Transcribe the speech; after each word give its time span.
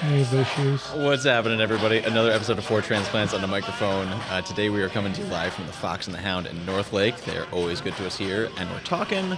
Issues. 0.00 0.86
What's 0.90 1.24
happening, 1.24 1.60
everybody? 1.60 1.98
Another 1.98 2.30
episode 2.30 2.56
of 2.56 2.64
Four 2.64 2.82
Transplants 2.82 3.34
on 3.34 3.40
the 3.40 3.48
microphone. 3.48 4.06
Uh, 4.06 4.40
today 4.42 4.70
we 4.70 4.80
are 4.80 4.88
coming 4.88 5.12
to 5.12 5.20
you 5.20 5.26
live 5.26 5.52
from 5.52 5.66
the 5.66 5.72
Fox 5.72 6.06
and 6.06 6.14
the 6.14 6.20
Hound 6.20 6.46
in 6.46 6.64
North 6.64 6.92
Lake. 6.92 7.16
They 7.24 7.36
are 7.36 7.48
always 7.50 7.80
good 7.80 7.96
to 7.96 8.06
us 8.06 8.16
here, 8.16 8.48
and 8.58 8.70
we're 8.70 8.78
talking 8.80 9.36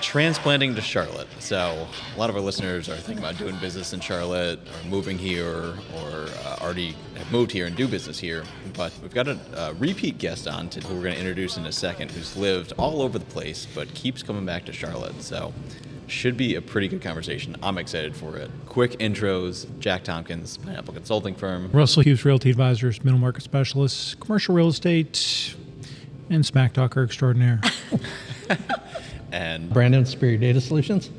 transplanting 0.00 0.74
to 0.74 0.80
Charlotte. 0.80 1.28
So 1.38 1.86
a 2.12 2.18
lot 2.18 2.28
of 2.28 2.34
our 2.34 2.42
listeners 2.42 2.88
are 2.88 2.96
thinking 2.96 3.24
about 3.24 3.38
doing 3.38 3.56
business 3.58 3.92
in 3.92 4.00
Charlotte, 4.00 4.58
or 4.58 4.88
moving 4.88 5.16
here, 5.16 5.74
or 5.94 6.26
uh, 6.44 6.56
already 6.60 6.96
have 7.16 7.30
moved 7.30 7.52
here 7.52 7.66
and 7.66 7.76
do 7.76 7.86
business 7.86 8.18
here. 8.18 8.42
But 8.76 8.92
we've 9.00 9.14
got 9.14 9.28
a, 9.28 9.38
a 9.56 9.74
repeat 9.74 10.18
guest 10.18 10.48
on 10.48 10.70
to, 10.70 10.80
who 10.80 10.96
we're 10.96 11.04
going 11.04 11.14
to 11.14 11.20
introduce 11.20 11.56
in 11.56 11.66
a 11.66 11.72
second, 11.72 12.10
who's 12.10 12.36
lived 12.36 12.72
all 12.78 13.00
over 13.00 13.16
the 13.16 13.26
place 13.26 13.68
but 13.72 13.94
keeps 13.94 14.24
coming 14.24 14.44
back 14.44 14.64
to 14.64 14.72
Charlotte. 14.72 15.22
So 15.22 15.52
should 16.06 16.36
be 16.36 16.54
a 16.54 16.62
pretty 16.62 16.88
good 16.88 17.02
conversation. 17.02 17.56
I'm 17.62 17.78
excited 17.78 18.14
for 18.14 18.36
it. 18.36 18.50
Quick 18.66 18.92
intros 18.98 19.66
Jack 19.78 20.04
Tompkins, 20.04 20.56
Pineapple 20.58 20.94
Consulting 20.94 21.34
Firm. 21.34 21.70
Russell 21.72 22.02
Hughes 22.02 22.24
Realty 22.24 22.50
Advisors, 22.50 23.02
middle 23.04 23.20
market 23.20 23.42
specialists, 23.42 24.14
commercial 24.14 24.54
real 24.54 24.68
estate, 24.68 25.54
and 26.30 26.44
smack 26.44 26.72
talker 26.72 27.02
extraordinaire. 27.02 27.60
And 29.34 29.68
Brandon 29.68 30.06
Superior 30.06 30.38
Data 30.38 30.60
Solutions. 30.60 31.10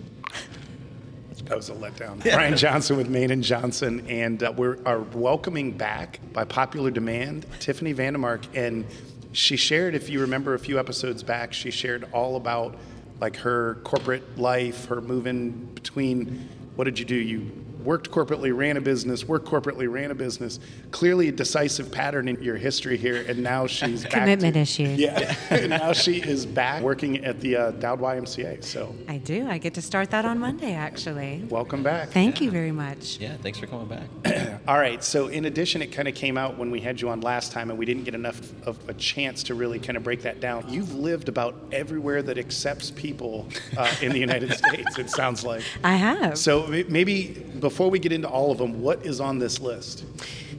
That 1.46 1.58
was 1.58 1.70
a 1.70 1.74
letdown. 1.74 2.24
Brian 2.24 2.56
Johnson 2.56 2.96
with 2.96 3.10
Main 3.10 3.30
and 3.30 3.44
Johnson, 3.44 4.06
and 4.08 4.42
uh, 4.42 4.54
we 4.56 4.68
are 4.86 5.00
welcoming 5.00 5.74
back 5.74 6.22
by 6.32 6.46
popular 6.46 6.90
demand 6.90 7.46
Tiffany 7.60 7.94
Vandemark, 7.94 8.46
and 8.56 8.86
she 9.34 9.58
shared, 9.58 9.96
if 9.96 10.10
you 10.10 10.22
remember 10.22 10.54
a 10.54 10.60
few 10.60 10.80
episodes 10.80 11.24
back, 11.24 11.52
she 11.52 11.72
shared 11.72 12.08
all 12.14 12.38
about 12.38 12.76
like 13.20 13.38
her 13.38 13.76
corporate 13.84 14.38
life, 14.38 14.86
her 14.86 15.02
moving 15.02 15.52
between. 15.74 16.50
What 16.76 16.84
did 16.84 17.00
you 17.00 17.06
do? 17.06 17.16
You 17.16 17.50
worked 17.86 18.10
corporately, 18.10 18.56
ran 18.56 18.76
a 18.76 18.82
business, 18.82 19.26
worked 19.26 19.48
corporately, 19.48 19.90
ran 19.90 20.12
a 20.12 20.16
business. 20.16 20.60
Clearly, 20.92 21.30
a 21.30 21.32
decisive 21.32 21.92
pattern 21.92 22.28
in 22.28 22.42
your 22.42 22.58
history 22.58 22.98
here, 22.98 23.24
and 23.28 23.42
now 23.42 23.68
she's 23.78 24.04
back. 24.04 24.12
Commitment 24.12 24.56
to, 24.56 24.60
issues. 24.60 25.00
Yeah, 25.00 25.36
and 25.50 25.70
now 25.70 25.94
she 25.94 26.22
is 26.22 26.46
back 26.46 26.82
working 26.82 27.24
at 27.24 27.40
the 27.40 27.56
uh, 27.56 27.72
Dowd 27.72 28.02
YMCA. 28.02 28.64
So, 28.64 28.94
I 29.08 29.20
do. 29.20 29.48
I 29.48 29.58
get 29.58 29.76
to 29.76 29.82
start 29.82 30.10
that 30.12 30.26
on 30.26 30.40
Monday, 30.40 30.74
actually. 30.74 31.46
welcome 31.50 31.84
back. 31.84 32.10
Thank 32.10 32.42
you 32.42 32.52
very 32.52 32.72
much. 32.72 33.20
yeah, 33.20 33.38
thanks 33.38 33.60
for 33.60 33.68
coming 33.68 33.88
back. 33.88 34.10
All 34.68 34.80
right. 34.80 35.04
So, 35.04 35.28
in 35.28 35.46
addition, 35.46 35.84
it 35.84 35.92
kind 35.92 36.08
of 36.08 36.16
came 36.16 36.40
out 36.40 36.58
when 36.58 36.72
we 36.72 36.82
had 36.82 37.00
you 37.00 37.10
on 37.10 37.22
last 37.22 37.52
time, 37.52 37.70
and 37.70 37.78
we 37.78 37.86
didn't 37.86 38.04
get 38.04 38.16
enough 38.16 38.42
of 38.66 38.78
a 38.90 38.96
chance 38.96 39.44
to 39.44 39.54
really 39.54 39.78
kind 39.78 39.96
of 39.96 40.04
break 40.04 40.24
that 40.24 40.40
down. 40.40 40.66
You've 40.68 40.96
lived 40.96 41.30
about 41.30 41.56
everywhere 41.72 42.24
that 42.24 42.40
accepts 42.40 42.90
people 42.90 43.48
uh, 43.78 43.94
in 44.02 44.12
the 44.12 44.18
United 44.18 44.54
States. 44.58 44.98
It 44.98 45.12
sounds 45.12 45.44
like. 45.44 45.64
I 45.84 45.96
have. 45.96 46.40
So 46.40 46.66
maybe 46.66 47.46
before 47.60 47.92
we 47.92 48.00
get 48.00 48.12
into 48.12 48.28
all 48.28 48.52
of 48.52 48.58
them, 48.58 48.82
what 48.82 49.06
is 49.06 49.22
on 49.22 49.38
this 49.38 49.60
list? 49.60 50.04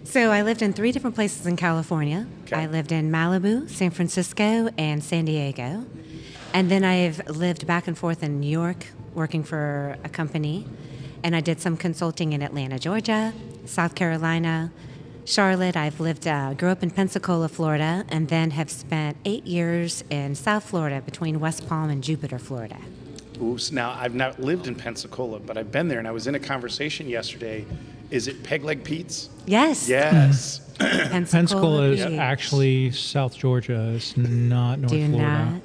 So 0.04 0.30
I 0.30 0.42
lived 0.42 0.62
in 0.62 0.72
three 0.72 0.92
different 0.92 1.16
places 1.16 1.46
in 1.46 1.56
California. 1.56 2.28
Okay. 2.44 2.54
I 2.54 2.66
lived 2.66 2.92
in 2.92 3.10
Malibu, 3.10 3.68
San 3.68 3.90
Francisco, 3.90 4.68
and 4.78 5.02
San 5.02 5.24
Diego. 5.24 5.84
And 6.54 6.70
then 6.70 6.84
I've 6.84 7.28
lived 7.28 7.66
back 7.66 7.88
and 7.88 7.98
forth 7.98 8.22
in 8.22 8.38
New 8.38 8.48
York 8.48 8.86
working 9.14 9.42
for 9.42 9.96
a 10.04 10.08
company. 10.08 10.64
And 11.24 11.34
I 11.34 11.40
did 11.40 11.60
some 11.60 11.76
consulting 11.76 12.32
in 12.32 12.40
Atlanta, 12.40 12.78
Georgia, 12.78 13.32
South 13.66 13.94
Carolina, 13.94 14.72
Charlotte. 15.24 15.76
I've 15.76 16.00
lived, 16.00 16.26
uh, 16.26 16.54
grew 16.54 16.68
up 16.70 16.82
in 16.82 16.90
Pensacola, 16.90 17.48
Florida, 17.48 18.04
and 18.08 18.28
then 18.28 18.52
have 18.52 18.70
spent 18.70 19.16
eight 19.24 19.46
years 19.46 20.02
in 20.10 20.34
South 20.34 20.64
Florida 20.64 21.00
between 21.04 21.40
West 21.40 21.68
Palm 21.68 21.90
and 21.90 22.02
Jupiter, 22.02 22.38
Florida. 22.38 22.78
Oops. 23.42 23.70
Now, 23.72 23.90
I've 23.98 24.14
not 24.14 24.40
lived 24.40 24.66
in 24.66 24.74
Pensacola, 24.74 25.38
but 25.40 25.58
I've 25.58 25.70
been 25.70 25.88
there, 25.88 25.98
and 25.98 26.08
I 26.08 26.12
was 26.12 26.26
in 26.26 26.34
a 26.34 26.38
conversation 26.40 27.08
yesterday. 27.08 27.66
Is 28.10 28.28
it 28.28 28.42
Peg 28.44 28.64
Leg 28.64 28.82
Pete's? 28.84 29.28
Yes. 29.46 29.88
Yes. 29.88 30.60
Pensacola, 30.78 31.26
Pensacola 31.28 31.82
is 31.90 32.04
Beach. 32.04 32.18
actually 32.18 32.90
South 32.92 33.36
Georgia. 33.36 33.92
It's 33.96 34.16
not 34.16 34.78
North 34.78 34.92
Do 34.92 35.08
Florida. 35.08 35.60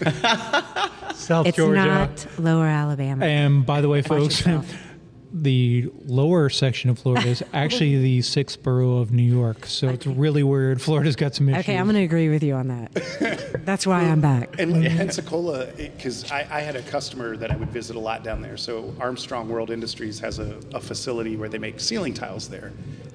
not. 0.00 1.14
South 1.16 1.46
It's 1.46 1.56
Georgia. 1.56 1.84
not 1.84 2.26
Lower 2.38 2.66
Alabama. 2.66 3.24
And 3.26 3.64
by 3.66 3.80
the 3.82 3.88
way, 3.88 4.02
folks, 4.02 4.40
yourself. 4.40 4.72
the 5.32 5.90
lower 6.04 6.48
section 6.48 6.90
of 6.90 6.98
Florida 6.98 7.28
is 7.28 7.42
actually 7.52 7.98
the 7.98 8.22
sixth 8.22 8.62
borough 8.62 8.98
of 8.98 9.12
New 9.12 9.22
York. 9.22 9.66
So 9.66 9.88
it's 9.88 10.06
really 10.06 10.42
weird. 10.42 10.80
Florida's 10.80 11.16
got 11.16 11.34
some 11.34 11.48
issues. 11.48 11.60
Okay, 11.64 11.76
I'm 11.76 11.86
going 11.86 11.96
to 11.96 12.02
agree 12.02 12.28
with 12.28 12.42
you 12.42 12.54
on 12.54 12.68
that. 12.68 13.60
That's 13.64 13.86
why 13.86 14.02
I'm 14.02 14.20
back. 14.20 14.58
And 14.60 14.84
Pensacola, 14.84 15.66
because 15.76 16.30
I, 16.30 16.46
I 16.50 16.60
had 16.60 16.76
a 16.76 16.82
customer 16.82 17.36
that 17.36 17.50
I 17.50 17.56
would 17.56 17.70
visit 17.70 17.96
a 17.96 17.98
lot 17.98 18.22
down 18.22 18.42
there. 18.42 18.56
So 18.56 18.94
Armstrong 19.00 19.48
World 19.48 19.70
Industries 19.70 20.18
has 20.20 20.38
a, 20.38 20.58
a 20.74 20.80
facility 20.80 21.36
where 21.36 21.48
they 21.48 21.58
make 21.58 21.80
ceiling 21.80 22.12
tiles 22.12 22.48
there. 22.48 22.72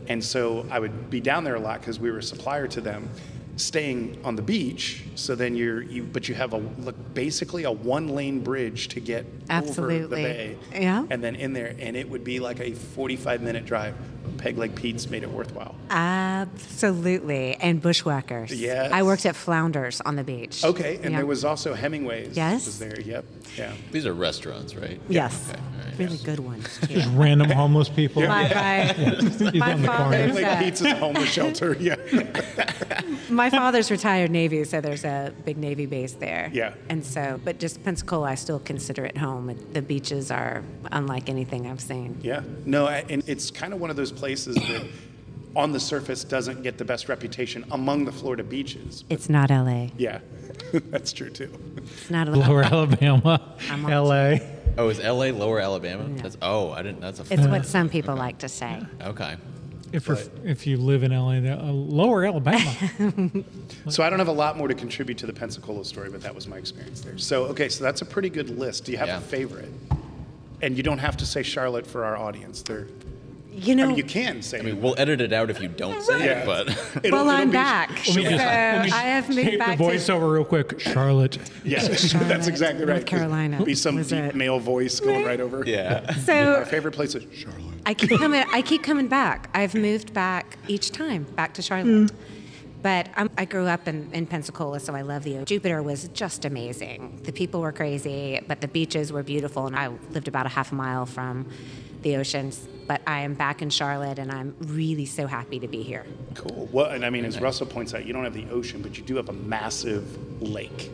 And 0.07 0.23
so 0.23 0.65
I 0.71 0.79
would 0.79 1.09
be 1.09 1.19
down 1.21 1.43
there 1.43 1.55
a 1.55 1.59
lot 1.59 1.81
because 1.81 1.99
we 1.99 2.11
were 2.11 2.19
a 2.19 2.23
supplier 2.23 2.67
to 2.67 2.81
them, 2.81 3.09
staying 3.57 4.19
on 4.23 4.35
the 4.35 4.41
beach. 4.41 5.03
So 5.15 5.35
then 5.35 5.55
you're, 5.55 5.81
you, 5.81 6.03
but 6.03 6.27
you 6.27 6.35
have 6.35 6.53
a, 6.53 6.57
look, 6.57 6.95
basically 7.13 7.63
a 7.63 7.71
one 7.71 8.09
lane 8.09 8.41
bridge 8.41 8.89
to 8.89 8.99
get 8.99 9.25
over 9.49 9.97
the 9.99 10.07
bay. 10.07 10.57
Yeah. 10.73 11.05
And 11.09 11.23
then 11.23 11.35
in 11.35 11.53
there, 11.53 11.75
and 11.79 11.95
it 11.95 12.09
would 12.09 12.23
be 12.23 12.39
like 12.39 12.59
a 12.59 12.73
45 12.73 13.41
minute 13.41 13.65
drive. 13.65 13.95
Peg 14.37 14.57
Leg 14.57 14.75
Pete's 14.75 15.09
made 15.09 15.23
it 15.23 15.31
worthwhile. 15.31 15.75
Absolutely. 15.89 17.55
And 17.55 17.81
bushwhackers. 17.81 18.51
Yes. 18.53 18.91
I 18.91 19.03
worked 19.03 19.25
at 19.25 19.35
Flounders 19.35 20.01
on 20.01 20.15
the 20.15 20.23
beach. 20.23 20.63
Okay. 20.63 20.95
And 21.01 21.11
Yeah. 21.11 21.17
there 21.17 21.25
was 21.25 21.43
also 21.45 21.73
Hemingway's. 21.73 22.35
Yes. 22.35 22.65
Was 22.65 22.79
there. 22.79 22.99
Yep. 22.99 23.25
Yeah. 23.57 23.73
These 23.91 24.05
are 24.05 24.13
restaurants, 24.13 24.75
right? 24.75 24.99
Yes. 25.09 25.49
Okay, 25.49 25.59
all 25.59 25.85
right. 25.87 25.97
Really 25.99 26.17
good 26.17 26.39
ones, 26.39 26.79
too. 26.81 26.87
Just 26.95 27.09
random 27.13 27.49
homeless 27.49 27.89
people. 27.89 28.21
My, 28.23 28.53
my, 28.53 28.83
He's 28.93 29.39
my 29.59 29.73
on 29.73 29.81
the 29.81 29.87
father's, 29.87 30.33
Peg 30.33 30.43
Leg 30.43 30.59
Pete's 30.59 30.81
is 30.81 30.87
a 30.87 30.95
homeless 30.95 31.29
shelter. 31.29 31.75
Yeah. 31.79 31.95
my 33.29 33.49
father's 33.49 33.89
retired 33.91 34.31
Navy, 34.31 34.63
so 34.65 34.81
there's 34.81 35.05
a 35.05 35.33
big 35.45 35.57
Navy 35.57 35.85
base 35.85 36.13
there. 36.13 36.49
Yeah. 36.53 36.73
And 36.89 37.05
so, 37.05 37.39
but 37.43 37.59
just 37.59 37.83
Pensacola, 37.83 38.29
I 38.31 38.35
still 38.35 38.59
consider 38.59 39.05
it 39.05 39.17
home. 39.17 39.55
The 39.73 39.81
beaches 39.81 40.31
are 40.31 40.63
unlike 40.91 41.29
anything 41.29 41.67
I've 41.67 41.81
seen. 41.81 42.17
Yeah, 42.21 42.41
no, 42.65 42.87
I- 42.87 43.05
and 43.09 43.23
it's 43.27 43.51
kind 43.51 43.73
of 43.73 43.79
one 43.79 43.89
of 43.89 43.95
those 43.95 44.11
places 44.15 44.55
that 44.55 44.85
on 45.55 45.71
the 45.71 45.79
surface 45.79 46.23
doesn't 46.23 46.63
get 46.63 46.77
the 46.77 46.85
best 46.85 47.07
reputation 47.07 47.63
among 47.71 48.05
the 48.05 48.11
Florida 48.11 48.43
beaches. 48.43 49.03
It's 49.09 49.29
not 49.29 49.49
LA. 49.49 49.87
Yeah, 49.97 50.19
that's 50.73 51.13
true 51.13 51.29
too. 51.29 51.49
It's 51.77 52.09
not 52.09 52.27
LA. 52.27 52.45
Lower 52.47 52.63
Alabama, 52.63 53.55
I'm 53.69 53.83
LA. 53.87 54.37
Oh, 54.77 54.89
is 54.89 54.99
LA 54.99 55.27
Lower 55.27 55.59
Alabama? 55.59 56.03
That's 56.21 56.37
oh, 56.41 56.71
I 56.71 56.81
didn't. 56.83 56.99
That's 56.99 57.19
a 57.19 57.25
It's 57.33 57.47
what 57.47 57.65
some 57.75 57.87
people 57.89 58.15
like 58.15 58.39
to 58.39 58.49
say. 58.49 58.81
okay. 59.01 59.37
If, 59.93 60.07
you're, 60.09 60.17
if 60.43 60.67
you 60.67 60.75
live 60.75 61.03
in 61.03 61.13
LA, 61.13 61.35
uh, 61.35 61.71
Lower 61.71 62.25
Alabama. 62.25 62.69
So 63.87 64.03
I 64.03 64.09
don't 64.09 64.19
have 64.19 64.27
a 64.27 64.31
lot 64.33 64.57
more 64.57 64.67
to 64.67 64.73
contribute 64.73 65.17
to 65.19 65.25
the 65.25 65.31
Pensacola 65.31 65.85
story, 65.85 66.09
but 66.09 66.19
that 66.21 66.35
was 66.35 66.47
my 66.49 66.57
experience 66.57 66.99
there. 66.99 67.17
So, 67.17 67.45
okay, 67.45 67.69
so 67.69 67.81
that's 67.85 68.01
a 68.01 68.05
pretty 68.05 68.29
good 68.29 68.49
list. 68.59 68.83
Do 68.83 68.91
you 68.91 68.97
have 68.97 69.07
Yeah. 69.07 69.17
a 69.19 69.21
favorite? 69.21 69.71
And 70.61 70.75
you 70.75 70.83
don't 70.83 70.97
have 70.97 71.15
to 71.17 71.25
say 71.25 71.43
Charlotte 71.43 71.87
for 71.87 72.03
our 72.03 72.17
audience. 72.17 72.61
They're, 72.61 72.87
You 73.57 73.71
I 73.71 73.75
know, 73.75 73.87
mean, 73.87 73.95
you 73.97 74.03
can 74.03 74.41
say 74.41 74.59
I 74.59 74.61
mean, 74.63 74.75
it. 74.77 74.81
we'll 74.81 74.95
edit 74.97 75.21
it 75.21 75.31
out 75.31 75.49
if 75.49 75.61
you 75.61 75.67
don't 75.69 76.01
say 76.01 76.25
Yeah. 76.25 76.39
it, 76.41 76.45
but 76.45 76.67
It'll- 77.03 77.11
well, 77.19 77.21
it'll 77.21 77.29
I'm 77.29 77.47
be- 77.49 77.53
back. 77.53 77.97
So 77.99 78.19
uh, 78.21 78.25
I 78.25 78.87
have 78.87 79.29
moved 79.29 79.41
Tape 79.41 79.59
back 79.59 79.77
the 79.77 79.83
to 79.85 79.89
voiceover 79.91 80.33
real 80.33 80.43
quick. 80.45 80.79
Charlotte. 80.81 81.37
Yes, 81.63 82.09
Charlotte, 82.11 82.27
that's 82.29 82.47
exactly 82.47 82.83
right. 82.85 82.95
North 82.95 83.05
Carolina. 83.05 83.63
Be 83.63 83.73
some 83.75 84.01
deep 84.01 84.11
it- 84.11 84.35
male 84.35 84.59
voice 84.59 84.99
going 84.99 85.25
right 85.25 85.39
over. 85.39 85.63
yeah. 85.65 86.03
Our 86.07 86.13
So 86.15 86.65
favorite 86.65 86.91
place 86.93 87.15
is 87.15 87.23
Charlotte. 87.33 87.61
I 87.85 87.93
keep 87.93 88.09
coming. 88.19 88.43
I 88.51 88.61
keep 88.61 88.83
coming 88.83 89.07
back. 89.07 89.49
I've 89.53 89.73
moved 89.73 90.13
back 90.13 90.57
each 90.67 90.91
time, 90.91 91.23
back 91.23 91.53
to 91.53 91.61
Charlotte. 91.61 92.11
Mm. 92.11 92.15
But 92.81 93.09
I'm, 93.15 93.31
I 93.37 93.45
grew 93.45 93.65
up 93.65 93.87
in, 93.87 94.11
in 94.13 94.27
Pensacola, 94.27 94.79
so 94.79 94.93
I 94.93 95.01
love 95.01 95.23
the 95.23 95.35
ocean. 95.37 95.45
Jupiter 95.45 95.81
was 95.81 96.07
just 96.09 96.45
amazing. 96.45 97.19
The 97.23 97.31
people 97.31 97.61
were 97.61 97.71
crazy, 97.71 98.39
but 98.47 98.61
the 98.61 98.67
beaches 98.67 99.11
were 99.11 99.23
beautiful, 99.23 99.65
and 99.65 99.75
I 99.75 99.87
lived 100.11 100.27
about 100.27 100.45
a 100.45 100.49
half 100.49 100.71
a 100.71 100.75
mile 100.75 101.07
from 101.07 101.47
the 102.03 102.15
oceans. 102.17 102.67
But 102.87 103.01
I 103.07 103.21
am 103.21 103.33
back 103.33 103.61
in 103.63 103.69
Charlotte, 103.71 104.19
and 104.19 104.31
I'm 104.31 104.55
really 104.59 105.05
so 105.07 105.25
happy 105.25 105.59
to 105.59 105.67
be 105.67 105.81
here. 105.81 106.05
Cool. 106.35 106.69
Well, 106.71 106.85
and 106.91 107.03
I 107.03 107.09
mean, 107.09 107.25
as 107.25 107.41
Russell 107.41 107.65
points 107.65 107.93
out, 107.95 108.05
you 108.05 108.13
don't 108.13 108.23
have 108.23 108.33
the 108.35 108.47
ocean, 108.51 108.81
but 108.83 108.97
you 108.97 109.03
do 109.03 109.15
have 109.15 109.27
a 109.29 109.33
massive 109.33 110.41
lake 110.41 110.91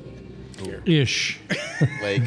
here. 0.62 0.82
Ish. 0.86 1.40
Lake. 2.02 2.22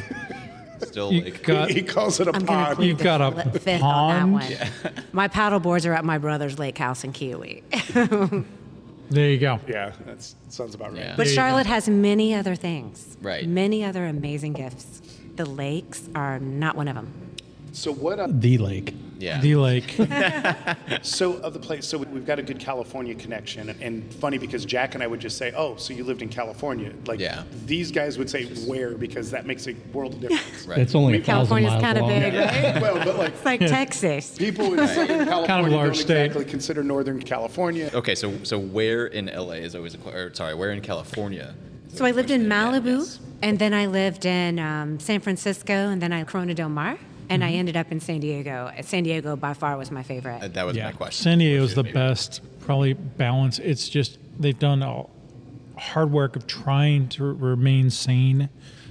Still 0.83 1.13
You 1.13 1.23
lake. 1.23 1.43
got, 1.45 1.71
He 1.71 1.83
calls 1.83 2.21
it 2.21 2.27
a 2.29 2.35
I'm 2.35 2.45
pond. 2.45 2.83
You've 2.85 2.99
got 2.99 3.21
a 3.23 3.31
fli- 3.31 3.53
fifth 3.61 3.83
on 3.83 4.33
pond? 4.33 4.43
that 4.43 4.71
one. 4.85 4.95
My 5.13 5.29
paddle 5.29 5.61
boards 5.61 5.87
are 5.87 5.95
at 5.95 6.05
my 6.05 6.19
brother's 6.19 6.59
lake 6.59 6.77
house 6.77 7.05
in 7.05 7.13
Keowee. 7.13 7.63
there 9.11 9.31
you 9.31 9.39
go. 9.39 9.61
Yeah, 9.69 9.93
that 10.07 10.23
sounds 10.49 10.75
about 10.75 10.93
right. 10.93 11.01
Yeah. 11.01 11.15
But 11.17 11.27
There. 11.27 11.35
Charlotte 11.35 11.67
has 11.67 11.89
many 11.89 12.35
other 12.35 12.55
things. 12.55 13.17
Right. 13.23 13.47
Many 13.49 13.85
other 13.85 14.05
amazing 14.07 14.55
gifts. 14.55 15.01
The 15.37 15.47
lakes 15.47 16.09
are 16.15 16.39
not 16.39 16.77
one 16.77 16.89
of 16.89 16.97
them. 16.97 17.13
So 17.73 17.93
what? 17.93 18.19
Uh, 18.19 18.27
The 18.31 18.59
lake. 18.59 18.95
Yeah. 19.25 19.41
The 19.41 19.55
lake. 19.57 19.97
So 21.03 21.35
of 21.39 21.53
the 21.53 21.59
place, 21.59 21.87
so 21.87 21.99
we've 21.99 22.27
got 22.27 22.39
a 22.39 22.43
good 22.43 22.59
California 22.59 23.15
connection, 23.15 23.69
and 23.81 24.13
funny 24.15 24.39
because 24.39 24.65
Jack 24.65 24.95
and 24.95 25.03
I 25.03 25.07
would 25.07 25.21
just 25.21 25.37
say, 25.39 25.53
"Oh, 25.57 25.77
so 25.77 25.93
you 25.93 26.05
lived 26.05 26.23
in 26.23 26.29
California?" 26.29 26.93
Like 27.07 27.21
Yeah. 27.21 27.43
these 27.67 27.91
guys 27.91 28.17
would 28.19 28.29
say 28.31 28.45
where 28.67 28.93
because 28.93 29.31
that 29.33 29.47
makes 29.47 29.67
a 29.67 29.75
world 29.93 30.15
of 30.15 30.21
difference. 30.21 30.67
Right. 30.67 30.79
It's 30.79 30.95
only 30.95 31.15
a 31.19 31.21
thousand 31.21 31.57
California's 31.59 31.83
kind 31.83 31.99
of 31.99 32.03
long. 32.05 32.21
big, 32.21 32.35
right? 32.35 32.83
well, 32.85 33.05
but 33.05 33.17
like 33.19 33.33
It's 33.35 33.45
like 33.45 33.61
Texas. 33.61 34.37
people 34.39 34.79
in 34.79 34.87
Southern 34.89 35.25
California 35.33 35.77
large 35.77 35.87
don't 35.99 36.03
state. 36.05 36.25
exactly 36.27 36.45
consider 36.51 36.83
Northern 36.85 37.21
California. 37.21 37.91
Okay, 37.95 38.15
so 38.15 38.33
so 38.45 38.59
where 38.59 39.07
in 39.07 39.27
LA 39.27 39.55
is 39.67 39.75
always 39.75 39.95
a 39.95 39.99
or 40.09 40.33
sorry, 40.35 40.55
where 40.55 40.73
in 40.73 40.81
California? 40.81 41.55
So 41.89 42.05
I 42.05 42.11
lived 42.13 42.31
in 42.31 42.49
question. 42.49 42.75
Yeah, 42.75 42.81
Malibu, 42.81 42.99
yes. 42.99 43.19
and 43.43 43.59
then 43.59 43.73
I 43.75 43.87
lived 43.87 44.25
in 44.27 44.59
um, 44.59 44.99
San 45.01 45.21
Francisco, 45.21 45.75
and 45.75 46.01
then 46.03 46.13
I 46.13 46.25
Corona 46.25 46.55
Del 46.55 46.69
Mar, 46.69 46.99
and 47.29 47.45
I 47.45 47.53
ended 47.53 47.77
up 47.77 47.91
in 47.93 48.01
San 48.01 48.21
Diego. 48.21 48.71
San 48.83 49.03
Diego 49.05 49.37
by 49.37 49.55
far 49.55 49.77
was 49.77 49.91
my 49.91 50.03
favorite. 50.03 50.43
Uh, 50.43 50.49
That 50.49 50.67
was 50.67 50.77
yeah. 50.77 50.87
my 50.87 50.93
question. 50.93 51.23
San 51.23 51.39
Diego's 51.39 51.75
the 51.75 51.85
favorite? 51.85 51.95
best, 51.95 52.41
probably 52.61 52.93
balance. 52.95 53.59
It's 53.59 53.89
just 53.89 54.19
they've 54.39 54.59
done 54.59 54.83
a 54.83 55.05
hard 55.79 56.11
work 56.11 56.37
of 56.37 56.47
trying 56.47 57.09
to 57.11 57.25
remain 57.25 57.91
sane. 57.91 58.49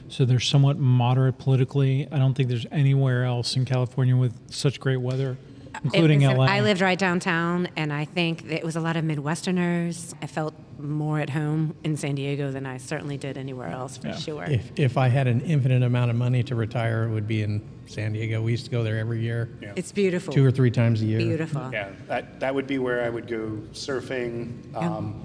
So 0.10 0.26
they're 0.26 0.40
somewhat 0.40 0.78
moderate 0.78 1.38
politically. 1.40 2.08
I 2.12 2.20
don't 2.20 2.34
think 2.36 2.50
there's 2.50 2.68
anywhere 2.72 3.24
else 3.26 3.56
in 3.56 3.66
California 3.66 4.16
with 4.16 4.34
such 4.52 4.80
great 4.80 4.98
weather, 4.98 5.38
It 5.53 5.53
including 5.84 6.22
was- 6.22 6.38
LA. 6.38 6.46
I 6.46 6.62
lived 6.62 6.82
right 6.82 6.98
downtown, 6.98 7.68
and 7.76 7.92
I 7.92 8.06
think 8.06 8.50
it 8.52 8.64
was 8.64 8.76
a 8.76 8.80
lot 8.82 8.96
of 8.96 9.04
Midwesterners. 9.04 10.14
I 10.22 10.28
felt 10.28 10.54
more 10.80 11.20
at 11.20 11.30
home 11.30 11.76
in 11.84 11.96
San 11.98 12.16
Diego 12.16 12.52
than 12.52 12.66
I 12.66 12.78
certainly 12.78 13.18
did 13.18 13.38
anywhere 13.38 13.70
else, 13.70 13.98
for 13.98 14.08
Yeah. 14.08 14.16
sure. 14.16 14.44
If, 14.46 14.72
if 14.78 14.98
I 14.98 15.08
had 15.08 15.28
an 15.28 15.42
infinite 15.42 15.84
amount 15.84 16.12
of 16.12 16.18
money 16.18 16.44
to 16.44 16.56
retire, 16.56 17.04
it 17.04 17.12
would 17.12 17.28
be 17.28 17.42
in 17.44 17.62
San 17.86 18.14
Diego. 18.14 18.42
We 18.42 18.52
used 18.52 18.66
to 18.66 18.72
go 18.72 18.84
there 18.84 18.98
every 18.98 19.22
year, 19.22 19.50
It's 19.76 19.92
beautiful. 19.92 20.34
two 20.34 20.46
or 20.46 20.52
three 20.52 20.72
times 20.72 21.02
a 21.02 21.06
year. 21.06 21.20
Beautiful. 21.20 21.70
Yeah, 21.72 21.90
that, 22.08 22.40
that 22.40 22.54
would 22.56 22.68
be 22.68 22.80
where 22.80 23.04
I 23.04 23.10
would 23.10 23.28
go 23.28 23.60
surfing. 23.74 24.54
Um, 24.76 25.16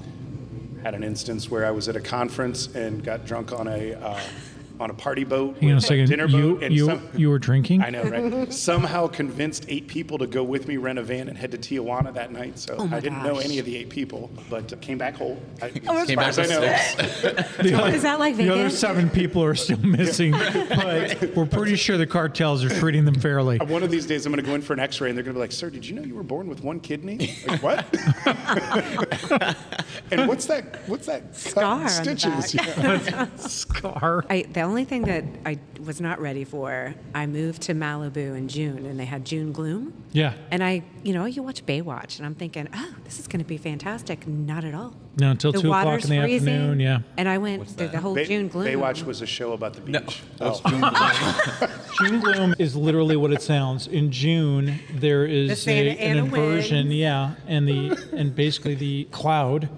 had 0.83 0.95
an 0.95 1.03
instance 1.03 1.51
where 1.51 1.67
I 1.67 1.73
was 1.73 1.89
at 1.89 1.97
a 1.97 2.01
conference 2.01 2.69
and 2.77 3.03
got 3.03 3.27
drunk 3.27 3.53
on 3.53 3.67
a 3.67 3.95
uh, 3.95 4.21
on 4.81 4.91
a 4.91 4.95
party 4.95 5.25
boat, 5.25 5.57
Hang 5.59 5.71
on 5.71 5.73
a 5.73 5.75
with 5.77 5.85
second. 5.85 6.09
dinner 6.09 6.27
You 6.27 6.55
boat, 6.55 6.63
and 6.63 6.75
you 6.75 6.87
some, 6.87 7.09
you 7.17 7.31
were 7.31 7.39
drinking? 7.39 7.83
I 7.83 7.91
know, 7.91 8.03
right? 8.05 8.53
Somehow 8.53 9.07
convinced 9.09 9.65
eight 9.69 9.89
people 9.89 10.19
to 10.19 10.27
go 10.27 10.43
with 10.45 10.69
me, 10.69 10.77
rent 10.77 10.99
a 10.99 11.03
van, 11.03 11.29
and 11.29 11.37
head 11.37 11.51
to 11.53 11.59
Tijuana 11.59 12.13
that 12.15 12.33
night. 12.33 12.59
So 12.59 12.77
Oh 12.79 12.89
I 12.93 13.01
didn't 13.01 13.23
know 13.23 13.39
any 13.39 13.59
of 13.59 13.65
the 13.67 13.77
eight 13.77 13.89
people, 13.91 14.31
but 14.49 14.73
uh, 14.73 14.77
came 14.77 14.99
back 14.99 15.15
whole. 15.17 15.43
I, 15.63 15.73
Oh, 15.89 15.97
as 15.99 16.07
Came 16.07 16.17
far 16.19 16.25
back 16.31 16.39
as 16.39 16.39
I 16.39 16.43
with 16.43 16.51
know. 17.59 17.63
The 17.71 17.75
other- 17.83 17.97
Is 17.97 18.03
that 18.03 18.19
like 18.19 18.35
Vegas? 18.37 18.55
the 18.55 18.61
other 18.61 18.71
seven 18.71 19.11
people 19.11 19.43
are 19.43 19.55
still 19.55 19.79
missing, 19.79 20.33
but 20.33 21.35
we're 21.35 21.47
pretty 21.47 21.77
sure 21.77 21.97
the 21.97 22.07
cartels 22.07 22.65
are 22.65 22.69
treating 22.71 23.05
them 23.05 23.15
fairly. 23.19 23.59
One 23.59 23.83
of 23.83 23.91
these 23.91 24.07
days, 24.07 24.27
I'm 24.27 24.33
going 24.33 24.45
to 24.45 24.49
go 24.49 24.55
in 24.55 24.63
for 24.63 24.73
an 24.75 24.81
X-ray, 24.81 25.09
and 25.11 25.17
they're 25.17 25.25
going 25.25 25.35
to 25.35 25.39
be 25.39 25.41
like, 25.41 25.53
"Sir, 25.53 25.71
did 25.71 25.87
you 25.87 25.95
know 25.97 26.03
you 26.03 26.15
were 26.15 26.23
born 26.23 26.49
with 26.49 26.63
one 26.63 26.81
kidney? 26.81 27.35
Like, 27.47 27.63
what? 27.63 27.87
and 30.11 30.29
what's 30.29 30.47
that? 30.47 30.81
What's 30.87 31.07
that? 31.07 31.35
Scar 31.37 31.63
and 31.65 31.73
on 31.73 31.83
the 31.85 31.89
stitches? 31.89 32.55
back. 32.55 32.77
Yeah. 33.07 33.27
Scar. 33.37 34.25
I, 34.31 34.43
the 34.53 34.61
only 34.69 34.85
thing 34.85 35.03
that 35.03 35.25
I 35.45 35.59
was 35.85 36.01
not 36.01 36.21
ready 36.21 36.45
for, 36.45 36.95
I 37.15 37.27
moved 37.27 37.63
to 37.63 37.75
Malibu 37.75 38.37
in 38.37 38.49
June, 38.49 38.87
and 38.87 39.01
they 39.01 39.05
had 39.05 39.25
June 39.25 39.53
gloom. 39.53 40.05
Yeah. 40.13 40.35
And 40.51 40.63
I, 40.63 40.85
you 41.03 41.13
know, 41.13 41.25
you 41.25 41.43
watch 41.43 41.65
Baywatch, 41.67 42.19
and 42.19 42.27
I'm 42.27 42.35
thinking, 42.35 42.69
oh, 42.75 42.95
this 43.05 43.19
is 43.19 43.27
going 43.27 43.41
to 43.41 43.47
be 43.47 43.57
fantastic. 43.57 44.27
Not 44.27 44.65
at 44.65 44.75
all. 44.75 44.95
No, 45.19 45.31
until 45.33 45.53
the 45.53 45.61
two 45.61 45.69
o'clock 45.69 45.85
water's 45.85 46.05
in 46.05 46.11
the 46.17 46.23
freezing, 46.23 46.49
afternoon. 46.55 46.81
Yeah. 46.81 46.99
And 47.17 47.29
I 47.29 47.39
went 47.39 47.59
What's 47.61 47.73
through 47.73 47.89
the 47.89 48.01
whole 48.01 48.15
Bay- 48.15 48.27
June 48.27 48.49
gloom. 48.49 48.67
Baywatch 48.67 49.05
was 49.05 49.21
a 49.21 49.27
show 49.27 49.53
about 49.53 49.75
the 49.75 49.81
beach. 49.81 50.21
What's 50.39 50.61
Oh. 50.65 50.71
June 50.71 50.81
Gloom? 50.81 51.71
June 52.01 52.21
gloom 52.21 52.55
is 52.59 52.77
literally 52.77 53.17
what 53.17 53.33
it 53.33 53.43
sounds. 53.43 53.87
In 53.89 54.13
June, 54.13 54.79
there 54.95 55.27
The 55.27 55.33
is 55.51 55.63
Santa 55.63 55.91
a, 55.91 55.93
an 55.99 56.17
Ana 56.19 56.25
inversion, 56.25 56.77
winds. 56.89 56.95
yeah, 56.95 57.35
and 57.47 57.67
the 57.69 58.09
and 58.13 58.35
basically 58.35 58.75
the 58.77 59.05
cloud 59.11 59.69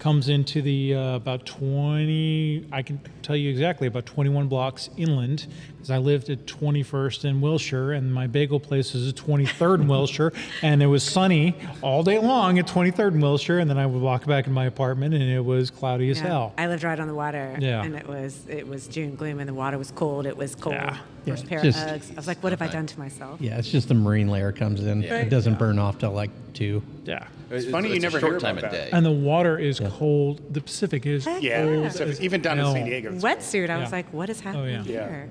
comes 0.00 0.28
into 0.28 0.62
the 0.62 0.94
uh, 0.94 1.14
about 1.16 1.44
twenty. 1.46 2.66
I 2.72 2.82
can 2.82 3.00
tell 3.22 3.36
you 3.36 3.50
exactly 3.50 3.86
about 3.86 4.06
twenty-one 4.06 4.48
blocks 4.48 4.90
inland 4.96 5.46
because 5.76 5.90
I 5.90 5.98
lived 5.98 6.30
at 6.30 6.46
twenty-first 6.46 7.24
in 7.24 7.40
Wilshire, 7.40 7.92
and 7.92 8.12
my 8.12 8.26
bagel 8.26 8.58
place 8.60 8.94
is 8.94 9.08
at 9.08 9.16
twenty-third 9.16 9.80
in 9.80 9.88
Wilshire, 9.88 10.32
and 10.62 10.82
it 10.82 10.86
was 10.86 11.02
sunny 11.04 11.54
all 11.82 12.02
day 12.02 12.18
long 12.18 12.58
at 12.58 12.66
twenty-third 12.66 13.14
in 13.14 13.20
Wilshire, 13.20 13.58
and 13.58 13.68
then 13.70 13.78
I 13.78 13.86
would 13.86 14.02
walk 14.02 14.24
back 14.26 14.46
in 14.46 14.52
my 14.52 14.64
apartment, 14.66 14.87
and 14.92 15.14
it 15.14 15.44
was 15.44 15.70
cloudy 15.70 16.10
as 16.10 16.18
hell. 16.18 16.52
I 16.58 16.66
lived 16.66 16.84
right 16.84 16.98
on 16.98 17.08
the 17.08 17.14
water. 17.14 17.56
Yeah. 17.60 17.82
And 17.82 17.94
it 17.94 18.06
was 18.06 18.46
it 18.48 18.66
was 18.66 18.86
June 18.88 19.14
gloom, 19.16 19.40
and 19.40 19.48
the 19.48 19.54
water 19.54 19.78
was 19.78 19.90
cold. 19.90 20.26
It 20.26 20.36
was 20.36 20.54
cold. 20.54 20.74
Yeah. 20.76 20.98
First 21.26 21.44
Yeah, 21.44 21.48
pair 21.48 21.62
just- 21.62 21.78
of 21.86 21.88
Uggs. 22.00 22.12
I 22.12 22.14
was 22.14 22.26
like, 22.26 22.42
what 22.42 22.52
have 22.52 22.62
I 22.62 22.68
done 22.68 22.86
to 22.86 22.98
myself? 22.98 23.40
Yeah, 23.40 23.58
it's 23.58 23.70
just 23.70 23.88
the 23.88 23.94
marine 23.94 24.28
layer 24.28 24.52
comes 24.52 24.84
in. 24.84 25.02
Yeah. 25.02 25.18
It 25.18 25.28
doesn't 25.28 25.58
burn 25.58 25.78
off 25.78 25.98
till 25.98 26.12
like 26.12 26.30
two. 26.54 26.82
Yeah. 27.04 27.26
It's, 27.50 27.66
funny 27.70 27.92
you 27.92 28.00
never 28.00 28.18
a 28.18 28.20
short 28.20 28.32
hear 28.34 28.40
time 28.40 28.58
about 28.58 28.72
a 28.72 28.76
that. 28.76 28.90
day. 28.90 28.96
And 28.96 29.04
the 29.04 29.10
water 29.10 29.58
is 29.58 29.80
cold. 29.80 30.40
The 30.52 30.60
Pacific 30.60 31.06
is 31.06 31.26
Yeah, 31.40 31.64
cold 31.64 31.92
so 31.92 32.04
as 32.04 32.20
even 32.20 32.40
down 32.42 32.58
in 32.58 32.64
San. 32.72 32.86
Diego. 32.86 33.14
it's- 33.14 33.22
Wetsuit. 33.22 33.70
I 33.70 33.78
was 33.78 33.90
Yeah. 33.90 33.96
like, 33.96 34.12
what 34.12 34.28
is 34.30 34.40
happening 34.40 34.76
oh, 34.76 34.82
yeah. 34.84 34.92
Yeah. 34.92 35.08
here? 35.08 35.28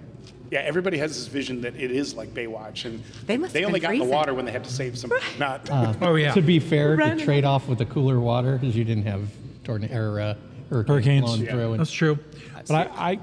Yeah, 0.49 0.59
everybody 0.59 0.97
has 0.99 1.13
this 1.17 1.27
vision 1.27 1.59
that 1.61 1.75
it 1.75 1.91
is 1.91 2.15
like 2.15 2.29
Baywatch, 2.33 2.85
and 2.85 3.03
They 3.25 3.35
must 3.35 3.53
they 3.53 3.65
only 3.65 3.81
got 3.81 3.93
in 3.93 3.99
the 3.99 4.05
water 4.05 4.33
when 4.33 4.45
they 4.45 4.51
had 4.53 4.63
to 4.63 4.71
save 4.71 4.97
somebody. 4.97 5.21
Not 5.37 5.69
uh, 5.69 5.93
Oh 6.01 6.15
yeah. 6.15 6.33
To 6.33 6.41
be 6.41 6.59
fair, 6.59 6.95
Running. 6.95 7.17
to 7.17 7.25
trade 7.25 7.43
off 7.43 7.67
with 7.67 7.79
the 7.79 7.85
cooler 7.85 8.17
water, 8.19 8.57
because 8.57 8.73
you 8.75 8.85
didn't 8.85 9.05
have 9.07 9.29
tornado 9.67 9.95
or 9.95 10.19
uh, 10.19 10.33
hurricanes, 10.69 10.87
hurricanes. 10.89 11.25
blowing 11.25 11.45
through. 11.45 11.71
And 11.73 11.79
That's 11.79 11.91
true. 11.91 12.19
But 12.67 12.89
I, 12.95 13.11
I, 13.11 13.15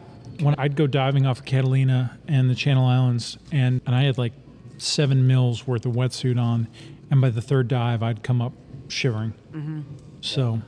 when 0.42 0.54
I'd 0.58 0.76
go 0.76 0.86
diving 0.86 1.26
off 1.26 1.40
of 1.40 1.44
Catalina 1.44 2.18
and 2.28 2.50
the 2.50 2.54
Channel 2.54 2.86
Islands, 2.86 3.38
and, 3.50 3.80
and 3.86 3.94
I 3.94 4.02
had 4.02 4.18
like 4.18 4.32
seven 4.78 5.26
mils 5.26 5.66
worth 5.66 5.86
of 5.86 5.92
wetsuit 5.92 6.40
on, 6.40 6.68
and 7.10 7.20
by 7.20 7.30
the 7.30 7.40
third 7.40 7.68
dive, 7.68 8.02
I'd 8.02 8.22
come 8.22 8.42
up 8.42 8.52
shivering. 8.88 9.32
Mm-hmm. 9.52 9.80
So, 10.20 10.60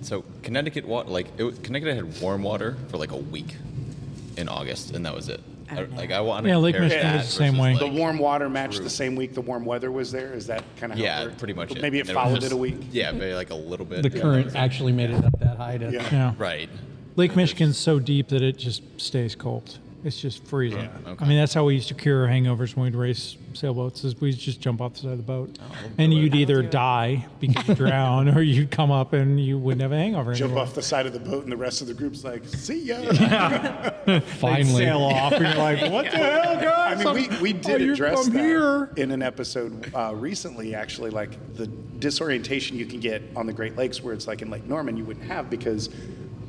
So 0.00 0.24
Connecticut 0.42 0.86
water, 0.86 1.10
like 1.10 1.28
it, 1.38 1.62
Connecticut 1.62 1.96
had 1.96 2.20
warm 2.20 2.42
water 2.42 2.76
for 2.88 2.96
like 2.96 3.12
a 3.12 3.16
week 3.16 3.56
in 4.36 4.48
August, 4.48 4.92
and 4.94 5.04
that 5.04 5.14
was 5.14 5.28
it. 5.28 5.40
I, 5.78 5.82
no. 5.82 5.96
like 5.96 6.10
I 6.12 6.20
wanted. 6.20 6.48
Yeah, 6.48 6.56
Lake 6.56 6.74
compare 6.74 6.88
Michigan 6.88 7.12
that 7.16 7.24
is 7.24 7.26
the 7.30 7.32
same 7.32 7.52
versus, 7.56 7.60
way. 7.62 7.78
the 7.78 7.84
like- 7.86 7.98
warm 7.98 8.18
water 8.18 8.48
matched 8.48 8.82
the 8.82 8.90
same 8.90 9.14
week 9.16 9.34
the 9.34 9.40
warm 9.40 9.64
weather 9.64 9.90
was 9.92 10.12
there. 10.12 10.32
Is 10.34 10.46
that 10.48 10.62
kind 10.78 10.92
of 10.92 10.98
how 10.98 11.04
it 11.04 11.06
Yeah, 11.06 11.24
worked? 11.24 11.38
pretty 11.38 11.54
much. 11.54 11.74
Maybe 11.80 11.98
it 11.98 12.08
And 12.08 12.08
was 12.10 12.14
followed 12.14 12.34
just- 12.40 12.46
it 12.46 12.52
a 12.52 12.56
week. 12.56 12.76
Yeah, 12.90 13.10
maybe 13.12 13.34
like 13.34 13.50
a 13.50 13.54
little 13.54 13.86
bit. 13.86 14.02
the 14.02 14.10
Yeah, 14.10 14.22
current 14.22 14.54
actually 14.56 14.92
made 14.92 15.10
it 15.10 15.24
up 15.24 15.38
that 15.40 15.56
high 15.56 15.78
to. 15.78 15.90
Yeah. 15.90 16.04
yeah. 16.12 16.34
Right. 16.38 16.68
Lake 17.16 17.36
Michigan's 17.36 17.76
so 17.76 17.98
deep 17.98 18.28
that 18.28 18.40
it 18.42 18.56
just 18.56 18.82
stays 18.98 19.34
cold. 19.34 19.78
It's 20.04 20.20
just 20.20 20.42
freezing. 20.44 20.80
Yeah. 20.80 21.10
Okay. 21.12 21.24
I 21.24 21.28
mean, 21.28 21.38
that's 21.38 21.54
how 21.54 21.64
we 21.64 21.74
used 21.74 21.86
to 21.88 21.94
cure 21.94 22.26
hangovers 22.26 22.74
when 22.74 22.84
we'd 22.86 22.96
race 22.96 23.36
sailboats. 23.54 24.02
Is 24.02 24.20
we'd 24.20 24.36
just 24.36 24.60
jump 24.60 24.80
off 24.80 24.94
the 24.94 24.98
side 25.00 25.10
of 25.12 25.16
the 25.18 25.22
boat, 25.22 25.58
Oh, 25.62 25.74
and 25.96 26.12
you'd 26.12 26.34
either 26.34 26.60
die 26.60 27.26
because 27.38 27.68
you 27.68 27.74
drown, 27.76 28.28
or 28.28 28.42
you'd 28.42 28.72
come 28.72 28.90
up 28.90 29.12
and 29.12 29.38
you 29.38 29.58
wouldn't 29.58 29.80
have 29.82 29.92
a 29.92 29.96
hangover 29.96 30.34
Jump 30.34 30.50
anymore. 30.50 30.64
off 30.64 30.74
the 30.74 30.82
side 30.82 31.06
of 31.06 31.12
the 31.12 31.20
boat, 31.20 31.44
and 31.44 31.52
the 31.52 31.56
rest 31.56 31.82
of 31.82 31.86
the 31.86 31.94
group's 31.94 32.24
like, 32.24 32.44
"See 32.48 32.80
ya." 32.82 33.00
They'd 34.06 34.22
Finally. 34.24 34.64
sail 34.84 34.98
off, 35.02 35.32
and 35.34 35.44
you're 35.46 35.54
like, 35.54 35.80
"What 35.92 36.10
the 36.10 36.16
hell, 36.18 36.60
guys?" 36.60 37.06
I 37.06 37.12
mean, 37.12 37.30
we, 37.40 37.52
we 37.52 37.54
Oh, 37.60 37.62
did 37.62 37.80
you're 37.82 37.92
address 37.94 38.26
that 38.26 38.40
here. 38.40 38.90
in 38.96 39.12
an 39.12 39.22
episode 39.22 39.94
uh, 39.94 40.12
recently, 40.16 40.74
actually, 40.74 41.10
like 41.10 41.54
the 41.54 41.68
disorientation 42.00 42.76
you 42.76 42.86
can 42.86 42.98
get 42.98 43.22
on 43.36 43.46
the 43.46 43.52
Great 43.52 43.76
Lakes, 43.76 44.02
where 44.02 44.14
it's 44.14 44.26
like 44.26 44.42
in 44.42 44.50
Lake 44.50 44.66
Norman, 44.66 44.96
you 44.96 45.04
wouldn't 45.04 45.26
have 45.26 45.48
because 45.48 45.90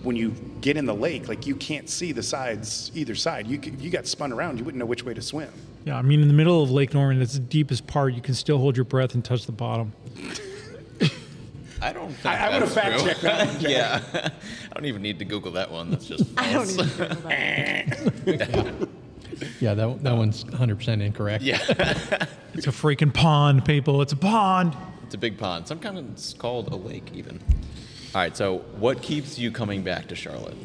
when 0.03 0.15
you 0.15 0.31
get 0.61 0.77
in 0.77 0.85
the 0.85 0.93
lake, 0.93 1.27
like 1.27 1.47
you 1.47 1.55
can't 1.55 1.89
see 1.89 2.11
the 2.11 2.23
sides 2.23 2.91
either 2.93 3.15
side. 3.15 3.47
You 3.47 3.59
if 3.63 3.81
you 3.81 3.89
got 3.89 4.05
spun 4.05 4.31
around, 4.31 4.59
you 4.59 4.65
wouldn't 4.65 4.79
know 4.79 4.85
which 4.85 5.03
way 5.03 5.13
to 5.13 5.21
swim. 5.21 5.51
Yeah, 5.85 5.97
I 5.97 6.01
mean, 6.01 6.21
in 6.21 6.27
the 6.27 6.33
middle 6.33 6.61
of 6.63 6.71
Lake 6.71 6.93
Norman, 6.93 7.21
it's 7.21 7.33
the 7.33 7.39
deepest 7.39 7.87
part. 7.87 8.13
You 8.13 8.21
can 8.21 8.35
still 8.35 8.57
hold 8.57 8.77
your 8.77 8.85
breath 8.85 9.15
and 9.15 9.23
touch 9.23 9.45
the 9.45 9.51
bottom. 9.51 9.93
I 11.81 11.91
don't 11.91 12.13
think 12.13 12.25
I, 12.25 12.47
I 12.47 12.49
would 12.53 12.61
have 12.61 12.71
fact 12.71 13.03
checked 13.03 13.21
that 13.21 13.47
one. 13.47 13.59
Yeah. 13.69 14.01
I 14.13 14.73
don't 14.73 14.85
even 14.85 15.01
need 15.01 15.19
to 15.19 15.25
Google 15.25 15.51
that 15.53 15.69
one. 15.69 15.91
That's 15.91 16.05
just 16.05 16.25
I 16.37 16.53
don't 16.53 16.65
false. 16.65 16.93
even 16.93 17.09
know 17.09 18.37
that. 18.37 18.89
Yeah, 19.59 19.73
that, 19.73 20.03
that 20.03 20.15
one's 20.15 20.45
100% 20.45 21.01
incorrect. 21.01 21.43
Yeah. 21.43 21.57
It's 22.53 22.67
a 22.67 22.71
freaking 22.71 23.13
pond, 23.13 23.65
people. 23.65 24.01
It's 24.01 24.13
a 24.13 24.17
pond. 24.17 24.77
It's 25.03 25.15
a 25.15 25.17
big 25.17 25.37
pond. 25.37 25.67
Some 25.67 25.79
kind 25.79 25.97
of 25.97 26.09
it's 26.11 26.33
called 26.33 26.71
a 26.71 26.75
lake, 26.77 27.11
even. 27.13 27.41
All 28.15 28.21
right. 28.21 28.35
So, 28.37 28.59
what 28.77 29.01
keeps 29.01 29.39
you 29.39 29.51
coming 29.51 29.81
back 29.83 30.07
to 30.09 30.15
Charlotte? 30.15 30.55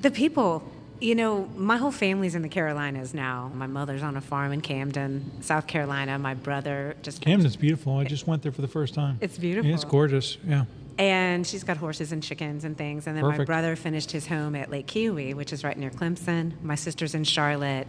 The 0.00 0.10
people, 0.10 0.62
you 1.00 1.14
know, 1.14 1.46
my 1.56 1.76
whole 1.76 1.90
family's 1.90 2.34
in 2.34 2.42
the 2.42 2.48
Carolinas 2.48 3.12
now. 3.12 3.50
My 3.54 3.66
mother's 3.66 4.02
on 4.02 4.16
a 4.16 4.20
farm 4.20 4.52
in 4.52 4.60
Camden, 4.60 5.42
South 5.42 5.66
Carolina. 5.66 6.18
My 6.18 6.34
brother 6.34 6.96
just 7.02 7.20
Camden's 7.20 7.56
beautiful. 7.56 7.98
I 7.98 8.04
just 8.04 8.26
went 8.26 8.42
there 8.42 8.52
for 8.52 8.62
the 8.62 8.68
first 8.68 8.94
time. 8.94 9.18
It's 9.20 9.36
Yeah, 9.36 9.40
beautiful. 9.42 9.74
it's 9.74 9.84
gorgeous. 9.84 10.38
Yeah. 10.46 10.64
and 10.98 11.46
she's 11.46 11.62
got 11.62 11.76
horses 11.76 12.10
and 12.10 12.22
chickens 12.22 12.64
and 12.64 12.76
things. 12.76 13.06
And 13.06 13.16
then 13.16 13.24
my 13.24 13.44
brother 13.44 13.76
finished 13.76 14.10
his 14.10 14.26
home 14.26 14.56
at 14.56 14.70
Lake 14.70 14.86
Keowee, 14.86 15.34
which 15.34 15.52
is 15.52 15.62
right 15.62 15.76
near 15.78 15.90
Clemson. 15.90 16.60
My 16.62 16.74
sister's 16.74 17.14
in 17.14 17.22
Charlotte. 17.24 17.86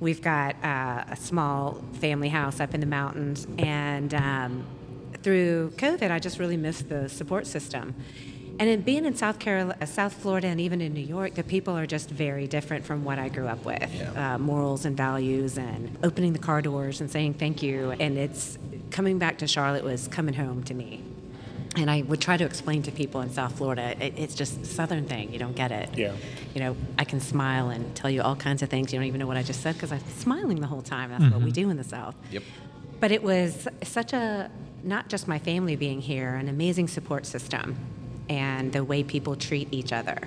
We've 0.00 0.20
got 0.22 0.56
uh, 0.64 1.04
a 1.08 1.16
small 1.16 1.80
family 2.00 2.28
house 2.30 2.58
up 2.58 2.74
in 2.74 2.80
the 2.80 2.86
mountains, 2.86 3.46
and 3.58 4.12
um, 4.14 4.64
through 5.24 5.72
COVID, 5.76 6.10
I 6.10 6.18
just 6.18 6.38
really 6.38 6.56
missed 6.56 6.88
the 6.88 7.08
support 7.08 7.46
system. 7.46 7.94
And 8.60 8.68
in 8.68 8.82
being 8.82 9.04
in 9.04 9.16
South 9.16 9.40
Carolina, 9.40 9.84
South 9.86 10.12
Florida, 10.12 10.46
and 10.46 10.60
even 10.60 10.80
in 10.80 10.94
New 10.94 11.00
York, 11.00 11.34
the 11.34 11.42
people 11.42 11.76
are 11.76 11.86
just 11.86 12.08
very 12.08 12.46
different 12.46 12.84
from 12.84 13.04
what 13.04 13.18
I 13.18 13.28
grew 13.28 13.48
up 13.48 13.64
with. 13.64 13.92
Yeah. 13.92 14.34
Uh, 14.34 14.38
morals 14.38 14.84
and 14.84 14.96
values, 14.96 15.58
and 15.58 15.98
opening 16.04 16.34
the 16.34 16.38
car 16.38 16.62
doors 16.62 17.00
and 17.00 17.10
saying 17.10 17.34
thank 17.34 17.62
you. 17.64 17.90
And 17.98 18.16
it's 18.16 18.56
coming 18.92 19.18
back 19.18 19.38
to 19.38 19.48
Charlotte 19.48 19.82
was 19.82 20.06
coming 20.06 20.34
home 20.34 20.62
to 20.64 20.74
me. 20.74 21.02
And 21.76 21.90
I 21.90 22.02
would 22.02 22.20
try 22.20 22.36
to 22.36 22.44
explain 22.44 22.82
to 22.82 22.92
people 22.92 23.20
in 23.22 23.30
South 23.30 23.56
Florida, 23.56 23.96
it, 24.00 24.14
it's 24.16 24.36
just 24.36 24.60
a 24.60 24.64
Southern 24.64 25.06
thing. 25.06 25.32
You 25.32 25.40
don't 25.40 25.56
get 25.56 25.72
it. 25.72 25.88
Yeah. 25.98 26.12
You 26.54 26.60
know, 26.60 26.76
I 26.96 27.04
can 27.04 27.18
smile 27.18 27.70
and 27.70 27.92
tell 27.96 28.10
you 28.10 28.22
all 28.22 28.36
kinds 28.36 28.62
of 28.62 28.68
things. 28.68 28.92
You 28.92 29.00
don't 29.00 29.08
even 29.08 29.18
know 29.18 29.26
what 29.26 29.36
I 29.36 29.42
just 29.42 29.62
said 29.62 29.74
because 29.74 29.90
I'm 29.90 30.06
smiling 30.10 30.60
the 30.60 30.68
whole 30.68 30.82
time. 30.82 31.10
That's 31.10 31.32
what 31.32 31.42
we 31.42 31.50
do 31.50 31.70
in 31.70 31.76
the 31.76 31.82
South. 31.82 32.14
Yep. 32.30 32.44
But 33.00 33.10
it 33.10 33.24
was 33.24 33.66
such 33.82 34.12
a, 34.12 34.48
not 34.84 35.08
just 35.08 35.26
my 35.26 35.38
family 35.38 35.76
being 35.76 36.00
here, 36.00 36.34
an 36.34 36.48
amazing 36.48 36.88
support 36.88 37.26
system 37.26 37.76
and 38.28 38.72
the 38.72 38.84
way 38.84 39.02
people 39.02 39.34
treat 39.36 39.68
each 39.72 39.92
other. 39.92 40.18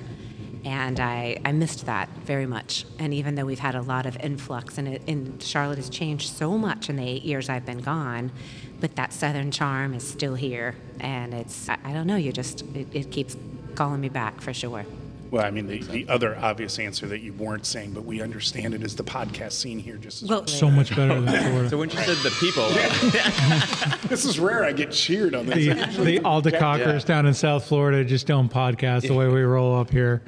And 0.65 0.99
I, 0.99 1.39
I 1.45 1.51
missed 1.51 1.85
that 1.85 2.09
very 2.25 2.45
much. 2.45 2.85
And 2.99 3.13
even 3.13 3.35
though 3.35 3.45
we've 3.45 3.59
had 3.59 3.75
a 3.75 3.81
lot 3.81 4.05
of 4.05 4.17
influx, 4.17 4.77
and, 4.77 4.87
it, 4.87 5.01
and 5.07 5.41
Charlotte 5.41 5.77
has 5.77 5.89
changed 5.89 6.29
so 6.29 6.57
much 6.57 6.89
in 6.89 6.97
the 6.97 7.07
eight 7.07 7.23
years 7.23 7.47
I've 7.47 7.65
been 7.65 7.79
gone, 7.79 8.31
but 8.79 8.95
that 8.95 9.13
Southern 9.13 9.51
charm 9.51 9.93
is 9.93 10.07
still 10.07 10.35
here. 10.35 10.75
And 10.99 11.33
it's, 11.33 11.69
I, 11.69 11.77
I 11.83 11.93
don't 11.93 12.07
know, 12.07 12.17
you 12.17 12.33
just, 12.33 12.63
it, 12.75 12.87
it 12.91 13.11
keeps 13.11 13.37
calling 13.75 14.01
me 14.01 14.09
back 14.09 14.41
for 14.41 14.53
sure. 14.53 14.85
Well, 15.31 15.46
I 15.46 15.51
mean, 15.51 15.67
the, 15.67 15.79
the 15.79 16.07
other 16.07 16.38
obvious 16.38 16.79
answer 16.79 17.07
that 17.07 17.19
you 17.19 17.34
weren't 17.34 17.65
saying, 17.65 17.91
but 17.91 18.05
we 18.05 18.22
understand 18.22 18.74
it 18.74 18.84
is 18.84 18.96
the 18.96 19.03
podcast 19.03 19.53
scene 19.53 19.79
here 19.79 19.98
just 19.98 20.24
as 20.24 20.29
Well, 20.29 20.48
So 20.48 20.69
much 20.69 20.96
better 20.96 21.19
than 21.19 21.27
Florida. 21.50 21.69
So 21.69 21.77
when 21.77 21.89
you 21.89 21.98
said 21.98 22.17
the 22.17 22.36
people, 22.39 22.67
This 24.10 24.25
is 24.25 24.39
rare. 24.39 24.63
I 24.63 24.72
get 24.72 24.91
cheered 24.91 25.36
on 25.36 25.46
the, 25.46 25.53
this. 25.74 25.98
the 25.98 26.19
Aldecockers 26.19 27.05
down 27.05 27.25
in 27.25 27.34
South 27.34 27.65
Florida 27.65 28.03
just 28.05 28.27
don't 28.27 28.51
podcast 28.51 29.07
the 29.07 29.13
way 29.13 29.27
we 29.27 29.41
roll 29.41 29.75
up 29.75 29.89
here. 29.89 30.22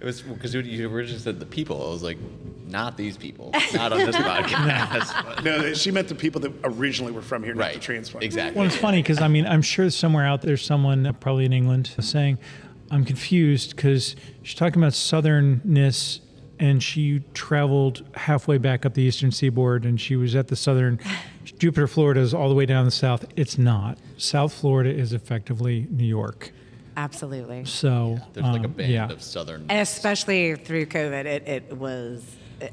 it 0.00 0.04
was 0.04 0.22
because 0.22 0.54
you 0.54 0.88
originally 0.88 1.20
said 1.20 1.38
the 1.38 1.46
people. 1.46 1.86
I 1.86 1.90
was 1.90 2.02
like, 2.02 2.18
not 2.66 2.96
these 2.96 3.16
people, 3.16 3.50
not 3.74 3.92
on 3.92 3.98
this 3.98 4.16
podcast. 4.16 5.44
No, 5.44 5.74
she 5.74 5.90
meant 5.90 6.08
the 6.08 6.14
people 6.14 6.40
that 6.40 6.52
originally 6.64 7.12
were 7.12 7.22
from 7.22 7.44
here, 7.44 7.54
not 7.54 7.68
the 7.68 7.74
right. 7.74 7.82
transplant. 7.82 8.24
Exactly. 8.24 8.58
Well, 8.58 8.66
it's 8.66 8.76
funny 8.76 9.02
because 9.02 9.20
I 9.20 9.28
mean, 9.28 9.46
I'm 9.46 9.62
sure 9.62 9.90
somewhere 9.90 10.26
out 10.26 10.42
there's 10.42 10.64
someone, 10.64 11.14
probably 11.20 11.44
in 11.44 11.52
England, 11.52 11.94
saying, 12.00 12.38
I'm 12.94 13.04
confused 13.04 13.74
because 13.74 14.14
she's 14.42 14.54
talking 14.54 14.80
about 14.80 14.92
southernness 14.92 16.20
and 16.60 16.80
she 16.80 17.24
traveled 17.34 18.06
halfway 18.14 18.56
back 18.56 18.86
up 18.86 18.94
the 18.94 19.02
eastern 19.02 19.32
seaboard 19.32 19.84
and 19.84 20.00
she 20.00 20.14
was 20.14 20.36
at 20.36 20.46
the 20.46 20.54
southern. 20.54 21.00
Jupiter, 21.58 21.88
Florida 21.88 22.20
is 22.20 22.32
all 22.32 22.48
the 22.48 22.54
way 22.54 22.66
down 22.66 22.84
the 22.84 22.92
south. 22.92 23.24
It's 23.34 23.58
not. 23.58 23.98
South 24.16 24.52
Florida 24.52 24.90
is 24.90 25.12
effectively 25.12 25.88
New 25.90 26.04
York. 26.04 26.52
absolutely. 26.96 27.64
So 27.64 28.20
There's 28.32 28.46
like 28.46 28.62
a 28.62 28.66
um, 28.66 28.72
band 28.72 28.92
yeah. 28.92 29.10
of 29.10 29.20
southern. 29.20 29.66
Especially 29.70 30.54
through 30.54 30.86
COVID, 30.86 31.24
it, 31.24 31.48
it 31.48 31.76
was, 31.76 32.24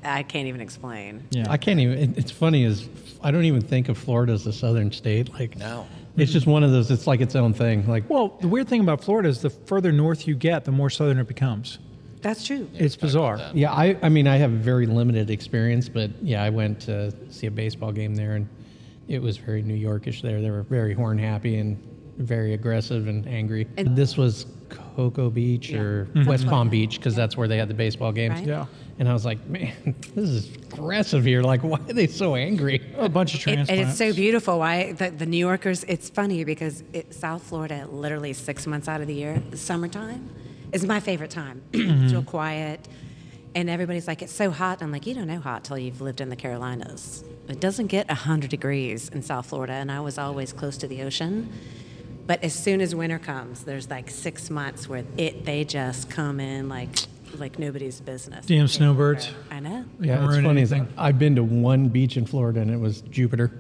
I 0.04 0.22
can't 0.22 0.48
even 0.48 0.62
explain. 0.62 1.26
Yeah. 1.32 1.48
I 1.50 1.58
can't 1.58 1.80
even. 1.80 1.98
It, 1.98 2.18
it's 2.20 2.32
funny 2.32 2.64
is 2.64 2.88
I 3.24 3.32
don't 3.32 3.46
even 3.46 3.62
think 3.64 3.90
of 3.90 3.98
Florida 3.98 4.34
as 4.34 4.46
a 4.46 4.54
southern 4.54 4.92
state. 4.92 5.34
Like 5.34 5.58
No. 5.58 5.88
It's 6.18 6.32
just 6.32 6.48
one 6.48 6.64
of 6.64 6.72
those. 6.72 6.92
It's 6.92 7.08
like 7.08 7.22
its 7.22 7.36
own 7.36 7.54
thing. 7.54 7.88
Like 7.88 8.10
well, 8.10 8.38
the 8.42 8.48
weird 8.48 8.68
thing 8.68 8.82
about 8.82 9.04
Florida 9.04 9.30
is 9.30 9.42
the 9.42 9.50
further 9.50 9.92
north 9.92 10.28
you 10.28 10.36
get, 10.36 10.66
the 10.66 10.72
more 10.72 10.90
southern 10.90 11.20
it 11.20 11.28
becomes. 11.28 11.80
That's 12.22 12.46
true. 12.46 12.70
It's 12.76 12.96
bizarre. 12.96 13.40
yeah, 13.54 13.72
I 13.72 13.98
I 14.02 14.10
mean 14.10 14.28
I 14.28 14.38
have 14.38 14.52
very 14.52 14.86
limited 14.86 15.30
experience, 15.30 15.90
but 15.90 16.12
yeah, 16.22 16.44
I 16.44 16.50
went 16.50 16.80
to 16.82 17.14
see 17.32 17.48
a 17.48 17.52
baseball 17.52 17.92
game 17.92 18.16
there, 18.16 18.36
and 18.36 18.48
it 19.08 19.22
was 19.22 19.38
very 19.38 19.62
New 19.62 19.78
Yorkish 19.78 20.22
there. 20.22 20.42
They 20.42 20.52
were 20.52 20.64
very 20.64 20.94
horn 20.94 21.18
happy 21.18 21.58
and 21.58 21.82
very 22.18 22.54
aggressive 22.54 23.08
and 23.08 23.28
angry. 23.28 23.68
And- 23.78 23.96
this 23.96 24.18
was 24.18 24.46
Cocoa 24.70 25.30
Beach 25.30 25.74
or 25.74 26.06
mm-hmm. 26.06 26.26
West 26.26 26.48
Palm 26.48 26.70
Beach 26.70 26.98
because 26.98 27.16
that's 27.16 27.36
where 27.36 27.48
they 27.48 27.58
had 27.58 27.68
the 27.68 27.74
baseball 27.74 28.12
games. 28.12 28.40
Right. 28.40 28.48
Yeah. 28.48 28.66
And 29.02 29.10
I 29.10 29.14
was 29.14 29.26
like, 29.26 29.44
man, 29.48 29.74
this 30.14 30.30
is 30.30 30.56
aggressive 30.56 31.26
here. 31.26 31.42
Like, 31.42 31.62
why 31.62 31.80
are 31.80 31.94
they 31.94 32.06
so 32.06 32.36
angry? 32.36 32.80
A 33.00 33.10
bunch 33.10 33.34
of 33.34 33.40
It, 33.40 33.44
transplants. 33.44 33.72
and 33.72 33.90
it's 33.90 33.98
so 33.98 34.14
beautiful. 34.14 34.60
Why 34.60 34.92
the, 34.92 35.10
the 35.10 35.26
New 35.26 35.40
Yorkers? 35.40 35.84
It's 35.86 36.08
funny 36.12 36.44
because 36.44 36.84
it, 36.94 37.12
South 37.12 37.42
Florida, 37.42 37.88
literally 37.90 38.34
six 38.34 38.68
months 38.68 38.88
out 38.88 39.02
of 39.02 39.08
the 39.08 39.16
year, 39.16 39.42
the 39.50 39.58
summertime, 39.58 40.30
is 40.72 40.86
my 40.86 41.00
favorite 41.00 41.32
time. 41.32 41.64
it's 41.74 42.14
real 42.14 42.22
quiet, 42.22 42.88
and 43.56 43.72
everybody's 43.72 44.08
like, 44.08 44.22
"It's 44.22 44.32
so 44.34 44.52
hot." 44.52 44.84
I'm 44.84 44.92
like, 44.92 45.08
"You 45.08 45.16
don't 45.16 45.26
know 45.26 45.40
hot 45.40 45.64
till 45.64 45.80
you've 45.80 46.02
lived 46.02 46.22
in 46.22 46.30
the 46.30 46.36
Carolinas. 46.36 47.24
It 47.50 47.60
doesn't 47.60 47.88
get 47.88 48.08
hundred 48.12 48.52
degrees 48.52 49.10
in 49.10 49.24
South 49.24 49.48
Florida, 49.48 49.74
and 49.74 49.92
I 49.92 50.02
was 50.02 50.20
always 50.20 50.54
close 50.54 50.78
to 50.78 50.88
the 50.88 51.02
ocean." 51.02 51.52
But 52.28 52.44
as 52.44 52.54
soon 52.54 52.82
as 52.82 52.94
winter 52.94 53.18
comes, 53.18 53.64
there's 53.64 53.90
like 53.90 54.12
six 54.12 54.52
months 54.52 54.88
where 54.88 55.04
it 55.18 55.44
they 55.44 55.64
just 55.66 56.08
come 56.12 56.40
in 56.40 56.70
like 56.70 57.00
like 57.38 57.60
nobody's 57.60 58.00
business. 58.02 58.46
Damn 58.46 58.68
snowbirds. 58.68 59.32
I 59.50 59.60
know. 59.60 59.86
Yeah, 60.00 60.26
it's 60.26 60.36
funny. 60.36 60.62
is 60.62 60.72
anything. 60.72 60.94
I've 60.98 61.20
been 61.20 61.36
to 61.36 61.44
one 61.44 61.90
beach 61.90 62.18
in 62.18 62.26
Florida, 62.26 62.62
and 62.62 62.72
it 62.72 62.80
was 62.80 63.02
Jupiter. 63.02 63.52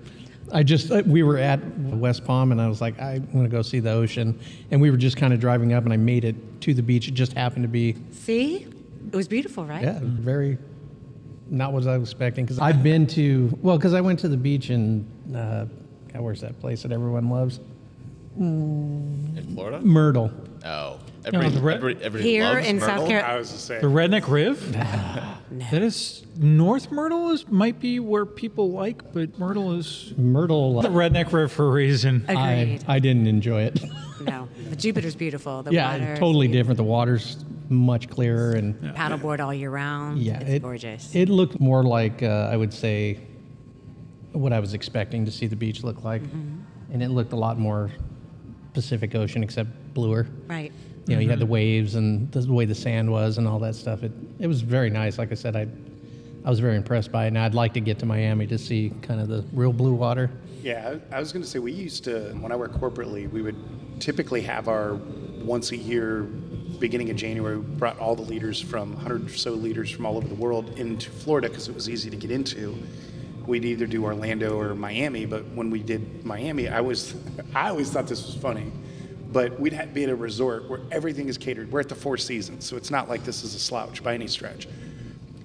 I 0.53 0.63
just 0.63 0.91
uh, 0.91 1.03
we 1.05 1.23
were 1.23 1.37
at 1.37 1.65
West 1.77 2.25
Palm, 2.25 2.51
and 2.51 2.61
I 2.61 2.67
was 2.67 2.81
like, 2.81 2.99
I'm 2.99 3.25
going 3.31 3.43
to 3.43 3.49
go 3.49 3.61
see 3.61 3.79
the 3.79 3.91
ocean, 3.91 4.39
and 4.69 4.81
we 4.81 4.91
were 4.91 4.97
just 4.97 5.17
kind 5.17 5.33
of 5.33 5.39
driving 5.39 5.73
up, 5.73 5.85
and 5.85 5.93
I 5.93 5.97
made 5.97 6.25
it 6.25 6.61
to 6.61 6.73
the 6.73 6.83
beach. 6.83 7.07
It 7.07 7.13
just 7.13 7.33
happened 7.33 7.63
to 7.63 7.69
be, 7.69 7.95
See, 8.11 8.67
it 9.07 9.15
was 9.15 9.27
beautiful, 9.27 9.65
right? 9.65 9.83
yeah, 9.83 9.99
very 10.01 10.57
not 11.49 11.73
what 11.73 11.85
I 11.87 11.97
was 11.97 12.09
expecting. 12.09 12.45
Because 12.45 12.59
I've 12.59 12.83
been 12.83 13.07
to 13.07 13.57
well, 13.61 13.77
because 13.77 13.93
I 13.93 14.01
went 14.01 14.19
to 14.19 14.27
the 14.27 14.37
beach 14.37 14.69
in 14.69 15.05
uh, 15.35 15.65
God, 16.11 16.21
where's 16.21 16.41
that 16.41 16.59
place 16.59 16.83
that 16.83 16.91
everyone 16.91 17.29
loves? 17.29 17.59
In 18.37 19.51
Florida? 19.53 19.81
Myrtle. 19.81 20.31
Oh. 20.65 20.99
Everybody, 21.25 21.55
the 21.55 21.61
re- 21.61 21.73
everybody, 21.75 22.05
everybody 22.05 22.29
Here 22.31 22.43
loves 22.43 22.67
in 22.67 22.79
South 22.79 22.89
Myrtle? 22.89 23.07
Carolina. 23.07 23.33
I 23.33 23.37
was 23.37 23.51
just 23.51 23.65
saying. 23.67 23.81
The 23.81 23.87
Redneck 23.87 24.27
Riv? 24.31 24.75
That 25.69 25.83
is 25.83 26.23
North 26.37 26.91
Myrtle 26.93 27.31
is 27.31 27.45
might 27.49 27.77
be 27.81 27.99
where 27.99 28.25
people 28.25 28.71
like, 28.71 29.11
but 29.13 29.37
Myrtle 29.37 29.73
is 29.73 30.13
Myrtle. 30.17 30.81
the 30.81 30.87
Redneck 30.87 31.33
Riv 31.33 31.51
for 31.51 31.67
a 31.67 31.71
reason. 31.71 32.23
I, 32.29 32.51
Agreed. 32.53 32.85
I 32.87 32.99
didn't 32.99 33.27
enjoy 33.27 33.63
it. 33.63 33.81
No, 34.21 34.47
but 34.69 34.77
Jupiter's 34.77 35.15
beautiful. 35.15 35.63
The 35.63 35.73
yeah, 35.73 35.91
water, 35.97 36.15
totally 36.15 36.47
different. 36.47 36.77
The 36.77 36.83
water's 36.83 37.43
much 37.69 38.07
clearer 38.07 38.51
and 38.51 38.75
Paddleboard 38.95 39.39
all 39.39 39.51
year 39.51 39.71
round. 39.71 40.19
Yeah, 40.19 40.39
it's 40.39 40.49
it, 40.51 40.61
gorgeous. 40.61 41.15
It 41.15 41.27
looked 41.27 41.59
more 41.59 41.83
like 41.83 42.21
uh, 42.21 42.47
I 42.51 42.55
would 42.55 42.71
say 42.71 43.19
what 44.31 44.53
I 44.53 44.59
was 44.59 44.75
expecting 44.75 45.25
to 45.25 45.31
see 45.31 45.47
the 45.47 45.55
beach 45.55 45.83
look 45.83 46.03
like, 46.03 46.21
Mm-hmm. 46.21 46.93
and 46.93 47.01
it 47.03 47.09
looked 47.09 47.33
a 47.33 47.35
lot 47.35 47.57
more 47.57 47.89
Pacific 48.75 49.15
Ocean 49.15 49.43
except 49.43 49.69
bluer. 49.95 50.27
right. 50.47 50.71
You 51.11 51.17
know, 51.17 51.21
you 51.21 51.29
had 51.29 51.39
the 51.39 51.45
mm-hmm. 51.45 51.53
waves 51.53 51.95
and 51.95 52.31
the 52.31 52.51
way 52.51 52.65
the 52.65 52.75
sand 52.75 53.11
was 53.11 53.37
and 53.37 53.47
all 53.47 53.59
that 53.59 53.75
stuff. 53.75 54.03
It 54.03 54.11
it 54.39 54.47
was 54.47 54.61
very 54.61 54.89
nice. 54.89 55.17
Like 55.17 55.31
I 55.31 55.35
said, 55.35 55.55
I 55.55 55.67
I 56.43 56.49
was 56.49 56.59
very 56.59 56.75
impressed 56.75 57.11
by 57.11 57.25
it, 57.25 57.29
and 57.29 57.37
I'd 57.37 57.53
like 57.53 57.73
to 57.73 57.81
get 57.81 57.99
to 57.99 58.05
Miami 58.05 58.47
to 58.47 58.57
see 58.57 58.91
kind 59.01 59.19
of 59.19 59.27
the 59.27 59.45
real 59.53 59.73
blue 59.73 59.93
water. 59.93 60.31
Yeah, 60.63 60.97
I 61.11 61.17
I 61.17 61.19
was 61.19 61.31
going 61.31 61.43
to 61.43 61.49
say 61.49 61.59
we 61.59 61.71
used 61.71 62.03
to 62.05 62.33
when 62.39 62.51
I 62.51 62.55
worked 62.55 62.79
corporately, 62.79 63.29
we 63.29 63.41
would 63.41 63.57
typically 63.99 64.41
have 64.41 64.67
our 64.67 64.99
once 65.43 65.71
a 65.71 65.77
year, 65.77 66.23
beginning 66.79 67.09
of 67.09 67.15
January, 67.15 67.57
we 67.57 67.75
brought 67.75 67.97
all 67.99 68.15
the 68.15 68.21
leaders 68.21 68.59
from 68.59 68.93
100 68.93 69.27
or 69.27 69.29
so 69.29 69.51
leaders 69.51 69.89
from 69.91 70.05
all 70.05 70.17
over 70.17 70.27
the 70.27 70.35
world 70.35 70.77
into 70.79 71.09
Florida 71.09 71.47
because 71.47 71.67
it 71.67 71.75
was 71.75 71.89
easy 71.89 72.09
to 72.09 72.15
get 72.15 72.31
into. 72.31 72.75
We'd 73.45 73.65
either 73.65 73.87
do 73.87 74.03
Orlando 74.03 74.59
or 74.59 74.75
Miami, 74.75 75.25
but 75.25 75.45
when 75.49 75.69
we 75.69 75.79
did 75.79 76.23
Miami, 76.25 76.67
I 76.69 76.81
was 76.81 77.15
I 77.55 77.69
always 77.69 77.91
thought 77.91 78.07
this 78.07 78.25
was 78.25 78.35
funny. 78.35 78.71
But 79.31 79.59
we'd 79.59 79.93
be 79.93 80.03
at 80.03 80.09
a 80.09 80.15
resort 80.15 80.69
where 80.69 80.81
everything 80.91 81.29
is 81.29 81.37
catered. 81.37 81.71
We're 81.71 81.79
at 81.79 81.89
the 81.89 81.95
Four 81.95 82.17
Seasons, 82.17 82.65
so 82.65 82.75
it's 82.75 82.91
not 82.91 83.07
like 83.07 83.23
this 83.23 83.43
is 83.43 83.55
a 83.55 83.59
slouch 83.59 84.03
by 84.03 84.13
any 84.13 84.27
stretch 84.27 84.67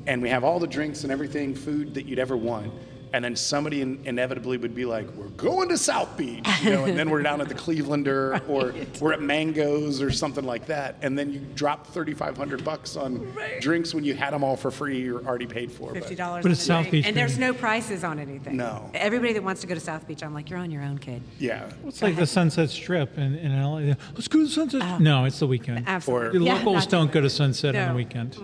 and 0.06 0.22
we 0.22 0.30
have 0.30 0.44
all 0.44 0.58
the 0.58 0.66
drinks 0.66 1.02
and 1.02 1.12
everything, 1.12 1.54
food 1.54 1.94
that 1.94 2.06
you'd 2.06 2.18
ever 2.18 2.36
want. 2.36 2.72
And 3.16 3.24
then 3.24 3.34
somebody 3.34 3.80
in, 3.80 3.98
inevitably 4.04 4.58
would 4.58 4.74
be 4.74 4.84
like, 4.84 5.10
"We're 5.12 5.28
going 5.28 5.70
to 5.70 5.78
South 5.78 6.18
Beach," 6.18 6.46
you 6.62 6.68
know, 6.68 6.84
and 6.84 6.98
then 6.98 7.08
we're 7.08 7.22
down 7.22 7.40
at 7.40 7.48
the 7.48 7.54
Clevelander, 7.54 8.42
or 8.46 8.74
we're 9.00 9.14
at 9.14 9.22
Mangoes, 9.22 10.02
or 10.02 10.10
something 10.10 10.44
like 10.44 10.66
that. 10.66 10.96
And 11.00 11.18
then 11.18 11.32
you 11.32 11.40
drop 11.54 11.86
thirty 11.86 12.12
five 12.12 12.36
hundred 12.36 12.62
bucks 12.62 12.94
on 12.94 13.26
drinks 13.58 13.94
when 13.94 14.04
you 14.04 14.12
had 14.12 14.34
them 14.34 14.44
all 14.44 14.54
for 14.54 14.70
free 14.70 15.08
or 15.08 15.24
already 15.26 15.46
paid 15.46 15.72
for. 15.72 15.94
Fifty 15.94 16.14
dollars. 16.14 16.42
But 16.42 16.52
it's 16.52 16.62
South 16.62 16.90
Beach, 16.90 17.06
and 17.06 17.16
there's 17.16 17.38
no 17.38 17.54
prices 17.54 18.04
on 18.04 18.18
anything. 18.18 18.58
No. 18.58 18.90
Everybody 18.92 19.32
that 19.32 19.42
wants 19.42 19.62
to 19.62 19.66
go 19.66 19.72
to 19.72 19.80
South 19.80 20.06
Beach, 20.06 20.22
I'm 20.22 20.34
like, 20.34 20.50
you're 20.50 20.58
on 20.58 20.70
your 20.70 20.82
own, 20.82 20.98
kid. 20.98 21.22
Yeah. 21.38 21.70
It's 21.86 22.02
like 22.02 22.16
the 22.16 22.26
Sunset 22.26 22.68
Strip 22.68 23.16
in, 23.16 23.38
in 23.38 23.58
LA. 23.58 23.94
Let's 24.14 24.28
go 24.28 24.40
to 24.40 24.44
the 24.44 24.50
Sunset. 24.50 24.82
Oh. 24.84 24.98
no, 24.98 25.24
it's 25.24 25.38
the 25.38 25.46
weekend. 25.46 25.84
Absolutely. 25.88 26.38
The 26.40 26.44
Yeah, 26.44 26.54
locals 26.56 26.84
not 26.84 26.90
don't 26.90 27.12
go 27.12 27.22
to 27.22 27.30
Sunset 27.30 27.74
on 27.74 27.88
the 27.88 27.94
weekend. 27.94 28.36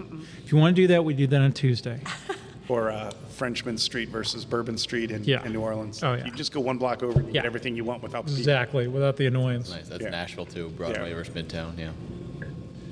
If 0.42 0.50
you 0.50 0.56
want 0.56 0.74
to 0.74 0.80
do 0.80 0.86
that, 0.88 1.04
we 1.04 1.12
do 1.12 1.26
that 1.26 1.42
on 1.42 1.52
Tuesday. 1.52 2.00
Or 2.72 2.90
uh, 2.90 3.10
Frenchmen 3.28 3.76
Street 3.76 4.08
versus 4.08 4.46
Bourbon 4.46 4.78
Street 4.78 5.10
in, 5.10 5.24
Yeah. 5.24 5.44
in 5.44 5.52
New 5.52 5.60
Orleans. 5.60 6.02
Oh, 6.02 6.14
yeah. 6.14 6.24
You 6.24 6.30
just 6.30 6.52
go 6.52 6.60
one 6.60 6.78
block 6.78 7.02
over 7.02 7.18
and 7.18 7.28
you 7.28 7.34
Yeah. 7.34 7.40
get 7.42 7.44
everything 7.46 7.76
you 7.76 7.84
want 7.84 8.02
without 8.02 8.24
the 8.24 8.30
people. 8.30 8.38
Exactly, 8.38 8.88
without 8.88 9.16
the 9.18 9.26
annoyance. 9.26 9.70
Nice. 9.70 9.88
That's 9.88 10.02
Yeah. 10.02 10.08
Nashville 10.08 10.46
too. 10.46 10.70
Broadway 10.70 11.10
Yeah. 11.10 11.14
versus 11.16 11.34
Midtown. 11.34 11.78
Yeah. 11.78 11.90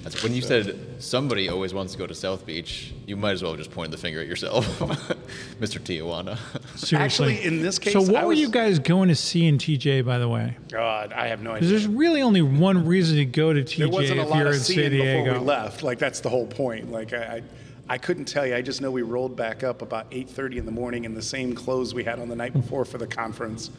That's 0.02 0.22
when 0.22 0.34
you 0.34 0.40
said 0.42 0.78
somebody 0.98 1.48
always 1.48 1.72
wants 1.74 1.92
to 1.92 1.98
go 1.98 2.06
to 2.06 2.14
South 2.14 2.44
Beach, 2.46 2.92
you 3.06 3.16
might 3.16 3.32
as 3.32 3.42
well 3.42 3.54
just 3.56 3.70
point 3.70 3.90
the 3.90 3.96
finger 3.98 4.20
at 4.20 4.26
yourself, 4.26 4.66
Mr. 5.60 5.78
Tijuana. 5.78 6.38
Seriously. 6.76 6.96
Actually, 7.34 7.44
in 7.44 7.62
this 7.62 7.78
case, 7.78 7.92
so 7.94 8.00
what 8.02 8.16
I 8.16 8.22
were 8.24 8.28
was- 8.30 8.38
you 8.40 8.48
guys 8.50 8.78
going 8.78 9.08
to 9.08 9.14
see 9.14 9.46
in 9.46 9.56
TJ, 9.58 10.02
by 10.04 10.18
the 10.18 10.28
way? 10.28 10.56
God, 10.70 11.12
I 11.14 11.28
have 11.28 11.42
no 11.42 11.52
Because 11.52 11.68
idea. 11.68 11.78
there's 11.80 11.86
really 11.86 12.22
only 12.22 12.40
one 12.42 12.86
reason 12.86 13.16
to 13.16 13.24
go 13.26 13.52
to 13.54 13.62
TJ 13.62 13.76
There 13.78 13.88
wasn't 13.88 14.20
a 14.20 14.22
if 14.24 14.30
lot 14.30 14.38
you're 14.38 14.46
of 14.48 14.54
in 14.54 14.60
seeing 14.60 14.80
San 14.80 14.90
before 14.90 15.06
Diego. 15.06 15.32
we 15.40 15.44
left. 15.46 15.82
Like 15.82 15.98
that's 15.98 16.20
the 16.20 16.30
whole 16.30 16.46
point. 16.46 16.90
Like 16.92 17.12
I, 17.12 17.16
I, 17.36 17.42
I 17.90 17.98
couldn't 17.98 18.26
tell 18.26 18.46
you. 18.46 18.54
I 18.54 18.62
just 18.62 18.80
know 18.80 18.92
we 18.92 19.02
rolled 19.02 19.34
back 19.34 19.64
up 19.64 19.82
about 19.82 20.08
8:30 20.12 20.58
in 20.58 20.64
the 20.64 20.70
morning 20.70 21.04
in 21.04 21.12
the 21.12 21.20
same 21.20 21.52
clothes 21.54 21.92
we 21.92 22.04
had 22.04 22.20
on 22.20 22.28
the 22.28 22.36
night 22.36 22.52
before 22.52 22.84
for 22.84 22.98
the 22.98 23.06
conference. 23.06 23.70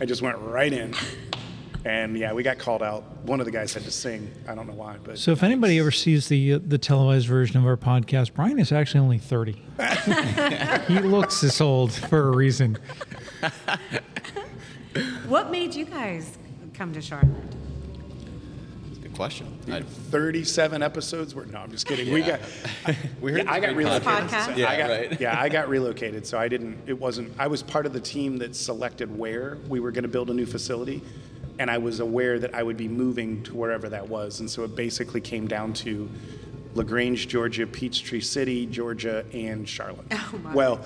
I 0.00 0.06
just 0.06 0.22
went 0.22 0.36
right 0.38 0.72
in, 0.72 0.92
and 1.84 2.18
yeah, 2.18 2.32
we 2.32 2.42
got 2.42 2.58
called 2.58 2.82
out. 2.82 3.04
One 3.22 3.38
of 3.38 3.46
the 3.46 3.52
guys 3.52 3.72
had 3.72 3.84
to 3.84 3.92
sing. 3.92 4.28
I 4.48 4.56
don't 4.56 4.66
know 4.66 4.74
why, 4.74 4.96
but 5.04 5.20
So 5.20 5.30
if 5.30 5.44
anybody 5.44 5.78
ever 5.78 5.92
sees 5.92 6.26
the 6.26 6.54
uh, 6.54 6.58
the 6.66 6.78
televised 6.78 7.28
version 7.28 7.58
of 7.58 7.64
our 7.64 7.76
podcast, 7.76 8.34
Brian 8.34 8.58
is 8.58 8.72
actually 8.72 9.00
only 9.00 9.18
30. 9.18 9.52
he 10.88 10.98
looks 10.98 11.40
this 11.40 11.60
old 11.60 11.92
for 11.92 12.26
a 12.26 12.36
reason. 12.36 12.76
What 15.28 15.52
made 15.52 15.76
you 15.76 15.84
guys 15.84 16.36
come 16.74 16.92
to 16.92 17.00
Charlotte? 17.00 17.30
Good 19.20 19.44
question. 19.44 19.58
I, 19.70 19.82
37 19.82 20.82
episodes 20.82 21.34
were. 21.34 21.44
No, 21.44 21.58
I'm 21.58 21.70
just 21.70 21.86
kidding. 21.86 22.10
We 22.10 22.22
got. 22.22 22.40
we 23.20 23.32
heard 23.32 23.44
Yeah, 23.44 23.52
I 23.52 23.60
got 23.60 23.70
it's 23.70 23.72
a 23.72 23.74
great 23.74 23.84
relocated. 23.84 24.30
So 24.30 24.50
Yeah, 24.56 24.70
I 24.70 24.76
got, 24.78 24.90
right. 24.90 25.20
Yeah, 25.20 25.40
I 25.40 25.48
got 25.50 25.68
relocated, 25.68 26.26
so 26.26 26.38
I 26.38 26.48
didn't. 26.48 26.78
It 26.86 26.98
wasn't. 26.98 27.32
I 27.38 27.46
was 27.46 27.62
part 27.62 27.84
of 27.84 27.92
the 27.92 28.00
team 28.00 28.38
that 28.38 28.56
selected 28.56 29.16
where 29.16 29.58
we 29.68 29.78
were 29.78 29.90
going 29.90 30.04
to 30.04 30.08
build 30.08 30.30
a 30.30 30.34
new 30.34 30.46
facility, 30.46 31.02
and 31.58 31.70
I 31.70 31.76
was 31.76 32.00
aware 32.00 32.38
that 32.38 32.54
I 32.54 32.62
would 32.62 32.78
be 32.78 32.88
moving 32.88 33.42
to 33.44 33.54
wherever 33.54 33.90
that 33.90 34.08
was, 34.08 34.40
and 34.40 34.50
so 34.50 34.64
it 34.64 34.74
basically 34.74 35.20
came 35.20 35.46
down 35.46 35.74
to 35.74 36.08
Lagrange, 36.74 37.28
Georgia, 37.28 37.66
Peachtree 37.66 38.20
City, 38.20 38.64
Georgia, 38.64 39.26
and 39.34 39.68
Charlotte. 39.68 40.06
Oh, 40.12 40.40
my. 40.42 40.54
Well, 40.54 40.80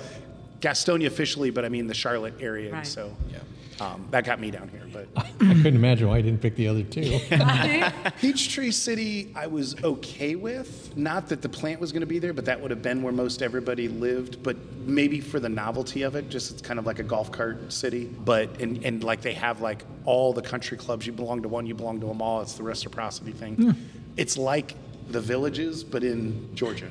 Gastonia 0.61 1.07
officially, 1.07 1.51
but 1.51 1.65
I 1.65 1.69
mean 1.69 1.87
the 1.87 1.95
Charlotte 1.95 2.35
area. 2.41 2.73
Right. 2.73 2.87
So 2.87 3.15
Yeah. 3.31 3.39
Um, 3.81 4.07
that 4.11 4.25
got 4.25 4.41
me 4.41 4.51
down 4.51 4.69
here, 4.69 4.83
but. 4.93 5.09
I 5.17 5.55
couldn't 5.55 5.77
imagine 5.77 6.09
why 6.09 6.19
I 6.19 6.21
didn't 6.21 6.41
pick 6.41 6.57
the 6.57 6.69
other 6.69 6.83
two. 6.83 7.19
Peachtree 8.21 8.71
City, 8.71 9.33
I 9.35 9.47
was 9.47 9.83
okay 9.83 10.37
with. 10.37 10.97
Not 10.97 11.29
that 11.29 11.43
the 11.43 11.49
plant 11.49 11.81
was 11.81 11.93
going 11.93 12.01
to 12.01 12.07
be 12.07 12.19
there, 12.19 12.33
but 12.33 12.45
that 12.45 12.61
would 12.61 12.71
have 12.71 12.83
been 12.83 13.03
where 13.03 13.13
most 13.13 13.43
everybody 13.43 13.89
lived. 13.89 14.43
But 14.43 14.57
maybe 14.87 15.21
for 15.21 15.41
the 15.41 15.49
novelty 15.49 16.03
of 16.03 16.15
it, 16.15 16.29
just 16.29 16.53
it's 16.53 16.63
kind 16.63 16.79
of 16.79 16.87
like 16.87 16.99
a 16.99 17.03
golf 17.03 17.33
cart 17.33 17.73
city. 17.73 18.05
But 18.05 18.61
and 18.61 18.85
and 18.85 19.03
like 19.03 19.21
they 19.23 19.35
have 19.35 19.61
like 19.61 19.85
all 20.05 20.33
the 20.33 20.43
country 20.43 20.79
clubs. 20.79 21.07
You 21.07 21.13
belong 21.13 21.43
to 21.43 21.49
one, 21.49 21.67
you 21.67 21.75
belong 21.75 22.01
to 22.01 22.07
them 22.07 22.23
all. 22.23 22.43
It's 22.43 22.55
the 22.55 22.63
reciprocity 22.63 23.33
thing. 23.33 23.77
It's 24.17 24.39
like 24.39 24.77
the 25.09 25.21
villages, 25.21 25.83
but 25.85 26.05
in 26.05 26.55
Georgia. 26.55 26.89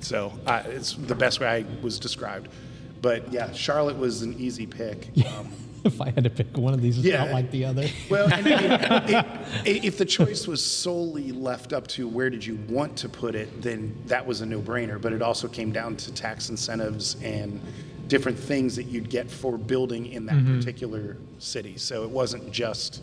So 0.00 0.32
uh, 0.46 0.62
it's 0.66 0.94
the 0.94 1.14
best 1.14 1.40
way 1.40 1.46
I 1.46 1.82
was 1.82 1.98
described. 1.98 2.48
But 3.00 3.32
yeah, 3.32 3.52
Charlotte 3.52 3.98
was 3.98 4.22
an 4.22 4.34
easy 4.38 4.66
pick. 4.66 5.08
Um, 5.26 5.52
if 5.84 6.00
I 6.00 6.10
had 6.10 6.24
to 6.24 6.30
pick 6.30 6.56
one 6.56 6.74
of 6.74 6.82
these, 6.82 6.98
it's 6.98 7.06
Yeah. 7.06 7.24
not 7.24 7.32
like 7.32 7.50
the 7.50 7.64
other. 7.64 7.86
well, 8.10 8.32
and 8.32 8.46
I 8.46 8.60
mean, 8.60 8.70
i- 9.14 9.24
if 9.64 9.98
the 9.98 10.04
choice 10.04 10.46
was 10.46 10.64
solely 10.64 11.32
left 11.32 11.72
up 11.72 11.86
to 11.88 12.08
where 12.08 12.30
did 12.30 12.44
you 12.44 12.56
want 12.68 12.96
to 12.98 13.08
put 13.08 13.34
it, 13.34 13.62
then 13.62 13.94
that 14.06 14.26
was 14.26 14.40
a 14.40 14.46
no-brainer. 14.46 15.00
But 15.00 15.12
it 15.12 15.22
also 15.22 15.48
came 15.48 15.72
down 15.72 15.96
to 15.96 16.12
tax 16.12 16.50
incentives 16.50 17.16
and 17.22 17.60
different 18.08 18.38
things 18.38 18.76
that 18.76 18.84
you'd 18.84 19.08
get 19.08 19.30
for 19.30 19.56
building 19.56 20.06
in 20.06 20.26
that 20.26 20.36
mm-hmm. 20.36 20.58
particular 20.58 21.16
city. 21.38 21.76
So 21.78 22.04
it 22.04 22.10
wasn't 22.10 22.52
just 22.52 23.02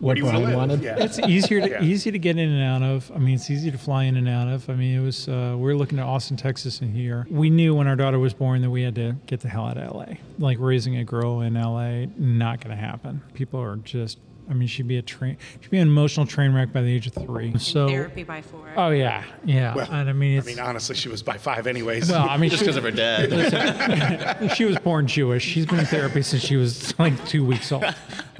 What 0.00 0.14
do 0.14 0.20
you 0.20 0.26
wanna 0.26 0.38
Brian 0.40 0.50
live? 0.58 0.70
wanted. 0.70 0.82
Yeah. 0.82 0.96
It's 0.98 1.18
easier 1.20 1.60
to 1.60 1.68
Yeah. 1.68 1.82
easy 1.82 2.10
to 2.10 2.18
get 2.18 2.36
in 2.38 2.50
and 2.50 2.62
out 2.62 2.82
of. 2.88 3.10
I 3.14 3.18
mean, 3.18 3.34
it's 3.36 3.48
easy 3.50 3.70
to 3.70 3.78
fly 3.78 4.04
in 4.04 4.16
and 4.16 4.28
out 4.28 4.48
of. 4.48 4.68
I 4.68 4.74
mean, 4.74 4.96
it 4.98 5.02
was 5.02 5.28
uh, 5.28 5.54
we 5.58 5.70
are 5.70 5.76
looking 5.76 5.98
at 5.98 6.04
Austin, 6.04 6.36
Texas, 6.36 6.80
and 6.80 6.94
here. 6.94 7.26
We 7.30 7.50
knew 7.50 7.74
when 7.74 7.86
our 7.86 7.96
daughter 7.96 8.18
was 8.18 8.34
born 8.34 8.62
that 8.62 8.70
we 8.70 8.82
had 8.82 8.94
to 8.96 9.16
get 9.26 9.40
the 9.40 9.48
hell 9.48 9.66
out 9.66 9.78
of 9.78 9.94
LA. 9.94 10.14
Like 10.38 10.58
raising 10.60 10.96
a 10.96 11.04
girl 11.04 11.40
in 11.40 11.54
LA, 11.54 12.06
not 12.18 12.60
going 12.60 12.76
to 12.76 12.80
happen. 12.82 13.22
People 13.34 13.60
are 13.60 13.76
just. 13.76 14.18
I 14.48 14.54
mean, 14.54 14.68
she'd 14.68 14.86
be 14.86 14.96
a 14.96 15.02
train. 15.02 15.36
She'd 15.60 15.70
be 15.70 15.78
an 15.78 15.88
emotional 15.88 16.26
train 16.26 16.52
wreck 16.52 16.72
by 16.72 16.82
the 16.82 16.92
age 16.92 17.06
of 17.06 17.14
three. 17.14 17.58
So. 17.58 17.88
Therapy 17.88 18.22
by 18.22 18.42
four. 18.42 18.68
Oh 18.76 18.90
yeah, 18.90 19.24
yeah. 19.44 19.74
well. 19.74 19.88
and 19.90 20.08
I 20.08 20.12
mean, 20.12 20.38
I 20.40 20.44
mean, 20.44 20.60
honestly, 20.60 20.94
she 20.94 21.08
was 21.08 21.22
by 21.22 21.36
five 21.36 21.66
anyways. 21.66 22.10
well, 22.10 22.28
I 22.28 22.36
mean, 22.36 22.50
just 22.50 22.62
because 22.62 22.76
of 22.76 22.84
her 22.84 22.90
dad. 22.90 24.52
she 24.56 24.64
was 24.64 24.78
born 24.78 25.06
Jewish. 25.06 25.42
She's 25.42 25.66
been 25.66 25.80
in 25.80 25.86
therapy 25.86 26.22
since 26.22 26.42
she 26.44 26.56
was 26.56 26.96
like 26.98 27.26
two 27.26 27.44
weeks 27.44 27.72
old. 27.72 27.84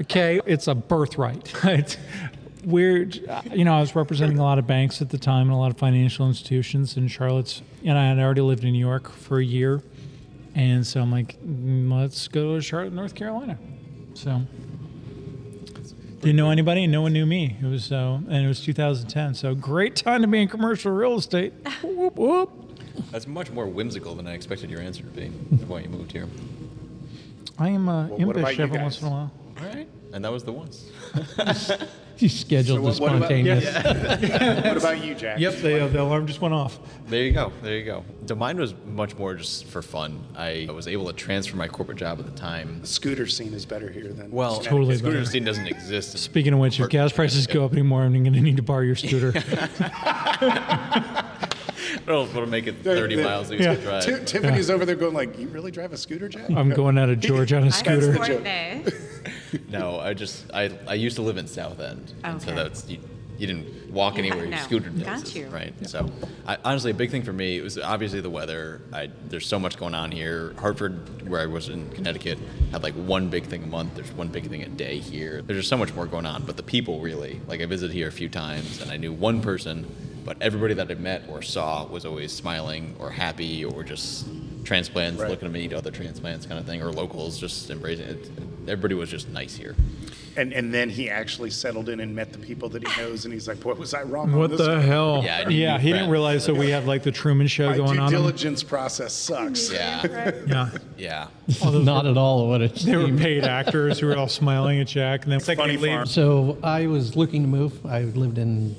Okay, 0.01 0.39
it's 0.45 0.67
a 0.67 0.75
birthright. 0.75 1.53
Right? 1.67 1.97
We're, 2.63 3.03
you 3.53 3.65
know, 3.65 3.75
I 3.75 3.79
was 3.79 3.95
representing 3.95 4.39
a 4.39 4.43
lot 4.43 4.57
of 4.59 4.67
banks 4.67 5.01
at 5.01 5.09
the 5.09 5.17
time 5.17 5.47
and 5.47 5.51
a 5.51 5.57
lot 5.57 5.71
of 5.71 5.77
financial 5.77 6.27
institutions 6.27 6.95
in 6.97 7.07
Charlotte's, 7.07 7.61
and 7.83 7.97
I 7.97 8.07
had 8.07 8.19
already 8.19 8.41
lived 8.41 8.63
in 8.63 8.71
New 8.73 8.79
York 8.79 9.09
for 9.09 9.39
a 9.39 9.43
year, 9.43 9.81
and 10.55 10.85
so 10.85 11.01
I'm 11.01 11.11
like, 11.11 11.37
"Mm, 11.45 11.91
let's 11.91 12.27
go 12.27 12.55
to 12.55 12.61
Charlotte, 12.61 12.93
North 12.93 13.15
Carolina. 13.15 13.57
So. 14.13 14.41
Didn't 16.21 16.35
know 16.35 16.49
anybody, 16.49 16.83
and 16.83 16.91
no 16.91 17.01
one 17.01 17.13
knew 17.13 17.25
me. 17.25 17.57
It 17.61 17.65
was 17.65 17.83
so, 17.83 18.21
and 18.27 18.43
it 18.43 18.47
was 18.47 18.59
2010. 18.61 19.35
So 19.35 19.53
great 19.53 19.95
time 19.95 20.21
to 20.21 20.27
be 20.27 20.41
in 20.41 20.47
commercial 20.47 20.91
real 20.91 21.17
estate. 21.17 21.53
whoop, 21.83 22.15
whoop. 22.15 22.51
That's 23.11 23.27
much 23.27 23.51
more 23.51 23.67
whimsical 23.67 24.15
than 24.15 24.25
I 24.25 24.33
expected 24.33 24.71
your 24.71 24.81
answer 24.81 25.03
to 25.03 25.09
be. 25.09 25.27
Why 25.27 25.81
you 25.81 25.89
moved 25.89 26.11
here? 26.11 26.27
I 27.59 27.69
am 27.69 27.87
uh, 27.87 28.07
Well, 28.07 28.17
what 28.19 28.37
about 28.37 28.39
impish 28.39 28.57
you 28.57 28.63
every 28.63 28.79
once 28.79 29.01
in 29.01 29.07
a 29.07 29.11
while. 29.11 29.31
All 29.59 29.65
right. 29.65 29.87
And 30.13 30.25
that 30.25 30.31
was 30.31 30.43
the 30.43 30.53
once. 30.53 30.89
He 32.19 32.27
scheduled 32.29 32.77
So 32.79 32.81
the 32.81 32.81
what- 32.81 32.99
what 32.99 33.15
about- 33.17 33.27
spontaneous. 33.29 34.63
what 34.65 34.77
about 34.77 35.03
you, 35.05 35.13
Jack? 35.13 35.39
Yep, 35.39 35.53
the, 35.57 35.85
uh, 35.85 35.87
the 35.87 36.01
alarm 36.01 36.25
just 36.25 36.41
went 36.41 36.53
off. 36.53 36.79
There 37.07 37.21
you 37.23 37.31
go. 37.31 37.51
There 37.61 37.77
you 37.77 37.85
go. 37.85 38.03
So 38.25 38.33
mine 38.35 38.57
was 38.59 38.73
much 38.87 39.15
more 39.17 39.35
just 39.35 39.65
for 39.65 39.81
fun. 39.83 40.19
I 40.35 40.67
was 40.73 40.87
able 40.87 41.05
to 41.05 41.13
transfer 41.13 41.55
my 41.55 41.67
corporate 41.67 41.97
job 41.99 42.19
at 42.19 42.25
the 42.25 42.31
time. 42.31 42.81
The 42.81 42.87
scooter 42.87 43.27
scene 43.27 43.53
is 43.53 43.65
better 43.65 43.89
here 43.91 44.11
than 44.11 44.31
Well, 44.31 44.59
Totally 44.61 44.97
scooter 44.97 45.17
better. 45.19 45.25
scene 45.29 45.43
doesn't 45.45 45.67
exist. 45.67 46.17
Speaking 46.17 46.53
of 46.53 46.59
which, 46.59 46.79
if 46.79 46.89
gas 46.89 47.11
prices 47.13 47.45
go 47.45 47.63
up 47.63 47.71
anymore, 47.73 48.01
I'm 48.01 48.11
going 48.11 48.33
to 48.33 48.41
need 48.41 48.57
to 48.57 48.63
borrow 48.63 48.81
your 48.81 48.95
scooter. 48.95 49.31
I 50.39 52.01
don't 52.05 52.07
know 52.07 52.23
if 52.23 52.29
it'll 52.35 52.47
make 52.49 52.67
it 52.67 52.83
30 52.83 53.15
the- 53.15 53.23
miles 53.23 53.51
each 53.51 53.61
yeah. 53.61 53.75
to 53.75 53.81
drive. 53.81 54.03
Ti- 54.05 54.25
Tiffany's 54.25 54.69
over 54.69 54.85
there 54.85 54.95
going 54.95 55.13
like, 55.13 55.37
"You 55.37 55.47
really 55.49 55.71
drive 55.71 55.93
a 55.93 55.97
scooter, 55.97 56.27
Jack?" 56.29 56.49
I'm 56.49 56.69
going 56.69 56.97
out 56.97 57.09
of 57.09 57.19
Georgia 57.19 57.57
on 57.57 57.63
a 57.63 57.67
I 57.67 57.69
scooter. 57.69 58.13
support 58.13 58.43
this. 58.43 59.16
No, 59.69 59.99
I 59.99 60.13
just 60.13 60.45
I, 60.53 60.71
I 60.87 60.93
used 60.95 61.15
to 61.17 61.21
live 61.21 61.37
in 61.37 61.47
South 61.47 61.79
End, 61.79 62.13
and 62.23 62.41
so 62.41 62.53
that's 62.53 62.87
you, 62.89 62.97
you 63.37 63.47
didn't 63.47 63.91
walk 63.91 64.13
Yeah, 64.15 64.19
anywhere. 64.25 64.45
You 64.45 64.51
no. 64.51 64.57
scootered 64.57 64.97
Got 65.03 65.19
places, 65.19 65.35
you. 65.35 65.47
right? 65.47 65.73
So, 65.87 66.09
I, 66.47 66.57
honestly, 66.65 66.91
a 66.91 66.93
big 66.95 67.11
thing 67.11 67.21
for 67.23 67.31
me 67.33 67.57
it 67.57 67.61
was 67.63 67.77
obviously 67.77 68.19
the 68.21 68.29
weather. 68.29 68.81
I 68.91 69.09
there's 69.29 69.45
so 69.45 69.59
much 69.59 69.77
going 69.77 69.93
on 69.95 70.11
here. 70.11 70.53
Hartford, 70.57 71.27
where 71.29 71.39
I 71.41 71.45
was 71.45 71.69
in 71.69 71.89
Connecticut, 71.91 72.39
had 72.71 72.81
like 72.83 72.95
one 72.95 73.29
big 73.29 73.45
thing 73.45 73.63
a 73.63 73.67
month. 73.67 73.95
There's 73.95 74.11
one 74.11 74.27
big 74.29 74.49
thing 74.49 74.63
a 74.63 74.69
day 74.69 74.97
here. 74.99 75.41
There's 75.43 75.59
just 75.59 75.69
so 75.69 75.77
much 75.77 75.93
more 75.93 76.05
going 76.07 76.25
on. 76.25 76.43
But 76.43 76.57
the 76.57 76.63
people 76.63 76.99
really, 76.99 77.39
like 77.47 77.61
I 77.61 77.65
visited 77.67 77.93
here 77.93 78.07
a 78.07 78.11
few 78.11 78.29
times, 78.29 78.81
and 78.81 78.91
I 78.91 78.97
knew 78.97 79.13
one 79.13 79.41
person, 79.41 79.85
but 80.25 80.41
everybody 80.41 80.73
that 80.73 80.89
I 80.91 80.95
met 80.95 81.23
or 81.29 81.41
saw 81.41 81.85
was 81.85 82.05
always 82.05 82.31
smiling 82.33 82.95
or 82.99 83.11
happy 83.11 83.63
or 83.63 83.83
just 83.83 84.27
transplants 84.65 85.21
Right. 85.21 85.29
looking 85.29 85.47
to 85.47 85.53
meet 85.53 85.71
other 85.73 85.91
transplants 85.91 86.45
kind 86.45 86.59
of 86.59 86.65
thing 86.65 86.81
or 86.81 86.91
locals 86.91 87.39
just 87.39 87.69
embracing 87.69 88.07
it. 88.07 88.29
Everybody 88.67 88.95
was 88.95 89.09
just 89.09 89.29
nice 89.29 89.55
here. 89.55 89.75
And 90.35 90.53
and 90.53 90.71
then 90.71 90.89
he 90.89 91.09
actually 91.09 91.49
settled 91.49 91.89
in 91.89 91.99
and 91.99 92.15
met 92.15 92.31
the 92.31 92.37
people 92.37 92.69
that 92.69 92.87
he 92.87 93.01
knows, 93.01 93.25
and 93.25 93.33
he's 93.33 93.47
like, 93.47 93.57
"What 93.65 93.79
was 93.79 93.95
I 93.95 94.03
wrong?" 94.03 94.31
on 94.33 94.39
What 94.39 94.51
this 94.51 94.59
the 94.61 94.67
one?" 94.69 94.81
hell? 94.81 95.21
Yeah, 95.23 95.37
I 95.45 95.49
need 95.49 95.55
yeah 95.59 95.77
new 95.77 95.79
he 95.79 95.87
didn't 95.87 95.99
friends. 96.01 96.11
realize 96.11 96.45
that 96.45 96.53
we 96.55 96.69
have 96.69 96.85
like 96.85 97.01
the 97.01 97.11
Truman 97.11 97.47
Show 97.47 97.71
My 97.71 97.77
going 97.77 97.93
due 97.95 98.01
on. 98.01 98.11
diligence 98.11 98.61
process 98.61 99.13
sucks. 99.13 99.71
Yeah. 99.71 100.31
Yeah. 100.47 100.69
Yeah. 100.97 101.27
Not 101.63 102.05
at 102.05 102.17
all 102.17 102.47
what 102.49 102.61
it 102.61 102.75
They 102.75 102.95
were 102.95 103.05
seemed. 103.05 103.19
paid 103.19 103.45
actors 103.45 103.99
who 103.99 104.05
were 104.07 104.15
all 104.17 104.27
smiling 104.27 104.79
at 104.79 104.85
Jack. 104.87 105.23
And 105.23 105.31
then 105.31 105.39
second 105.39 105.61
Funny 105.63 105.73
he 105.73 105.79
leaves, 105.79 105.93
farm. 105.95 106.05
So 106.05 106.57
I 106.61 106.85
was 106.85 107.15
looking 107.15 107.41
to 107.41 107.47
move. 107.47 107.83
I 107.83 108.01
lived 108.03 108.37
in 108.37 108.75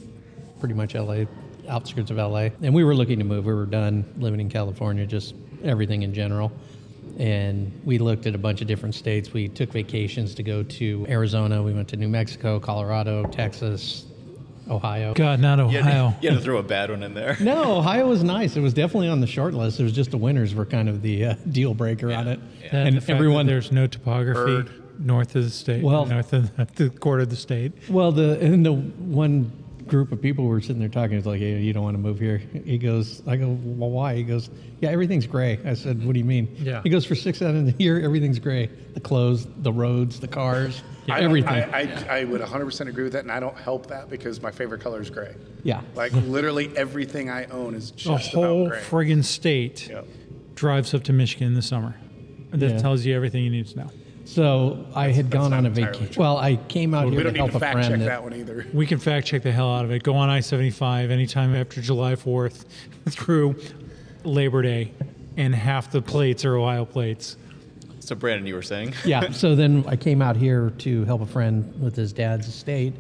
pretty 0.60 0.74
much 0.74 0.94
LA, 0.94 1.24
outskirts 1.68 2.12
of 2.12 2.18
LA, 2.18 2.50
and 2.62 2.72
we 2.72 2.84
were 2.84 2.94
looking 2.94 3.18
to 3.18 3.24
move. 3.24 3.46
We 3.46 3.52
were 3.54 3.66
done 3.66 4.04
living 4.18 4.38
in 4.38 4.48
California, 4.48 5.06
just 5.06 5.34
everything 5.64 6.02
in 6.02 6.14
general. 6.14 6.52
And 7.18 7.72
we 7.84 7.98
looked 7.98 8.26
at 8.26 8.34
a 8.34 8.38
bunch 8.38 8.60
of 8.60 8.66
different 8.68 8.94
states. 8.94 9.32
We 9.32 9.48
took 9.48 9.72
vacations 9.72 10.34
to 10.36 10.42
go 10.42 10.62
to 10.62 11.04
Arizona. 11.08 11.62
We 11.62 11.72
went 11.72 11.88
to 11.88 11.96
New 11.96 12.08
Mexico, 12.08 12.60
Colorado, 12.60 13.24
Texas, 13.26 14.04
Ohio. 14.70 15.14
God, 15.14 15.40
not 15.40 15.58
You 15.58 15.64
Ohio. 15.80 16.08
had, 16.10 16.22
you 16.22 16.30
had 16.30 16.38
to 16.38 16.44
throw 16.44 16.58
a 16.58 16.62
bad 16.62 16.90
one 16.90 17.02
in 17.02 17.14
there. 17.14 17.36
No, 17.40 17.78
Ohio 17.78 18.06
was 18.06 18.22
nice. 18.22 18.56
It 18.56 18.60
was 18.60 18.72
definitely 18.74 19.08
on 19.08 19.20
the 19.20 19.26
short 19.26 19.52
list. 19.54 19.80
It 19.80 19.82
was 19.82 19.92
just 19.92 20.10
the 20.12 20.16
winters 20.18 20.54
were 20.54 20.66
kind 20.66 20.88
of 20.88 21.02
the 21.02 21.24
uh, 21.24 21.34
deal 21.50 21.74
breaker 21.74 22.12
on 22.12 22.28
it. 22.28 22.38
And 22.70 22.88
And 22.96 23.02
the 23.02 23.12
everyone 23.12 23.46
there's 23.46 23.72
no 23.72 23.86
topography 23.88 24.70
north 25.00 25.34
of 25.34 25.44
the 25.44 25.50
state, 25.50 25.82
Well- 25.82 26.06
north 26.06 26.32
of 26.32 26.54
the, 26.56 26.66
the 26.76 26.90
quarter 26.90 27.22
of 27.22 27.30
the 27.30 27.36
state. 27.36 27.72
Well, 27.88 28.12
the 28.12 28.38
and 28.40 28.64
the 28.66 28.72
one 28.74 29.50
group 29.88 30.12
of 30.12 30.20
people 30.22 30.44
were 30.44 30.60
sitting 30.60 30.78
there 30.78 30.88
talking. 30.88 31.16
It's 31.16 31.26
like, 31.26 31.40
hey, 31.40 31.58
you 31.60 31.72
don't 31.72 31.82
want 31.82 31.94
to 31.94 31.98
move 32.02 32.18
here. 32.20 32.38
He 32.38 32.78
goes, 32.78 33.22
I 33.26 33.36
go, 33.36 33.48
well, 33.64 33.90
why? 33.90 34.14
He 34.14 34.22
goes, 34.22 34.50
yeah, 34.80 34.90
everything's 34.90 35.26
gray. 35.26 35.58
I 35.64 35.74
said, 35.74 36.04
what 36.04 36.12
do 36.12 36.18
you 36.18 36.24
mean? 36.24 36.54
Yeah. 36.58 36.82
He 36.82 36.90
goes, 36.90 37.04
for 37.04 37.14
six 37.14 37.42
out 37.42 37.54
of 37.54 37.66
the 37.66 37.74
year, 37.82 38.00
everything's 38.00 38.38
gray. 38.38 38.66
The 38.94 39.00
clothes, 39.00 39.46
the 39.58 39.72
roads, 39.72 40.20
the 40.20 40.28
cars, 40.28 40.82
I- 41.08 41.20
everything. 41.20 41.50
I, 41.74 41.82
I, 42.08 42.20
I 42.20 42.24
would 42.24 42.40
100% 42.40 42.88
agree 42.88 43.04
with 43.04 43.14
that, 43.14 43.22
and 43.22 43.32
I 43.32 43.40
don't 43.40 43.56
help 43.58 43.86
that 43.88 44.08
because 44.10 44.40
my 44.42 44.50
favorite 44.50 44.80
color 44.80 45.00
is 45.00 45.10
gray. 45.10 45.34
yeah. 45.64 45.80
Like 45.94 46.12
literally 46.12 46.70
everything 46.76 47.30
I 47.30 47.46
own 47.46 47.74
is 47.74 47.90
The 47.90 47.96
just 47.96 48.32
whole 48.34 48.66
about 48.66 48.68
gray. 48.70 48.78
The 48.80 48.84
whole 48.84 49.00
friggin' 49.00 49.24
state 49.24 49.88
Yep. 49.88 50.06
drives 50.54 50.94
up 50.94 51.04
to 51.04 51.12
Michigan 51.12 51.48
in 51.48 51.54
the 51.54 51.62
summer. 51.62 51.96
And 52.52 52.62
that 52.62 52.70
Yeah. 52.72 52.78
tells 52.78 53.04
you 53.04 53.14
everything 53.16 53.42
you 53.44 53.50
need 53.50 53.66
to 53.68 53.78
know. 53.78 53.90
So 54.28 54.84
I 54.94 55.08
had 55.08 55.30
gone 55.30 55.52
not 55.52 55.58
on 55.58 55.64
a 55.64 55.68
entirely 55.68 55.92
vacation. 55.92 56.12
true. 56.12 56.20
Well, 56.22 56.36
I 56.36 56.56
came 56.56 56.92
out 56.92 57.06
We 57.06 57.12
here 57.12 57.24
don't 57.24 57.32
to 57.32 57.32
need 57.32 57.38
help 57.38 57.50
to 57.52 57.56
a 57.56 57.60
fact 57.60 57.72
friend. 57.72 57.88
check 57.88 57.98
that- 58.00 58.04
that 58.04 58.22
one 58.22 58.34
either. 58.34 58.66
We 58.74 58.84
can 58.84 58.98
fact 58.98 59.26
check 59.26 59.42
the 59.42 59.50
hell 59.52 59.72
out 59.74 59.86
of 59.86 59.90
it. 59.90 60.02
Go 60.02 60.14
on 60.16 60.28
I 60.28 60.40
75 60.40 61.10
anytime 61.10 61.54
after 61.54 61.80
July 61.80 62.14
4th 62.14 62.66
through 63.08 63.56
Labor 64.24 64.60
Day, 64.60 64.92
and 65.38 65.54
half 65.54 65.90
the 65.90 66.02
plates 66.02 66.44
are 66.44 66.58
Ohio 66.58 66.84
plates. 66.84 67.38
So 68.00 68.14
Brandon, 68.14 68.46
you 68.46 68.54
were 68.54 68.60
saying? 68.62 68.92
yeah. 69.06 69.30
So 69.30 69.54
then 69.54 69.84
I 69.88 69.96
came 69.96 70.20
out 70.20 70.36
here 70.36 70.74
to 70.78 71.04
help 71.06 71.22
a 71.22 71.26
friend 71.26 71.72
with 71.80 71.96
his 71.96 72.12
dad's 72.12 72.48
estate. 72.48 72.92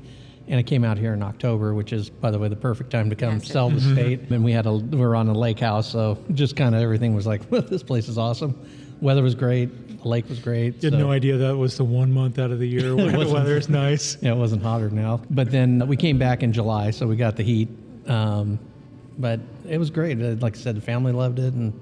And 0.48 0.58
I 0.58 0.62
came 0.62 0.82
out 0.82 0.96
here 0.96 1.12
in 1.12 1.22
October, 1.22 1.74
which 1.74 1.92
is, 1.92 2.08
by 2.08 2.30
the 2.30 2.38
way, 2.38 2.48
the 2.48 2.56
perfect 2.56 2.88
time 2.88 3.10
to 3.10 3.16
come 3.16 3.34
Yes, 3.34 3.42
it 3.50 3.52
sell 3.52 3.68
the 3.68 3.76
mm-hmm. 3.76 3.98
estate. 3.98 4.20
And 4.30 4.42
we 4.42 4.52
had 4.52 4.64
a, 4.64 4.72
we 4.72 4.96
were 4.96 5.14
on 5.14 5.28
a 5.28 5.34
lake 5.34 5.60
house, 5.60 5.92
so 5.92 6.16
just 6.32 6.56
kind 6.56 6.74
of 6.74 6.80
everything 6.80 7.14
was 7.14 7.26
like, 7.26 7.42
Well, 7.50 7.60
this 7.68 7.82
place 7.82 8.08
is 8.08 8.16
awesome. 8.16 8.58
Weather 9.02 9.22
was 9.22 9.34
great. 9.34 9.68
The 10.02 10.08
lake 10.08 10.28
was 10.28 10.38
great. 10.38 10.82
You 10.82 10.90
had 10.90 10.98
no 10.98 11.10
idea 11.10 11.36
that 11.38 11.56
was 11.56 11.76
the 11.76 11.84
one 11.84 12.12
month 12.12 12.38
out 12.38 12.50
of 12.50 12.58
the 12.58 12.66
year 12.68 12.94
where 12.96 13.10
the 13.10 13.32
weather 13.32 13.56
is 13.56 13.68
nice. 13.68 14.16
Yeah, 14.22 14.32
it 14.32 14.36
wasn't 14.36 14.62
hotter 14.62 14.90
now. 14.90 15.20
But 15.30 15.50
then 15.50 15.86
we 15.88 15.96
came 15.96 16.18
back 16.18 16.42
in 16.42 16.52
July, 16.52 16.90
so 16.90 17.06
we 17.06 17.16
got 17.16 17.36
the 17.36 17.42
heat. 17.42 17.68
Um, 18.06 18.58
but 19.18 19.40
it 19.68 19.78
was 19.78 19.90
great. 19.90 20.20
Uh, 20.20 20.36
Like 20.40 20.56
I 20.56 20.58
said, 20.60 20.76
the 20.76 20.80
family 20.80 21.12
loved 21.12 21.38
it. 21.40 21.52
And 21.54 21.72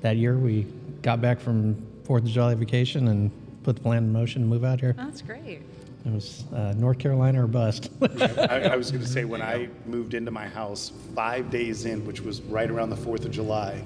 that 0.00 0.16
year 0.16 0.38
we 0.38 0.66
got 1.02 1.20
back 1.20 1.40
from 1.40 1.74
4th 2.04 2.18
of 2.20 2.26
July 2.26 2.54
vacation 2.54 3.08
and 3.08 3.30
put 3.62 3.76
the 3.76 3.82
plan 3.82 3.98
in 4.04 4.12
motion 4.12 4.42
to 4.42 4.48
move 4.48 4.64
out 4.64 4.80
here. 4.80 4.94
That's 4.94 5.20
great. 5.22 5.60
It 6.04 6.12
was 6.12 6.44
uh, 6.52 6.72
North 6.76 6.98
Carolina 6.98 7.44
or 7.44 7.46
bust. 7.46 7.90
I, 8.02 8.70
I 8.72 8.76
was 8.76 8.90
going 8.90 9.02
to 9.04 9.08
say 9.08 9.24
when 9.24 9.40
I 9.42 9.68
moved 9.86 10.14
into 10.14 10.30
my 10.32 10.48
house, 10.48 10.90
five 11.14 11.48
days 11.50 11.84
in, 11.84 12.04
which 12.06 12.20
was 12.22 12.40
right 12.42 12.68
around 12.70 12.90
the 12.90 12.96
Fourth 12.96 13.24
of 13.24 13.30
July, 13.30 13.80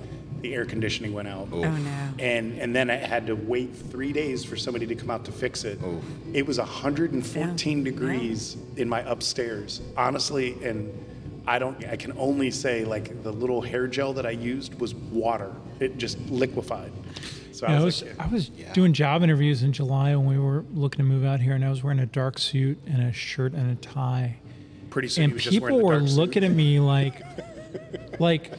the 0.49 0.55
air 0.55 0.65
conditioning 0.65 1.13
went 1.13 1.29
out. 1.29 1.49
Oh, 1.53 1.61
no. 1.63 2.09
And 2.19 2.59
and 2.59 2.75
then 2.75 2.91
I 2.91 2.97
had 2.97 3.27
to 3.27 3.35
wait 3.35 3.75
three 3.75 4.13
days 4.13 4.45
for 4.45 4.57
somebody 4.57 4.87
to 4.87 4.95
come 4.95 5.11
out 5.11 5.25
to 5.27 5.33
fix 5.33 5.65
it. 5.65 5.79
Oh. 5.85 6.01
It 6.33 6.47
was 6.47 6.59
114 6.59 7.79
Yeah. 7.79 7.85
degrees 7.85 8.57
in 8.77 8.89
my 8.89 9.01
upstairs, 9.01 9.81
honestly, 9.97 10.57
and 10.65 10.93
I 11.47 11.59
don't. 11.59 11.85
I 11.87 11.97
can 11.97 12.13
only 12.19 12.51
say 12.51 12.85
like 12.85 13.23
the 13.23 13.33
little 13.33 13.61
hair 13.61 13.87
gel 13.87 14.13
that 14.15 14.27
I 14.27 14.31
used 14.31 14.81
was 14.81 14.95
water. 14.95 15.53
It 15.81 15.99
just 15.99 16.19
liquefied. 16.31 16.93
So 17.53 17.67
Yeah, 17.67 17.79
I 17.79 17.81
I 17.81 17.85
was, 17.85 18.03
was, 18.03 18.11
like, 18.11 18.21
I 18.21 18.27
was 18.33 18.49
doing 18.75 18.93
job 18.93 19.23
interviews 19.23 19.63
in 19.63 19.73
July 19.73 20.15
when 20.15 20.27
we 20.27 20.39
were 20.39 20.65
looking 20.75 20.99
to 20.99 21.05
move 21.05 21.25
out 21.25 21.41
here, 21.41 21.55
and 21.55 21.65
I 21.65 21.71
was 21.71 21.83
wearing 21.83 22.01
a 22.01 22.07
dark 22.07 22.39
suit 22.39 22.79
and 22.87 23.03
a 23.03 23.13
shirt 23.13 23.53
and 23.55 23.71
a 23.71 23.75
tie. 23.77 24.37
pretty 24.91 25.09
soon. 25.09 25.23
he 25.23 25.25
and 25.25 25.35
was 25.35 25.47
people 25.47 25.79
the 25.79 25.85
were 25.85 25.95
dark 25.99 26.09
suit. 26.09 26.17
looking 26.19 26.45
at 26.45 26.51
me 26.53 26.81
like, 26.81 27.23
like, 28.21 28.53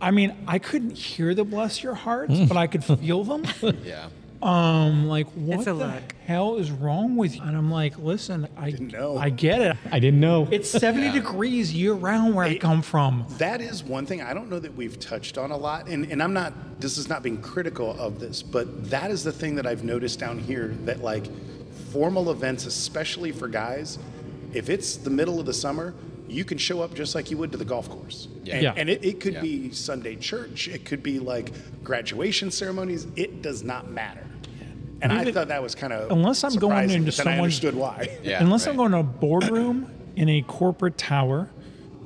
I 0.00 0.10
mean, 0.10 0.34
I 0.46 0.58
couldn't 0.58 0.96
hear 0.96 1.34
the 1.34 1.44
bless 1.44 1.82
your 1.82 1.94
hearts, 1.94 2.38
but 2.40 2.56
I 2.56 2.66
could 2.66 2.84
feel 3.00 3.24
them. 3.24 3.44
Yeah. 3.84 4.08
Um, 4.42 5.06
like, 5.06 5.26
what 5.32 5.58
It's 5.58 5.66
a 5.66 5.72
the 5.74 5.74
look. 5.74 6.02
hell 6.26 6.56
is 6.56 6.70
wrong 6.70 7.16
with 7.16 7.36
you? 7.36 7.42
And 7.42 7.54
I'm 7.54 7.70
like, 7.70 7.98
listen, 7.98 8.48
I 8.56 8.70
Didn't 8.70 8.92
know. 8.92 9.18
I 9.18 9.28
get 9.28 9.60
it. 9.60 9.76
I 9.92 9.98
didn't 9.98 10.20
know. 10.20 10.48
It's 10.50 10.70
70 10.70 11.12
degrees 11.12 11.74
year 11.74 11.92
round 11.92 12.34
where 12.34 12.46
I 12.46 12.56
come 12.56 12.80
from. 12.80 13.26
That 13.36 13.60
is 13.60 13.84
one 13.84 14.06
thing 14.06 14.22
I 14.22 14.32
don't 14.32 14.48
know 14.48 14.58
that 14.58 14.74
we've 14.74 14.98
touched 14.98 15.36
on 15.36 15.50
a 15.50 15.56
lot, 15.58 15.88
and, 15.88 16.10
and 16.10 16.22
I'm 16.22 16.32
not, 16.32 16.54
this 16.80 16.96
is 16.96 17.06
not 17.10 17.22
being 17.22 17.42
critical 17.42 17.90
of 18.00 18.18
this, 18.18 18.42
but 18.42 18.88
that 18.88 19.10
is 19.10 19.24
the 19.24 19.32
thing 19.32 19.56
that 19.56 19.66
I've 19.66 19.84
noticed 19.84 20.18
down 20.18 20.38
here 20.38 20.68
that 20.86 21.02
like 21.02 21.26
formal 21.92 22.30
events, 22.30 22.64
especially 22.64 23.32
for 23.32 23.46
guys, 23.46 23.98
if 24.54 24.70
it's 24.70 24.96
the 24.96 25.10
middle 25.10 25.38
of 25.38 25.44
the 25.44 25.52
summer, 25.52 25.92
you 26.30 26.44
can 26.44 26.58
show 26.58 26.80
up 26.80 26.94
just 26.94 27.14
like 27.14 27.30
you 27.30 27.36
would 27.38 27.52
to 27.52 27.58
the 27.58 27.64
golf 27.64 27.88
course. 27.88 28.28
Yeah. 28.44 28.54
And, 28.54 28.62
Yeah. 28.62 28.74
and 28.76 28.90
it, 28.90 29.04
it 29.04 29.20
could 29.20 29.34
Yeah. 29.34 29.40
be 29.42 29.70
Sunday 29.72 30.16
church, 30.16 30.68
it 30.68 30.84
could 30.84 31.02
be 31.02 31.18
like 31.18 31.52
graduation 31.84 32.50
ceremonies, 32.50 33.06
it 33.16 33.42
does 33.42 33.62
not 33.62 33.90
matter. 33.90 34.24
And 35.02 35.12
I 35.12 35.32
thought 35.32 35.48
that 35.48 35.62
was 35.62 35.74
kind 35.74 35.92
of 35.92 36.10
unless 36.10 36.44
I'm 36.44 36.54
going 36.56 36.90
into 36.90 37.06
but 37.06 37.16
then 37.24 37.28
I 37.28 37.38
understood 37.38 37.74
why. 37.74 38.18
Yeah. 38.22 38.42
Unless 38.42 38.66
right. 38.66 38.72
I'm 38.72 38.76
going 38.76 38.92
to 38.92 38.98
a 38.98 39.02
boardroom 39.02 39.90
in 40.16 40.28
a 40.28 40.42
corporate 40.42 40.98
tower 40.98 41.48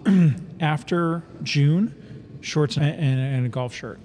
after 0.60 1.22
June, 1.42 2.38
shorts 2.40 2.76
and, 2.76 2.87
and, 2.87 3.20
and 3.20 3.46
a 3.46 3.48
golf 3.48 3.74
shirt. 3.74 3.98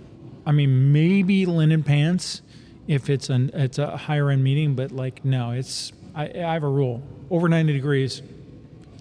I 0.45 0.51
mean, 0.51 0.91
maybe 0.91 1.45
linen 1.45 1.83
pants 1.83 2.41
if 2.87 3.07
it's 3.11 3.29
an 3.29 3.51
it's 3.53 3.77
a 3.77 3.95
higher 3.95 4.31
end 4.31 4.43
meeting, 4.43 4.73
but 4.75 4.91
like 4.91 5.23
no, 5.23 5.51
it's 5.51 5.91
I, 6.15 6.23
I 6.25 6.53
have 6.53 6.63
a 6.63 6.69
rule 6.69 7.03
over 7.29 7.47
90 7.47 7.71
degrees. 7.73 8.23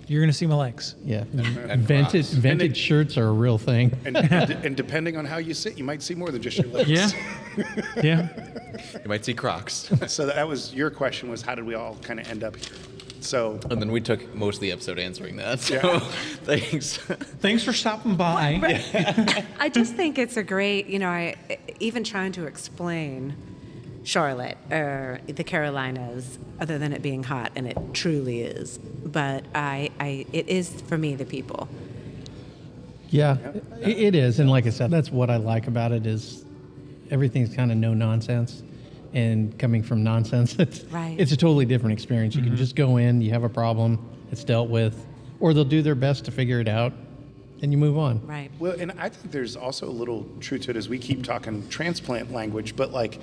You're 0.08 0.22
gonna 0.22 0.32
see 0.32 0.46
my 0.46 0.54
legs. 0.54 0.94
yeah. 1.04 1.24
And 1.32 1.80
vintage 1.82 2.26
Crocs. 2.30 2.32
vintage 2.32 2.76
shirts 2.76 3.16
are 3.18 3.26
a 3.28 3.32
real 3.32 3.58
thing. 3.58 3.94
And, 4.06 4.16
and 4.16 4.76
depending 4.76 5.16
on 5.16 5.24
how 5.26 5.36
you 5.36 5.52
sit, 5.54 5.76
you 5.76 5.84
might 5.84 6.02
see 6.02 6.14
more 6.14 6.30
than 6.30 6.40
just 6.42 6.56
your 6.58 6.68
legs. 6.68 6.88
Yeah, 6.88 7.10
yeah. 8.02 8.28
You 8.94 9.08
might 9.08 9.24
see 9.24 9.34
Crocs. 9.34 9.90
So 10.08 10.26
that 10.26 10.48
was 10.48 10.72
your 10.74 10.90
question 10.90 11.28
was 11.30 11.42
how 11.42 11.54
did 11.54 11.64
we 11.64 11.74
all 11.74 11.96
kind 11.96 12.18
of 12.18 12.28
end 12.28 12.42
up 12.42 12.56
here? 12.56 12.74
So 13.20 13.58
and 13.70 13.80
then 13.82 13.90
we 13.90 14.00
took 14.00 14.34
most 14.34 14.56
of 14.56 14.60
the 14.62 14.72
episode 14.72 14.98
answering 14.98 15.36
that. 15.36 15.60
So 15.60 15.74
Yeah. 15.74 15.98
thanks. 16.44 16.96
Thanks 16.96 17.62
for 17.64 17.72
stopping 17.72 18.16
by. 18.16 18.60
I 19.60 19.68
just 19.68 19.94
think 19.94 20.18
it's 20.18 20.36
a 20.36 20.42
great, 20.42 20.86
you 20.86 20.98
know, 20.98 21.08
I 21.10 21.36
even 21.80 22.02
trying 22.04 22.32
to 22.32 22.46
explain 22.46 23.34
Charlotte 24.08 24.56
or 24.70 25.20
the 25.26 25.44
Carolinas, 25.44 26.38
other 26.58 26.78
than 26.78 26.94
it 26.94 27.02
being 27.02 27.24
hot, 27.24 27.52
and 27.54 27.66
it 27.66 27.76
truly 27.92 28.40
is. 28.40 28.78
But 28.78 29.44
I, 29.54 29.90
I, 30.00 30.24
it 30.32 30.48
is 30.48 30.80
for 30.80 30.96
me 30.96 31.14
the 31.14 31.26
people. 31.26 31.68
Yeah, 33.10 33.36
it, 33.82 33.98
it 33.98 34.14
is, 34.14 34.40
and 34.40 34.48
like 34.48 34.66
I 34.66 34.70
said, 34.70 34.90
that's 34.90 35.10
what 35.10 35.28
I 35.28 35.36
like 35.36 35.66
about 35.66 35.92
it 35.92 36.06
is 36.06 36.46
everything's 37.10 37.54
kind 37.54 37.70
of 37.70 37.76
no 37.76 37.92
nonsense, 37.92 38.62
and 39.12 39.56
coming 39.58 39.82
from 39.82 40.02
nonsense, 40.02 40.54
it's 40.58 40.84
Right. 40.84 41.14
it's 41.20 41.32
a 41.32 41.36
totally 41.36 41.66
different 41.66 41.92
experience. 41.92 42.34
You 42.34 42.40
can 42.40 42.52
mm-hmm. 42.52 42.58
just 42.58 42.76
go 42.76 42.96
in, 42.96 43.20
you 43.20 43.30
have 43.32 43.44
a 43.44 43.48
problem, 43.50 43.98
it's 44.32 44.42
dealt 44.42 44.70
with, 44.70 45.06
or 45.38 45.52
they'll 45.52 45.66
do 45.66 45.82
their 45.82 45.94
best 45.94 46.24
to 46.24 46.30
figure 46.30 46.60
it 46.60 46.68
out, 46.68 46.94
and 47.60 47.72
you 47.72 47.76
move 47.76 47.98
on. 47.98 48.26
Right. 48.26 48.50
well, 48.58 48.74
and 48.80 48.90
I 48.92 49.10
think 49.10 49.32
there's 49.32 49.54
also 49.54 49.86
a 49.86 49.92
little 49.92 50.26
truth 50.40 50.62
to 50.62 50.70
it 50.70 50.76
as 50.76 50.88
we 50.88 50.98
keep 50.98 51.24
talking 51.24 51.68
transplant 51.68 52.32
language, 52.32 52.74
but 52.74 52.90
like 52.90 53.20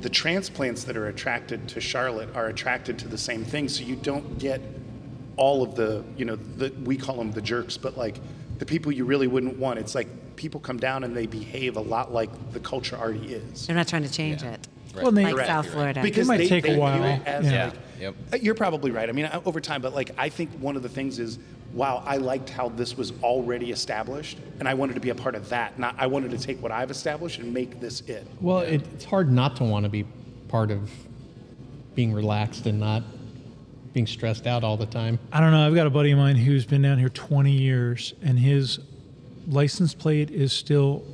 the 0.00 0.08
transplants 0.10 0.84
that 0.84 0.96
are 0.96 1.08
attracted 1.08 1.68
to 1.68 1.80
Charlotte 1.80 2.28
are 2.34 2.46
attracted 2.46 2.98
to 3.00 3.08
the 3.08 3.18
same 3.18 3.44
thing. 3.44 3.68
So 3.68 3.82
you 3.84 3.96
don't 3.96 4.38
get 4.38 4.60
all 5.36 5.62
of 5.62 5.74
the, 5.74 6.04
you 6.16 6.24
know, 6.24 6.36
the, 6.36 6.70
we 6.84 6.96
call 6.96 7.16
them 7.16 7.30
the 7.32 7.42
jerks, 7.42 7.76
but 7.76 7.96
like 7.96 8.18
the 8.58 8.66
people 8.66 8.92
you 8.92 9.04
really 9.04 9.26
wouldn't 9.26 9.58
want. 9.58 9.78
It's 9.78 9.94
like 9.94 10.08
people 10.36 10.60
come 10.60 10.78
down 10.78 11.04
and 11.04 11.16
they 11.16 11.26
behave 11.26 11.76
a 11.76 11.80
lot 11.80 12.12
like 12.12 12.30
the 12.52 12.60
culture 12.60 12.96
already 12.96 13.34
is. 13.34 13.66
They're 13.66 13.76
not 13.76 13.88
trying 13.88 14.02
to 14.04 14.10
change 14.12 14.42
it. 14.42 14.68
Well, 14.94 15.10
they- 15.12 15.24
Like 15.24 15.34
Correct. 15.34 15.48
South 15.48 15.64
You're 15.66 15.74
right. 15.74 15.80
Florida. 15.94 16.02
because 16.02 16.26
might 16.28 16.38
they, 16.38 16.48
take 16.48 16.64
they 16.64 16.70
view 16.70 16.80
while. 16.80 17.02
it 17.04 17.22
as 17.26 17.44
Yeah. 17.50 17.64
like 17.66 17.74
Yep. 18.00 18.14
Uh, 18.32 18.36
You're 18.42 18.54
probably 18.54 18.90
right. 18.90 19.08
I 19.08 19.12
mean, 19.12 19.26
over 19.46 19.60
time, 19.60 19.80
but 19.80 19.94
like 19.94 20.10
I 20.18 20.28
think 20.28 20.50
one 20.58 20.76
of 20.76 20.82
the 20.82 20.88
things 20.88 21.18
is, 21.18 21.38
wow, 21.76 22.02
I 22.06 22.16
liked 22.16 22.48
how 22.48 22.70
this 22.70 22.96
was 22.96 23.12
already 23.22 23.70
established, 23.70 24.38
and 24.58 24.66
I 24.66 24.74
wanted 24.74 24.94
to 24.94 25.00
be 25.00 25.10
a 25.10 25.14
part 25.14 25.34
of 25.34 25.48
that. 25.50 25.78
Not 25.78 25.94
I 25.98 26.06
wanted 26.06 26.30
to 26.32 26.38
take 26.38 26.60
what 26.62 26.72
I've 26.72 26.90
established 26.90 27.38
and 27.38 27.52
make 27.52 27.78
this 27.78 28.00
it. 28.02 28.26
Well, 28.40 28.60
it, 28.60 28.82
it's 28.94 29.04
hard 29.04 29.30
not 29.30 29.56
to 29.56 29.64
want 29.64 29.84
to 29.84 29.90
be 29.90 30.06
part 30.48 30.70
of 30.70 30.90
being 31.94 32.12
relaxed 32.12 32.66
and 32.66 32.80
not 32.80 33.02
being 33.92 34.06
stressed 34.06 34.46
out 34.46 34.64
all 34.64 34.76
the 34.76 34.86
time. 34.86 35.18
I 35.32 35.40
don't 35.40 35.52
know. 35.52 35.66
I've 35.66 35.74
got 35.74 35.86
a 35.86 35.90
buddy 35.90 36.10
of 36.10 36.18
mine 36.18 36.36
who's 36.36 36.66
been 36.66 36.82
down 36.82 36.98
here 36.98 37.08
20 37.10 37.52
years, 37.52 38.14
and 38.22 38.38
his 38.38 38.80
license 39.46 39.94
plate 39.94 40.30
is 40.30 40.52
still 40.52 41.04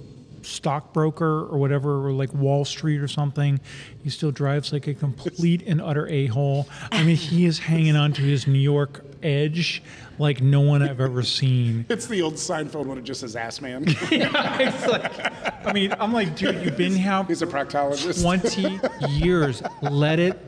stockbroker 0.43 1.47
or 1.47 1.59
whatever, 1.59 2.07
or 2.07 2.13
like 2.13 2.33
Wall 2.35 2.65
Street 2.65 3.01
or 3.01 3.09
something. 3.09 3.61
He 4.03 4.11
still 4.11 4.31
drives 4.31 4.73
like 4.73 4.87
a 4.87 4.95
complete 4.95 5.63
and 5.67 5.81
utter 5.81 6.07
a 6.09 6.27
hole. 6.27 6.69
I 6.91 7.03
mean, 7.03 7.17
he 7.17 7.45
is 7.47 7.59
hanging 7.59 7.97
on 7.97 8.13
to 8.15 8.23
his 8.23 8.47
New 8.47 8.59
York 8.59 9.05
edge 9.23 9.83
like 10.19 10.41
no 10.41 10.61
one 10.61 10.83
I've 10.83 11.01
ever 11.01 11.23
seen. 11.23 11.87
It's 11.93 12.07
the 12.07 12.23
old 12.23 12.35
Seinfeld 12.35 12.87
one. 12.87 12.99
It 12.99 13.05
just 13.05 13.21
says 13.21 13.37
"ass 13.37 13.61
man." 13.61 13.85
It's 14.11 14.87
like, 14.87 15.67
I 15.67 15.73
mean, 15.73 15.95
I'm 15.99 16.13
like, 16.13 16.37
dude, 16.37 16.65
you've 16.65 16.77
been 16.77 16.95
here 16.95 17.25
He's 17.29 17.43
a 17.43 17.47
proctologist. 17.47 18.23
20 18.23 18.81
years. 19.19 19.63
Let 19.83 20.19
it 20.19 20.39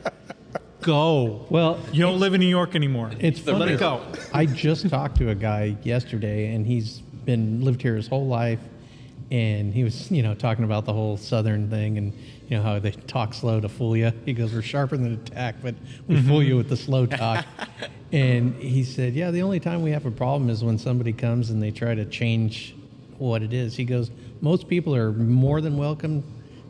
go. 0.81 1.45
Well, 1.49 1.79
You 1.91 2.01
don't 2.01 2.19
live 2.19 2.33
in 2.33 2.39
New 2.41 2.47
York 2.47 2.75
anymore. 2.75 3.11
It's 3.19 3.41
the 3.41 3.53
Let 3.53 3.69
it 3.69 3.79
go. 3.79 4.01
I 4.33 4.45
just 4.45 4.89
talked 4.89 5.17
to 5.17 5.29
a 5.29 5.35
guy 5.35 5.77
yesterday, 5.83 6.53
and 6.53 6.65
he's 6.65 6.99
been 7.25 7.61
lived 7.61 7.81
here 7.81 7.95
his 7.95 8.07
whole 8.07 8.27
life, 8.27 8.59
and 9.31 9.73
he 9.73 9.83
was, 9.83 10.11
you 10.11 10.21
know, 10.21 10.35
talking 10.35 10.65
about 10.65 10.85
the 10.85 10.93
whole 10.93 11.17
Southern 11.17 11.69
thing 11.69 11.97
and 11.97 12.13
you 12.47 12.57
know 12.57 12.61
how 12.61 12.77
they 12.77 12.91
talk 12.91 13.33
slow 13.33 13.59
to 13.59 13.67
fool 13.67 13.97
you. 13.97 14.11
He 14.25 14.33
goes, 14.33 14.53
"We're 14.53 14.61
sharper 14.61 14.97
than 14.97 15.13
attack, 15.13 15.55
but 15.63 15.75
we 16.07 16.15
mm-hmm. 16.15 16.27
fool 16.27 16.43
you 16.43 16.57
with 16.57 16.69
the 16.69 16.77
slow 16.77 17.05
talk." 17.05 17.45
and 18.11 18.53
he 18.55 18.83
said, 18.83 19.13
"Yeah, 19.13 19.31
the 19.31 19.41
only 19.41 19.59
time 19.59 19.81
we 19.81 19.91
have 19.91 20.05
a 20.05 20.11
problem 20.11 20.49
is 20.49 20.63
when 20.63 20.77
somebody 20.77 21.11
comes 21.11 21.49
and 21.49 21.61
they 21.61 21.71
try 21.71 21.95
to 21.95 22.05
change 22.05 22.75
what 23.17 23.41
it 23.41 23.51
is." 23.51 23.75
He 23.75 23.83
goes, 23.83 24.11
"Most 24.41 24.67
people 24.67 24.95
are 24.95 25.11
more 25.11 25.59
than 25.59 25.77
welcome, 25.77 26.23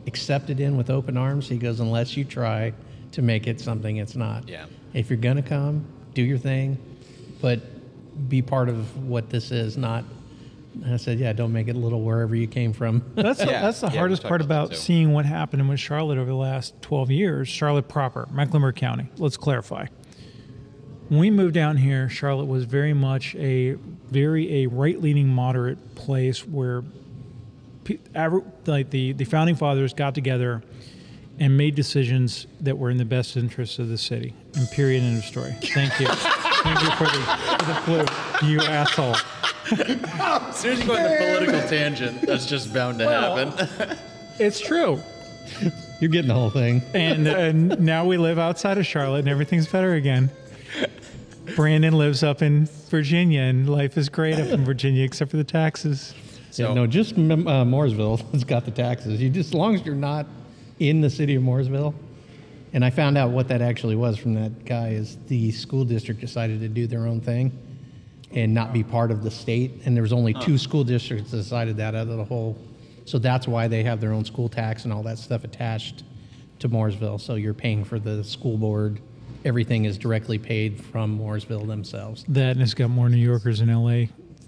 accepted 0.06 0.60
in 0.60 0.78
with 0.78 0.88
open 0.88 1.18
arms." 1.18 1.48
He 1.48 1.58
goes, 1.58 1.80
"Unless 1.80 2.16
you 2.16 2.24
try 2.24 2.72
to 3.12 3.22
make 3.22 3.46
it 3.46 3.60
something 3.60 3.98
it's 3.98 4.16
not." 4.16 4.48
Yeah. 4.48 4.64
If 4.94 5.10
you're 5.10 5.18
gonna 5.18 5.42
come, 5.42 5.84
do 6.14 6.22
your 6.22 6.38
thing, 6.38 6.78
but 7.42 7.60
be 8.30 8.40
part 8.40 8.70
of 8.70 9.04
what 9.06 9.28
this 9.28 9.50
is, 9.50 9.76
not. 9.76 10.04
And 10.84 10.92
I 10.94 10.96
said, 10.98 11.18
yeah, 11.18 11.32
don't 11.32 11.52
make 11.52 11.68
it 11.68 11.76
little 11.76 12.02
wherever 12.02 12.34
you 12.34 12.46
came 12.46 12.72
from. 12.72 13.02
That's 13.14 13.38
the, 13.38 13.46
Yeah, 13.46 13.62
that's 13.62 13.80
the 13.80 13.86
yeah, 13.86 13.92
we 13.92 13.98
hardest 13.98 14.22
talked 14.22 14.28
part 14.28 14.40
about 14.42 14.68
that 14.70 14.74
too. 14.76 14.80
seeing 14.80 15.12
what 15.12 15.24
happened 15.26 15.66
with 15.68 15.80
Charlotte 15.80 16.18
over 16.18 16.26
the 16.30 16.34
last 16.36 16.80
12 16.82 17.10
years. 17.10 17.48
Charlotte 17.48 17.88
proper, 17.88 18.28
Mecklenburg 18.30 18.76
County. 18.76 19.08
Let's 19.16 19.36
clarify. 19.36 19.86
When 21.08 21.20
we 21.20 21.30
moved 21.30 21.54
down 21.54 21.76
here, 21.76 22.08
Charlotte 22.08 22.46
was 22.46 22.64
very 22.64 22.92
much 22.92 23.34
a 23.36 23.72
very 24.10 24.64
a 24.64 24.66
right-leaning 24.66 25.28
moderate 25.28 25.94
place 25.94 26.46
where 26.46 26.82
pe- 27.84 27.98
aver- 28.14 28.42
like 28.66 28.90
the, 28.90 29.12
the 29.12 29.24
founding 29.24 29.54
fathers 29.56 29.92
got 29.94 30.14
together 30.14 30.62
and 31.38 31.56
made 31.56 31.74
decisions 31.74 32.46
that 32.60 32.76
were 32.78 32.90
in 32.90 32.96
the 32.96 33.04
best 33.04 33.36
interests 33.36 33.78
of 33.78 33.88
the 33.88 33.98
city. 33.98 34.34
And 34.56 34.68
period. 34.70 35.02
End 35.02 35.18
of 35.18 35.24
story. 35.24 35.52
Thank 35.62 35.98
you. 36.00 36.06
Thank 36.66 36.82
you 36.82 36.90
for 36.92 37.04
the, 37.04 37.56
for 37.58 37.64
the 37.66 37.74
flute, 37.84 38.50
you 38.50 38.60
asshole. 38.62 39.14
As 39.72 40.56
soon 40.56 40.72
as 40.72 40.80
you 40.80 40.86
go 40.86 40.96
on 40.96 41.02
the 41.02 41.16
political 41.18 41.68
tangent, 41.68 42.22
that's 42.22 42.46
just 42.46 42.72
bound 42.72 42.98
to 43.00 43.08
happen. 43.08 43.98
It's 44.38 44.60
true. 44.60 45.00
You're 46.00 46.10
getting 46.10 46.28
the 46.28 46.34
whole 46.34 46.50
thing. 46.50 46.82
and, 46.94 47.26
and 47.26 47.80
now 47.80 48.04
we 48.04 48.16
live 48.18 48.38
outside 48.38 48.78
of 48.78 48.86
Charlotte, 48.86 49.20
and 49.20 49.28
everything's 49.28 49.66
better 49.66 49.94
again. 49.94 50.30
Brandon 51.54 51.94
lives 51.94 52.22
up 52.22 52.42
in 52.42 52.66
Virginia, 52.88 53.40
and 53.42 53.68
life 53.68 53.96
is 53.96 54.08
great 54.08 54.38
up 54.38 54.48
in 54.48 54.64
Virginia, 54.64 55.04
except 55.04 55.30
for 55.30 55.36
the 55.36 55.44
taxes. 55.44 56.14
So 56.50 56.68
yeah, 56.68 56.74
no, 56.74 56.86
just 56.86 57.14
uh, 57.14 57.16
Mooresville 57.16 58.30
has 58.32 58.44
got 58.44 58.64
the 58.64 58.70
taxes. 58.70 59.20
You 59.20 59.30
just 59.30 59.50
as 59.50 59.54
long 59.54 59.74
as 59.74 59.84
you're 59.84 59.94
not 59.94 60.26
in 60.78 61.00
the 61.00 61.10
city 61.10 61.34
of 61.34 61.42
Mooresville. 61.42 61.94
And 62.72 62.84
I 62.84 62.90
found 62.90 63.16
out 63.16 63.30
what 63.30 63.48
that 63.48 63.62
actually 63.62 63.96
was 63.96 64.18
from 64.18 64.34
that 64.34 64.64
guy 64.66 64.88
is 64.90 65.16
the 65.28 65.50
school 65.52 65.84
district 65.84 66.20
decided 66.20 66.60
to 66.60 66.68
do 66.68 66.86
their 66.86 67.06
own 67.06 67.20
thing 67.20 67.56
and 68.32 68.52
not 68.52 68.72
be 68.72 68.82
part 68.82 69.10
of 69.10 69.22
the 69.22 69.30
state. 69.30 69.82
And 69.84 69.96
there 69.96 70.02
was 70.02 70.12
only 70.12 70.34
two 70.34 70.58
school 70.58 70.84
districts 70.84 71.30
that 71.30 71.36
decided 71.38 71.76
that 71.78 71.94
out 71.94 72.08
of 72.08 72.16
the 72.16 72.24
whole. 72.24 72.56
So 73.04 73.18
that's 73.18 73.46
why 73.46 73.68
they 73.68 73.84
have 73.84 74.00
their 74.00 74.12
own 74.12 74.24
school 74.24 74.48
tax 74.48 74.84
and 74.84 74.92
all 74.92 75.02
that 75.04 75.18
stuff 75.18 75.44
attached 75.44 76.02
to 76.58 76.68
Mooresville. 76.68 77.20
So 77.20 77.36
you're 77.36 77.54
paying 77.54 77.84
for 77.84 77.98
the 77.98 78.24
school 78.24 78.56
board. 78.56 79.00
Everything 79.44 79.84
is 79.84 79.96
directly 79.96 80.38
paid 80.38 80.84
from 80.84 81.18
Mooresville 81.18 81.66
themselves. 81.66 82.24
That 82.28 82.52
and 82.52 82.62
it's 82.62 82.74
got 82.74 82.90
more 82.90 83.08
New 83.08 83.16
Yorkers 83.16 83.60
in 83.60 83.72
LA, 83.72 84.06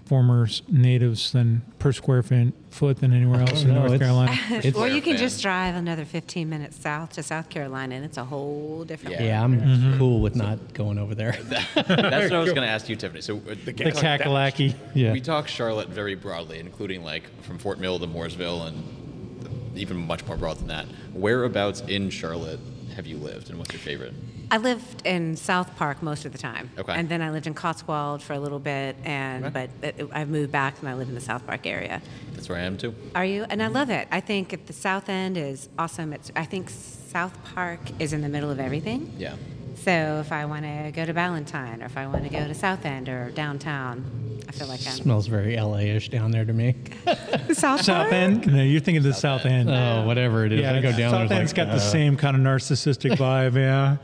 former 0.09 0.47
natives 0.67 1.31
than 1.33 1.61
per 1.77 1.91
square 1.91 2.23
fin- 2.23 2.51
foot 2.71 2.97
than 2.97 3.13
anywhere 3.13 3.41
else 3.41 3.61
in 3.61 3.67
no, 3.67 3.75
North 3.75 3.93
it's- 3.93 3.99
Carolina. 3.99 4.31
It's- 4.49 4.73
or 4.73 4.87
you 4.87 5.03
can 5.03 5.17
just 5.17 5.39
drive 5.39 5.75
another 5.75 6.03
15 6.03 6.49
minutes 6.49 6.77
south 6.81 7.13
to 7.13 7.21
South 7.21 7.47
Carolina, 7.49 7.93
and 7.93 8.03
it's 8.03 8.17
a 8.17 8.23
whole 8.23 8.83
different. 8.85 9.19
Yeah. 9.19 9.25
Yeah, 9.25 9.43
I'm 9.43 9.99
cool 9.99 10.19
with 10.19 10.35
not 10.35 10.73
going 10.73 10.97
over 10.97 11.13
there. 11.13 11.33
that's 11.43 11.85
what 11.85 12.33
I 12.33 12.39
was 12.39 12.53
going 12.53 12.63
to 12.65 12.73
ask 12.73 12.89
you, 12.89 12.95
Tiffany. 12.95 13.21
So 13.21 13.37
uh, 13.37 13.53
the 13.65 13.71
Kakalaki. 13.71 14.73
yeah. 14.95 15.11
we 15.11 15.21
talk 15.21 15.47
Charlotte 15.47 15.89
very 15.89 16.15
broadly, 16.15 16.57
including 16.57 17.03
like 17.03 17.29
from 17.43 17.59
Fort 17.59 17.79
Mill 17.79 17.99
to 17.99 18.07
Mooresville 18.07 18.67
and 18.67 19.77
even 19.77 19.95
much 19.95 20.25
more 20.25 20.37
broad 20.37 20.57
than 20.57 20.67
that. 20.69 20.87
Whereabouts 21.13 21.81
in 21.81 22.09
Charlotte 22.09 22.59
have 22.95 23.05
you 23.05 23.17
lived, 23.17 23.51
and 23.51 23.59
what's 23.59 23.73
your 23.73 23.79
favorite? 23.79 24.13
I 24.51 24.57
lived 24.57 25.05
in 25.05 25.35
South 25.35 25.75
Park 25.77 26.01
most 26.01 26.25
of 26.25 26.31
the 26.31 26.37
time, 26.37 26.71
Okay. 26.77 26.93
and 26.93 27.07
then 27.07 27.21
I 27.21 27.29
lived 27.29 27.45
in 27.45 27.53
Cotswold 27.53 28.21
for 28.23 28.33
a 28.33 28.39
little 28.39 28.57
bit, 28.59 28.95
and 29.05 29.45
Okay. 29.45 29.67
but 29.81 29.87
it, 29.99 30.09
I've 30.11 30.29
moved 30.29 30.51
back 30.51 30.75
and 30.79 30.89
I 30.89 30.95
live 30.95 31.07
in 31.07 31.15
the 31.15 31.21
South 31.21 31.45
Park 31.45 31.67
area. 31.67 32.01
That's 32.33 32.49
where 32.49 32.57
I 32.57 32.61
am 32.61 32.77
too. 32.77 32.95
Are 33.13 33.25
you? 33.25 33.45
And 33.49 33.61
I 33.61 33.67
love 33.67 33.89
it. 33.89 34.07
I 34.11 34.21
think 34.21 34.65
the 34.65 34.73
South 34.73 35.07
End 35.09 35.37
is 35.37 35.69
awesome. 35.77 36.13
It's 36.13 36.31
I 36.35 36.45
think 36.45 36.69
South 36.69 37.37
Park 37.53 37.79
is 37.99 38.11
in 38.13 38.21
the 38.21 38.29
middle 38.29 38.49
of 38.49 38.59
everything. 38.59 39.13
Yeah. 39.17 39.35
So 39.83 40.17
if 40.19 40.31
I 40.31 40.45
want 40.45 40.63
to 40.65 40.91
go 40.93 41.05
to 41.05 41.13
Ballantyne, 41.13 41.81
or 41.81 41.85
if 41.85 41.95
I 41.97 42.07
want 42.07 42.23
to 42.23 42.29
go 42.29 42.45
to 42.45 42.53
South 42.53 42.85
End 42.85 43.07
or 43.07 43.29
downtown, 43.31 44.03
I 44.47 44.51
feel 44.51 44.67
like 44.67 44.79
I'm 44.85 44.93
Smells 44.93 45.27
very 45.27 45.55
LA-ish 45.55 46.09
down 46.09 46.31
there 46.31 46.43
to 46.43 46.51
me. 46.53 46.75
South, 47.53 47.83
South 47.83 48.11
End? 48.11 48.45
No, 48.51 48.61
you're 48.63 48.81
thinking 48.81 48.97
of 48.97 49.03
the 49.03 49.13
South 49.13 49.45
End. 49.45 49.69
Oh, 49.69 50.05
whatever 50.05 50.43
it 50.45 50.51
is. 50.51 50.65
I 50.65 50.81
go 50.81 50.91
down 50.91 51.11
South 51.11 51.29
there. 51.29 51.39
End's 51.39 51.51
it's 51.51 51.55
got 51.55 51.67
like, 51.67 51.77
the 51.77 51.83
uh, 51.83 51.91
same 51.91 52.17
kind 52.17 52.35
of 52.35 52.41
narcissistic 52.41 53.11
vibe, 53.15 53.55
yeah. 53.55 53.97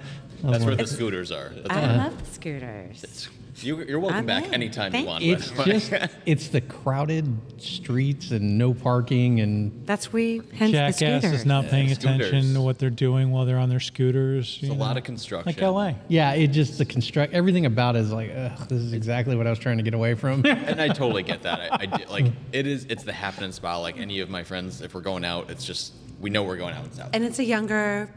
That's 0.44 0.64
where 0.64 0.76
the 0.76 0.88
scooters 0.88 1.32
are. 1.32 1.50
That's 1.50 1.70
I 1.70 1.90
all. 1.92 1.98
love 1.98 2.20
the 2.26 2.32
scooters. 2.32 3.04
It's- 3.04 3.30
you, 3.62 3.82
you're 3.86 4.02
welcome 4.02 4.18
I'm 4.20 4.26
back 4.26 4.48
in. 4.48 4.54
anytime 4.54 4.92
Thank 4.92 5.04
you 5.06 5.08
want. 5.08 5.24
you. 5.24 5.34
by 5.38 5.40
It's 5.40 5.50
the 5.52 5.58
way. 5.64 5.80
just 5.80 6.14
it's 6.26 6.48
the 6.50 6.60
crowded 6.60 7.38
streets 7.62 8.32
and 8.32 8.58
no 8.58 8.74
parking 8.74 9.40
and 9.40 9.86
That's 9.88 10.12
we 10.12 10.42
hence 10.56 10.72
the 10.72 10.78
Jackass 10.78 10.98
scooters. 11.22 11.40
is 11.40 11.46
not 11.46 11.68
paying 11.68 11.88
scooters. 11.96 12.28
attention 12.28 12.54
to 12.56 12.60
what 12.62 12.80
they're 12.80 12.90
doing 12.90 13.32
while 13.32 13.46
they're 13.46 13.58
on 13.58 13.70
their 13.70 13.80
scooters. 13.80 14.60
It's 14.62 14.70
a 14.70 14.74
lot 14.74 14.98
of 14.98 15.06
construction. 15.06 15.46
Like 15.56 15.62
LA. 15.62 15.94
yeah, 16.10 16.34
it 16.34 16.48
just 16.48 16.78
the 16.78 16.84
construct 16.84 17.32
everything 17.34 17.66
about 17.66 17.96
it 17.96 18.00
is 18.00 18.12
like 18.12 18.30
ugh, 18.36 18.68
this 18.68 18.82
is 18.82 18.92
exactly 18.92 19.38
what 19.38 19.48
I 19.48 19.52
was 19.52 19.60
trying 19.60 19.78
to 19.78 19.84
get 19.84 19.94
away 19.94 20.16
from. 20.16 20.46
and 20.46 20.82
I 20.82 20.90
totally 20.90 21.24
get 21.24 21.44
that. 21.44 21.72
I, 21.72 21.78
I 21.80 21.86
do- 21.86 22.04
like 22.10 22.26
it 22.52 22.68
is. 22.68 22.86
It's 22.90 23.04
the 23.04 23.14
happening 23.14 23.54
spot. 23.54 23.82
Like 23.82 23.98
any 23.98 24.20
of 24.20 24.30
my 24.30 24.44
friends, 24.44 24.82
if 24.82 24.94
we're 24.94 25.00
going 25.00 25.24
out, 25.24 25.50
it's 25.50 25.64
just 25.66 25.94
we 26.20 26.30
know 26.30 26.44
we're 26.44 26.58
going 26.58 26.74
out 26.74 26.84
in 26.84 26.92
South. 26.92 27.12
And 27.14 27.24
it's 27.24 27.40
a 27.40 27.44
younger, 27.46 28.10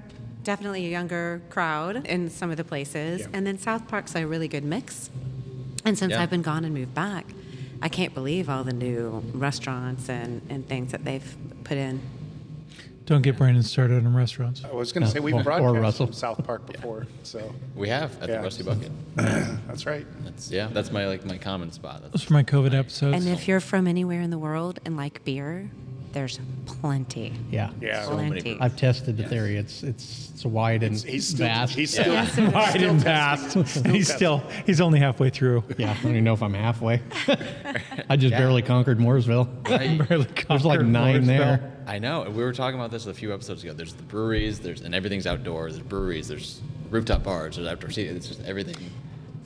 definitely 0.48 0.86
a 0.86 0.88
younger 0.88 1.42
crowd 1.50 2.06
in 2.06 2.30
some 2.30 2.50
of 2.50 2.56
the 2.56 2.64
places. 2.64 3.20
Yeah. 3.20 3.26
And 3.34 3.46
then 3.46 3.58
South 3.58 3.86
Park's 3.86 4.16
a 4.16 4.24
really 4.26 4.48
good 4.48 4.64
mix. 4.64 5.10
And 5.84 5.98
since 5.98 6.12
Yeah. 6.12 6.22
I've 6.22 6.30
been 6.30 6.40
gone 6.40 6.64
and 6.64 6.72
moved 6.72 6.94
back, 6.94 7.26
I 7.82 7.90
can't 7.90 8.14
believe 8.14 8.48
all 8.48 8.64
the 8.64 8.72
new 8.72 9.22
restaurants 9.34 10.08
and, 10.08 10.40
and 10.48 10.66
things 10.66 10.92
that 10.92 11.04
they've 11.04 11.36
put 11.64 11.76
in. 11.76 12.00
Don't 13.04 13.20
get 13.20 13.36
Brandon 13.36 13.62
started 13.62 14.06
on 14.06 14.14
restaurants. 14.16 14.64
I 14.64 14.72
was 14.72 14.90
going 14.90 15.04
to 15.04 15.10
say 15.10 15.20
we've 15.20 15.34
or- 15.34 15.40
or 15.40 15.42
broadcast 15.42 15.82
Russell. 15.82 16.12
South 16.14 16.42
Park 16.46 16.66
before, 16.66 17.06
so 17.24 17.54
we 17.76 17.90
have 17.90 18.10
at 18.22 18.30
Yeah. 18.30 18.38
the 18.38 18.42
Rusty 18.44 18.62
Bucket. 18.62 18.90
that's 19.16 19.84
right. 19.84 20.06
That's 20.24 20.50
yeah. 20.50 20.68
That's 20.72 20.90
my 20.90 21.06
like 21.06 21.24
my 21.26 21.36
common 21.36 21.72
spot. 21.72 22.00
Those 22.02 22.10
That's, 22.12 22.30
are 22.30 22.34
my 22.34 22.42
COVID 22.42 22.72
episodes. 22.74 23.16
And 23.16 23.28
if 23.34 23.46
you're 23.48 23.60
from 23.60 23.86
anywhere 23.86 24.22
in 24.22 24.30
the 24.30 24.38
world 24.38 24.78
and 24.86 24.96
like 24.96 25.24
beer, 25.26 25.70
there's 26.12 26.40
plenty. 26.66 27.32
yeah. 27.50 27.70
Yeah. 27.80 28.04
So 28.04 28.16
many 28.16 28.28
Plenty. 28.40 28.58
I've 28.60 28.76
tested 28.76 29.16
the 29.16 29.22
Yes. 29.22 29.30
theory. 29.30 29.56
It's 29.56 29.82
it's 29.82 30.30
it's 30.34 30.44
wide 30.44 30.82
and 30.82 30.96
He's 30.96 31.28
still 31.28 31.46
vast. 31.46 31.74
he's 31.74 31.90
still 31.92 32.12
Yeah. 32.12 32.24
still 32.28 32.50
Wide 32.50 32.82
and 32.82 33.02
fast. 33.02 33.52
testing. 33.52 33.92
He's 33.94 34.12
still 34.12 34.42
he's 34.66 34.80
only 34.80 34.98
halfway 35.00 35.30
through. 35.30 35.64
yeah, 35.76 35.90
I 35.98 36.02
don't 36.02 36.12
even 36.12 36.24
know 36.24 36.34
if 36.34 36.42
I'm 36.42 36.54
halfway. 36.54 37.00
I 38.08 38.16
just 38.16 38.32
Yeah. 38.32 38.38
barely 38.38 38.62
conquered 38.62 38.98
Mooresville. 38.98 39.48
I, 39.70 39.96
Barely 40.08 40.24
There's 40.24 40.24
like 40.24 40.46
conquered 40.46 40.88
nine 40.88 41.22
Mooresville. 41.22 41.26
there. 41.26 41.72
I 41.86 41.98
know. 41.98 42.22
and 42.22 42.34
We 42.36 42.42
were 42.42 42.52
talking 42.52 42.78
about 42.78 42.90
this 42.90 43.06
a 43.06 43.14
few 43.14 43.32
episodes 43.32 43.62
ago. 43.64 43.72
There's 43.72 43.94
the 43.94 44.02
breweries. 44.04 44.58
There's 44.60 44.82
and 44.82 44.94
everything's 44.94 45.26
outdoors. 45.26 45.74
There's 45.74 45.86
breweries. 45.86 46.28
There's 46.28 46.60
rooftop 46.90 47.22
bars. 47.24 47.56
There's 47.56 47.66
outdoor 47.68 47.90
seating. 47.90 48.16
It's 48.16 48.28
just 48.28 48.42
everything. 48.44 48.76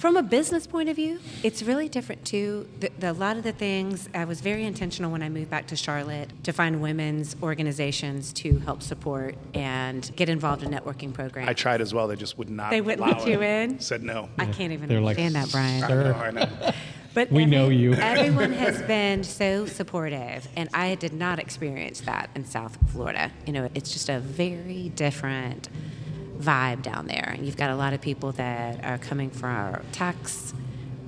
From 0.02 0.16
a 0.16 0.22
business 0.24 0.66
point 0.66 0.88
of 0.88 0.96
view, 0.96 1.20
it's 1.44 1.62
really 1.62 1.88
different 1.88 2.24
too. 2.24 2.68
The, 2.80 2.90
the, 2.98 3.12
a 3.12 3.14
lot 3.14 3.36
of 3.36 3.44
the 3.44 3.52
things, 3.52 4.08
I 4.12 4.24
was 4.24 4.40
very 4.40 4.64
intentional 4.64 5.12
when 5.12 5.22
I 5.22 5.28
moved 5.28 5.48
back 5.48 5.68
to 5.68 5.76
Charlotte 5.76 6.28
to 6.42 6.52
find 6.52 6.82
women's 6.82 7.36
organizations 7.40 8.32
to 8.32 8.58
help 8.58 8.82
support 8.82 9.36
and 9.54 10.10
get 10.16 10.28
involved 10.28 10.64
in 10.64 10.70
networking 10.70 11.14
programs. 11.14 11.48
I 11.48 11.52
tried 11.52 11.80
as 11.80 11.94
well. 11.94 12.08
They 12.08 12.16
just 12.16 12.36
would 12.36 12.50
not. 12.50 12.70
They 12.70 12.80
wouldn't 12.80 13.00
allow 13.00 13.16
let 13.16 13.28
you 13.28 13.42
it. 13.42 13.70
in? 13.70 13.78
Said 13.78 14.02
no. 14.02 14.28
I 14.38 14.46
can't 14.46 14.72
even 14.72 14.88
They're 14.88 15.00
like, 15.00 15.18
that, 15.18 15.52
Brian. 15.52 15.84
I 15.84 15.86
Sir. 15.86 16.02
know. 16.02 16.18
I 16.18 16.30
know. 16.32 16.72
But 17.14 17.30
We 17.30 17.44
know 17.44 17.68
you. 17.68 17.92
everyone 17.92 18.54
has 18.54 18.82
been 18.82 19.22
so 19.22 19.66
supportive, 19.66 20.48
and 20.56 20.68
I 20.74 20.94
did 20.96 21.12
not 21.12 21.38
experience 21.38 22.00
that 22.00 22.30
in 22.34 22.44
South 22.46 22.76
Florida. 22.90 23.30
You 23.46 23.52
know, 23.52 23.68
it's 23.74 23.92
just 23.92 24.08
a 24.08 24.18
very 24.18 24.88
different 24.96 25.68
vibe 26.42 26.82
down 26.82 27.06
there. 27.06 27.36
You've 27.40 27.56
got 27.56 27.70
a 27.70 27.76
lot 27.76 27.92
of 27.92 28.00
people 28.00 28.32
that 28.32 28.84
are 28.84 28.98
coming 28.98 29.30
for 29.30 29.82
tax 29.92 30.52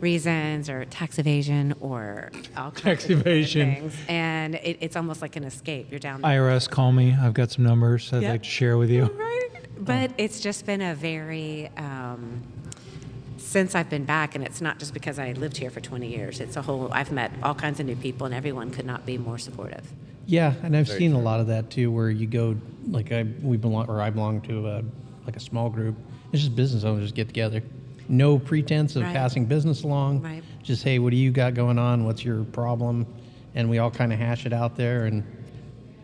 reasons 0.01 0.69
or 0.69 0.85
tax 0.87 1.19
evasion 1.19 1.75
or 1.81 2.31
all 2.57 2.71
kinds 2.71 2.83
Tax 2.83 3.05
of 3.07 3.21
evasion. 3.21 3.75
things. 3.75 3.97
and 4.09 4.55
it, 4.57 4.79
it's 4.81 4.97
almost 4.97 5.23
like 5.23 5.37
an 5.37 5.45
escape. 5.45 5.89
You're 5.91 6.01
down 6.01 6.21
there. 6.21 6.31
IRS, 6.43 6.69
call 6.69 6.93
me. 6.93 7.15
I've 7.19 7.35
got 7.35 7.51
some 7.51 7.65
numbers 7.65 8.13
I'd 8.13 8.23
Yeah. 8.23 8.33
like 8.33 8.43
to 8.43 8.49
share 8.49 8.77
with 8.77 8.91
you. 8.91 9.05
Right. 9.05 9.41
But 9.79 10.13
it's 10.19 10.41
just 10.41 10.67
been 10.67 10.81
a 10.83 10.95
very, 10.95 11.71
um, 11.77 12.43
since 13.39 13.75
I've 13.75 13.89
been 13.91 14.05
back, 14.05 14.35
and 14.35 14.45
it's 14.45 14.61
not 14.61 14.79
just 14.79 14.95
because 14.95 15.19
I 15.19 15.33
lived 15.33 15.57
here 15.57 15.71
for 15.71 15.81
20 15.81 16.09
years, 16.09 16.41
it's 16.41 16.57
a 16.57 16.63
whole, 16.63 16.89
I've 16.93 17.13
met 17.13 17.31
all 17.43 17.55
kinds 17.55 17.81
of 17.81 17.87
new 17.87 17.97
people, 17.97 18.25
and 18.27 18.35
everyone 18.35 18.71
could 18.71 18.87
not 18.87 19.05
be 19.07 19.17
more 19.19 19.39
supportive. 19.39 19.85
Yeah, 20.27 20.55
and 20.63 20.75
I've 20.77 20.89
seen 20.89 21.13
a 21.13 21.19
lot 21.21 21.41
of 21.41 21.49
that 21.49 21.71
too, 21.71 21.91
where 21.91 22.09
you 22.09 22.27
go 22.27 22.57
like 22.89 23.13
I 23.13 23.25
we 23.43 23.59
belong 23.59 23.89
or 23.89 24.01
I 24.01 24.09
belong 24.11 24.41
to 24.43 24.69
a 24.69 24.83
like 25.27 25.37
a 25.37 25.41
small 25.41 25.71
group. 25.71 25.97
It's 26.33 26.43
just 26.43 26.55
business 26.57 26.85
owners 26.85 27.13
get 27.13 27.29
together, 27.29 27.63
no 28.09 28.39
pretense 28.39 28.97
of 28.97 29.03
Right. 29.03 29.15
passing 29.15 29.47
business 29.47 29.83
along. 29.83 30.23
Right. 30.23 30.43
Just 30.63 30.83
hey, 30.83 30.99
what 30.99 31.11
do 31.11 31.17
you 31.17 31.31
got 31.31 31.55
going 31.55 31.79
on? 31.79 32.05
What's 32.05 32.25
your 32.25 32.45
problem? 32.45 33.07
and 33.57 33.71
we 33.71 33.79
all 33.79 33.89
kind 33.89 34.13
of 34.13 34.19
hash 34.19 34.47
it 34.47 34.53
out 34.53 34.75
there, 34.75 35.05
and 35.05 35.23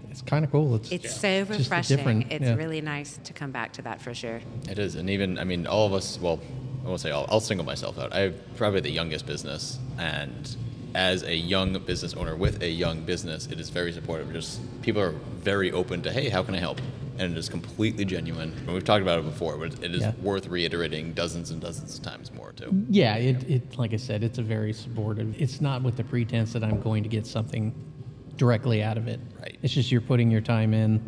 it's 0.08 0.22
kind 0.22 0.44
of 0.44 0.52
cool. 0.52 0.76
It's 0.76 0.92
It's 0.92 1.16
so 1.16 1.44
just 1.44 1.50
a 1.50 1.62
refreshing. 1.64 1.96
different- 1.96 2.26
It's 2.30 2.44
yeah. 2.44 2.54
really 2.54 2.80
nice 2.80 3.18
to 3.24 3.32
come 3.32 3.50
back 3.50 3.72
to 3.72 3.82
that 3.82 4.00
for 4.00 4.14
sure. 4.14 4.38
It 4.68 4.78
is, 4.78 4.94
and 4.94 5.10
even 5.10 5.36
I 5.36 5.42
mean, 5.42 5.66
all 5.66 5.84
of 5.84 5.92
us. 5.92 6.16
Well, 6.22 6.38
I 6.84 6.88
won't 6.88 7.00
say 7.00 7.10
all. 7.10 7.26
I'll 7.28 7.40
single 7.40 7.66
myself 7.66 7.98
out. 7.98 8.14
I'm 8.14 8.34
probably 8.54 8.82
the 8.82 8.92
youngest 8.92 9.26
business, 9.26 9.80
and 9.98 10.54
as 10.94 11.22
a 11.22 11.34
young 11.34 11.78
business 11.84 12.14
owner 12.14 12.34
with 12.36 12.62
a 12.62 12.68
young 12.68 13.02
business, 13.02 13.46
it 13.46 13.60
is 13.60 13.70
very 13.70 13.92
supportive. 13.92 14.32
Just 14.32 14.60
people 14.82 15.00
are 15.00 15.12
very 15.42 15.72
open 15.72 16.02
to, 16.02 16.12
hey, 16.12 16.28
how 16.28 16.42
can 16.42 16.54
I 16.54 16.58
help? 16.58 16.80
And 17.18 17.32
it 17.32 17.38
is 17.38 17.48
completely 17.48 18.04
genuine. 18.04 18.52
And 18.52 18.72
we've 18.72 18.84
talked 18.84 19.02
about 19.02 19.18
it 19.18 19.24
before, 19.24 19.56
but 19.56 19.82
it 19.84 19.94
is 19.94 20.00
Yeah. 20.00 20.12
worth 20.22 20.46
reiterating 20.46 21.12
dozens 21.12 21.50
and 21.50 21.60
dozens 21.60 21.98
of 21.98 22.02
times 22.02 22.32
more 22.32 22.52
too. 22.52 22.84
Yeah, 22.88 23.16
it, 23.16 23.48
it 23.48 23.78
like 23.78 23.92
I 23.92 23.98
said, 23.98 24.24
it's 24.24 24.38
a 24.38 24.42
very 24.42 24.72
supportive. 24.72 25.34
It's 25.40 25.60
not 25.60 25.82
with 25.82 25.96
the 25.96 26.04
pretense 26.04 26.52
that 26.54 26.64
I'm 26.64 26.80
going 26.80 27.02
to 27.02 27.08
get 27.08 27.26
something 27.26 27.74
directly 28.36 28.82
out 28.82 28.96
of 28.96 29.06
it. 29.06 29.20
Right. 29.38 29.58
It's 29.62 29.74
just 29.74 29.92
you're 29.92 30.00
putting 30.00 30.30
your 30.30 30.40
time 30.40 30.72
in, 30.72 31.02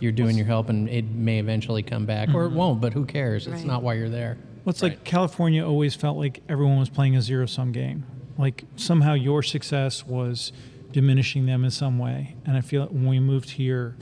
you're 0.00 0.12
doing 0.12 0.36
your 0.38 0.46
help, 0.46 0.70
and 0.70 0.88
it 0.88 1.04
may 1.10 1.38
eventually 1.38 1.82
come 1.82 2.06
back, 2.06 2.30
or 2.34 2.44
it 2.44 2.48
mm-hmm. 2.48 2.56
won't. 2.56 2.80
But 2.80 2.94
who 2.94 3.04
cares? 3.04 3.46
It's 3.46 3.64
not 3.64 3.82
why 3.82 3.94
you're 3.94 4.08
there. 4.08 4.38
Well, 4.64 4.70
it's 4.70 4.82
Right. 4.82 4.92
like 4.92 5.04
California 5.04 5.66
always 5.66 5.94
felt 5.94 6.16
like 6.16 6.42
everyone 6.48 6.78
was 6.78 6.88
playing 6.88 7.14
a 7.16 7.20
zero 7.22 7.44
sum 7.44 7.72
game. 7.72 8.04
Like 8.38 8.64
somehow 8.76 9.14
your 9.14 9.42
success 9.42 10.06
was 10.06 10.52
diminishing 10.92 11.44
them 11.46 11.64
in 11.64 11.70
some 11.70 11.98
way. 11.98 12.36
And 12.46 12.56
I 12.56 12.60
feel 12.60 12.82
like 12.82 12.90
when 12.90 13.06
we 13.06 13.20
moved 13.20 13.50
here, 13.50 13.96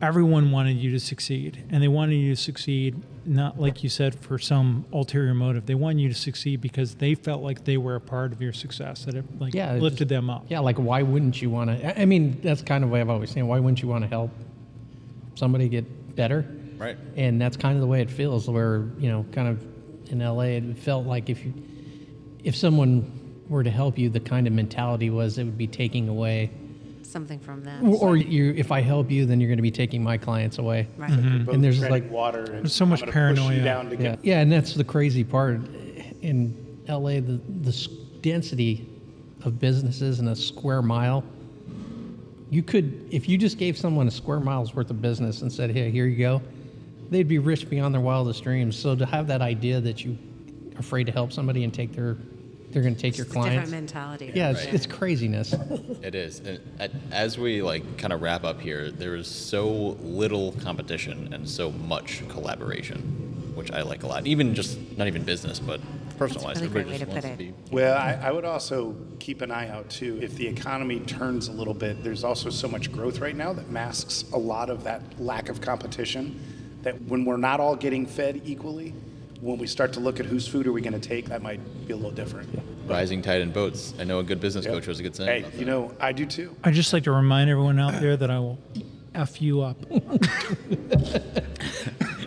everyone 0.00 0.50
wanted 0.50 0.76
you 0.76 0.90
to 0.92 1.00
succeed. 1.00 1.64
And 1.70 1.82
they 1.82 1.88
wanted 1.88 2.16
you 2.16 2.34
to 2.34 2.40
succeed, 2.40 3.02
not 3.24 3.58
like 3.60 3.82
you 3.82 3.88
said, 3.88 4.14
for 4.14 4.38
some 4.38 4.84
ulterior 4.92 5.34
motive. 5.34 5.66
They 5.66 5.74
wanted 5.74 6.00
you 6.02 6.08
to 6.08 6.14
succeed 6.14 6.60
because 6.60 6.96
they 6.96 7.14
felt 7.14 7.42
like 7.42 7.64
they 7.64 7.76
were 7.78 7.94
a 7.96 8.00
part 8.00 8.32
of 8.32 8.42
your 8.42 8.52
success, 8.52 9.04
that 9.06 9.14
it 9.14 9.24
like 9.40 9.54
Yeah, 9.54 9.72
it 9.74 9.82
lifted 9.82 10.00
just- 10.00 10.08
them 10.10 10.28
up. 10.30 10.46
Yeah, 10.48 10.60
like 10.60 10.76
why 10.76 11.02
wouldn't 11.02 11.40
you 11.40 11.50
want 11.50 11.70
to? 11.70 12.00
I 12.00 12.04
mean, 12.04 12.38
that's 12.42 12.62
kind 12.62 12.84
of 12.84 12.90
the 12.90 12.94
way 12.94 13.00
I've 13.00 13.10
always 13.10 13.30
seen. 13.30 13.46
Why 13.46 13.58
wouldn't 13.58 13.80
you 13.82 13.88
want 13.88 14.02
to 14.04 14.08
help 14.08 14.30
somebody 15.36 15.68
get 15.68 16.14
better? 16.16 16.44
Right. 16.78 16.98
And 17.16 17.40
that's 17.40 17.56
kind 17.56 17.74
of 17.76 17.80
the 17.80 17.86
way 17.86 18.02
it 18.02 18.10
feels. 18.10 18.48
Where 18.48 18.88
you 18.98 19.08
know, 19.08 19.24
kind 19.32 19.48
of 19.48 19.64
in 20.10 20.18
LA, 20.18 20.56
it 20.58 20.78
felt 20.78 21.06
like 21.06 21.30
if 21.30 21.44
you, 21.44 21.54
if 22.42 22.56
someone 22.56 23.20
were 23.48 23.62
to 23.62 23.70
help 23.70 23.98
you, 23.98 24.08
the 24.08 24.20
kind 24.20 24.46
of 24.46 24.52
mentality 24.52 25.10
was 25.10 25.38
it 25.38 25.44
would 25.44 25.58
be 25.58 25.66
taking 25.66 26.08
away, 26.08 26.50
Something 27.02 27.38
from 27.40 27.62
them. 27.62 27.86
or, 27.90 28.10
or 28.10 28.16
you, 28.16 28.54
if 28.56 28.72
I 28.72 28.80
help 28.80 29.10
you, 29.10 29.26
then 29.26 29.38
you're 29.40 29.48
going 29.48 29.58
to 29.58 29.62
be 29.62 29.70
taking 29.70 30.02
my 30.02 30.16
clients 30.16 30.58
away. 30.58 30.88
right. 30.96 31.10
Mm-hmm. 31.10 31.44
Both 31.44 31.54
And 31.54 31.62
there's 31.64 31.80
like- 31.82 32.10
water. 32.10 32.44
And 32.44 32.60
There's 32.64 32.72
so 32.72 32.86
much 32.86 33.02
I'm 33.02 33.10
gonna 33.10 33.34
push 33.34 33.38
you 33.42 33.44
paranoia. 33.60 33.64
down 33.64 33.90
to 33.90 33.96
Yeah, 33.96 34.02
get 34.16 34.24
yeah, 34.24 34.40
and 34.40 34.50
that's 34.50 34.74
the 34.74 34.84
crazy 34.84 35.24
part. 35.24 35.60
In 36.22 36.56
LA, 36.88 37.14
the 37.20 37.40
the 37.62 37.88
density 38.22 38.88
of 39.44 39.58
businesses 39.58 40.20
in 40.20 40.28
a 40.28 40.36
square 40.36 40.80
mile. 40.82 41.24
You 42.50 42.62
could, 42.62 43.08
if 43.10 43.28
you 43.28 43.38
just 43.38 43.56
gave 43.58 43.76
someone 43.78 44.06
a 44.06 44.10
square 44.10 44.38
mile's 44.40 44.74
worth 44.74 44.90
of 44.90 45.00
business 45.02 45.42
and 45.42 45.50
said, 45.52 45.70
"Hey, 45.70 45.90
here 45.90 46.06
you 46.06 46.16
go," 46.18 46.40
they'd 47.10 47.26
be 47.28 47.38
rich 47.38 47.68
beyond 47.68 47.92
their 47.94 48.00
wildest 48.00 48.42
dreams. 48.44 48.76
So 48.76 48.94
to 48.94 49.04
have 49.06 49.26
that 49.26 49.42
idea 49.42 49.80
that 49.80 50.04
you 50.04 50.16
are 50.76 50.80
afraid 50.80 51.04
to 51.06 51.12
help 51.12 51.32
somebody 51.32 51.64
and 51.64 51.72
take 51.74 51.92
their, 51.92 52.16
they're 52.72 52.82
going 52.82 52.94
to 52.94 53.00
take 53.00 53.16
your 53.18 53.26
It's 53.26 53.32
a 53.32 53.38
different 53.38 53.52
clients. 53.54 53.70
mentality. 53.70 54.32
Yeah, 54.34 54.50
it's, 54.50 54.64
Right. 54.64 54.74
it's 54.74 54.86
craziness. 54.86 55.52
It 56.02 56.14
is. 56.14 56.40
And 56.40 56.58
uh, 56.80 56.88
as 57.10 57.38
we 57.38 57.62
like 57.62 57.98
kind 57.98 58.12
of 58.12 58.22
wrap 58.22 58.44
up 58.44 58.60
here, 58.60 58.90
there 58.90 59.14
is 59.14 59.26
so 59.28 59.96
little 60.02 60.52
competition 60.52 61.32
and 61.34 61.48
so 61.48 61.70
much 61.72 62.26
collaboration, 62.28 63.52
which 63.54 63.70
I 63.72 63.82
like 63.82 64.02
a 64.02 64.06
lot. 64.06 64.26
Even 64.26 64.54
just 64.54 64.78
not 64.96 65.06
even 65.06 65.22
business, 65.22 65.58
but 65.60 65.80
personal 66.18 66.44
life. 66.44 66.54
That's 66.54 66.66
a 66.66 66.70
really 66.70 66.92
Everybody 66.94 66.98
great 66.98 66.98
just 66.98 67.14
way 67.14 67.20
to 67.20 67.26
wants 67.28 67.38
put 67.38 67.38
to 67.38 67.44
it. 67.44 67.70
be. 67.70 67.74
Well, 67.74 67.96
I, 67.98 68.12
I 68.28 68.32
would 68.32 68.44
also 68.44 68.96
keep 69.18 69.40
an 69.42 69.50
eye 69.50 69.68
out 69.68 69.88
too. 69.90 70.18
If 70.22 70.34
the 70.36 70.46
economy 70.46 71.00
turns 71.00 71.48
a 71.48 71.52
little 71.52 71.74
bit, 71.74 72.02
there's 72.02 72.24
also 72.24 72.48
so 72.50 72.68
much 72.68 72.90
growth 72.90 73.18
right 73.20 73.36
now 73.36 73.52
that 73.52 73.70
masks 73.70 74.24
a 74.32 74.38
lot 74.38 74.70
of 74.70 74.84
that 74.84 75.02
lack 75.20 75.48
of 75.48 75.60
competition. 75.60 76.40
That 76.82 77.00
when 77.02 77.24
we're 77.24 77.36
not 77.36 77.60
all 77.60 77.76
getting 77.76 78.06
fed 78.06 78.42
equally, 78.44 78.92
when 79.42 79.58
we 79.58 79.66
start 79.66 79.92
to 79.92 80.00
look 80.00 80.20
at 80.20 80.26
whose 80.26 80.46
food 80.46 80.68
are 80.68 80.72
we 80.72 80.80
going 80.80 80.98
to 80.98 81.00
take, 81.00 81.26
that 81.28 81.42
might 81.42 81.58
be 81.86 81.92
a 81.92 81.96
little 81.96 82.12
different. 82.12 82.48
Rising 82.86 83.20
tide 83.22 83.40
in 83.40 83.50
boats. 83.50 83.92
I 83.98 84.04
know 84.04 84.20
a 84.20 84.22
good 84.22 84.40
business 84.40 84.64
coach 84.64 84.86
was 84.86 85.00
a 85.00 85.02
good 85.02 85.16
saying. 85.16 85.44
Hey, 85.44 85.58
you 85.58 85.64
know, 85.64 85.92
I 86.00 86.12
do 86.12 86.24
too. 86.24 86.54
I'd 86.62 86.74
just 86.74 86.92
like 86.92 87.02
to 87.04 87.12
remind 87.12 87.50
everyone 87.50 87.80
out 87.80 88.00
there 88.00 88.16
that 88.16 88.30
I 88.30 88.38
will 88.38 88.58
F 89.16 89.42
you 89.42 89.60
up. 89.62 89.76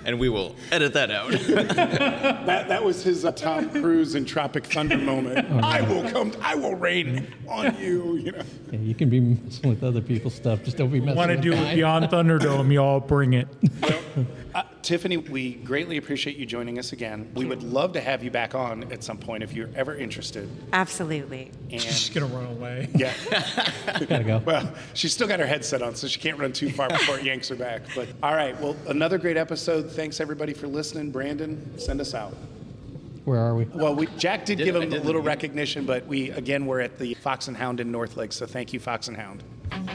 and 0.06 0.20
we 0.20 0.28
will 0.28 0.58
edit 0.72 0.94
that 0.94 1.10
out. 1.10 1.32
That 2.46 2.68
that 2.68 2.84
was 2.84 3.02
his 3.04 3.26
uh, 3.26 3.32
Tom 3.32 3.70
Cruise 3.70 4.14
in 4.16 4.24
Tropic 4.26 4.66
Thunder 4.66 4.98
moment. 4.98 5.50
I 5.64 5.82
will 5.82 6.08
come. 6.10 6.32
I 6.42 6.54
will 6.56 6.76
rain 6.76 7.34
on 7.48 7.76
you. 7.80 8.18
You 8.18 8.32
know. 8.34 8.44
Yeah, 8.72 8.80
you 8.80 8.94
can 8.94 9.10
be 9.10 9.20
messing 9.20 9.70
with 9.70 9.84
other 9.84 10.02
people's 10.02 10.36
stuff, 10.36 10.64
just 10.64 10.78
don't 10.78 10.92
be 10.92 11.00
messing 11.00 11.16
Want 11.16 11.30
to 11.30 11.36
with 11.38 11.44
do 11.44 11.54
it 11.54 11.56
mine. 11.56 11.76
beyond 11.76 12.06
Thunderdome, 12.06 12.72
y'all 12.72 13.00
bring 13.00 13.34
it. 13.34 13.48
Uh, 14.54 14.64
Tiffany, 14.86 15.18
we 15.18 15.56
greatly 15.56 15.98
appreciate 15.98 16.38
you 16.38 16.46
joining 16.46 16.78
us 16.78 16.94
again. 16.94 17.32
We 17.34 17.46
would 17.46 17.64
love 17.64 17.94
to 17.94 18.02
have 18.02 18.24
you 18.24 18.30
back 18.30 18.54
on 18.54 18.92
at 18.92 19.04
some 19.04 19.18
point 19.18 19.42
if 19.42 19.52
you're 19.54 19.70
ever 19.76 19.96
interested. 19.96 20.48
Absolutely. 20.74 21.52
And 21.72 21.82
She's 21.82 22.10
gonna 22.10 22.28
run 22.28 22.46
away. 22.46 22.88
yeah, 22.96 23.12
Gotta 24.08 24.24
go. 24.24 24.38
well, 24.46 24.72
she's 24.94 25.12
still 25.12 25.28
got 25.28 25.40
her 25.40 25.48
headset 25.48 25.82
on, 25.82 25.96
so 25.96 26.08
she 26.08 26.20
can't 26.20 26.38
run 26.38 26.54
too 26.54 26.70
far 26.70 26.88
before 26.88 27.18
it 27.18 27.26
yanks 27.26 27.50
her 27.50 27.56
back. 27.56 27.82
But 27.96 28.08
all 28.22 28.36
right, 28.36 28.60
well, 28.62 28.76
another 28.88 29.18
great 29.18 29.38
episode. 29.38 29.90
Thanks 29.92 30.20
everybody 30.22 30.54
for 30.54 30.68
listening. 30.68 31.10
Brandon, 31.10 31.80
send 31.80 32.00
us 32.00 32.14
out. 32.14 32.36
Where 33.26 33.40
are 33.40 33.56
we? 33.56 33.66
Well, 33.66 33.96
we, 33.96 34.06
Jack 34.18 34.46
did 34.46 34.60
did- 34.60 34.66
give 34.66 34.76
I 34.76 34.80
him 34.82 34.88
a 34.94 34.96
did. 34.98 35.06
little 35.06 35.22
recognition, 35.22 35.86
but 35.86 36.06
we 36.06 36.30
again 36.32 36.66
we're 36.66 36.80
at 36.82 36.98
the 37.00 37.16
Fox 37.16 37.48
and 37.48 37.58
Hound 37.58 37.80
in 37.80 37.92
North 37.92 38.18
Lake, 38.18 38.32
so 38.32 38.46
thank 38.46 38.72
you, 38.72 38.80
Fox 38.80 39.08
and 39.08 39.18
Hound. 39.18 39.44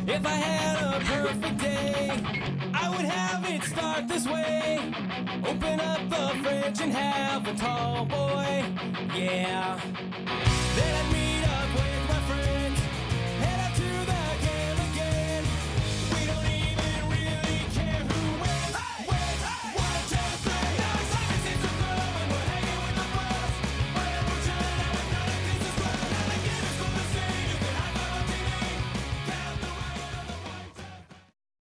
If 0.07 0.27
I 0.27 0.31
had 0.31 1.01
a 1.01 1.05
perfect 1.05 1.59
day, 1.59 2.11
I 2.75 2.88
would 2.90 3.07
have 3.07 3.45
it 3.49 3.62
start 3.62 4.09
this 4.09 4.27
way. 4.27 4.79
Open 5.47 5.79
up 5.81 6.11
the 6.11 6.38
fridge 6.43 6.81
and 6.81 6.93
have 6.93 7.47
a 7.47 7.55
tall 7.55 8.05
boy, 8.05 8.64
yeah. 9.14 9.81
Then 10.75 11.07
I'd 11.07 11.12
meet 11.12 11.30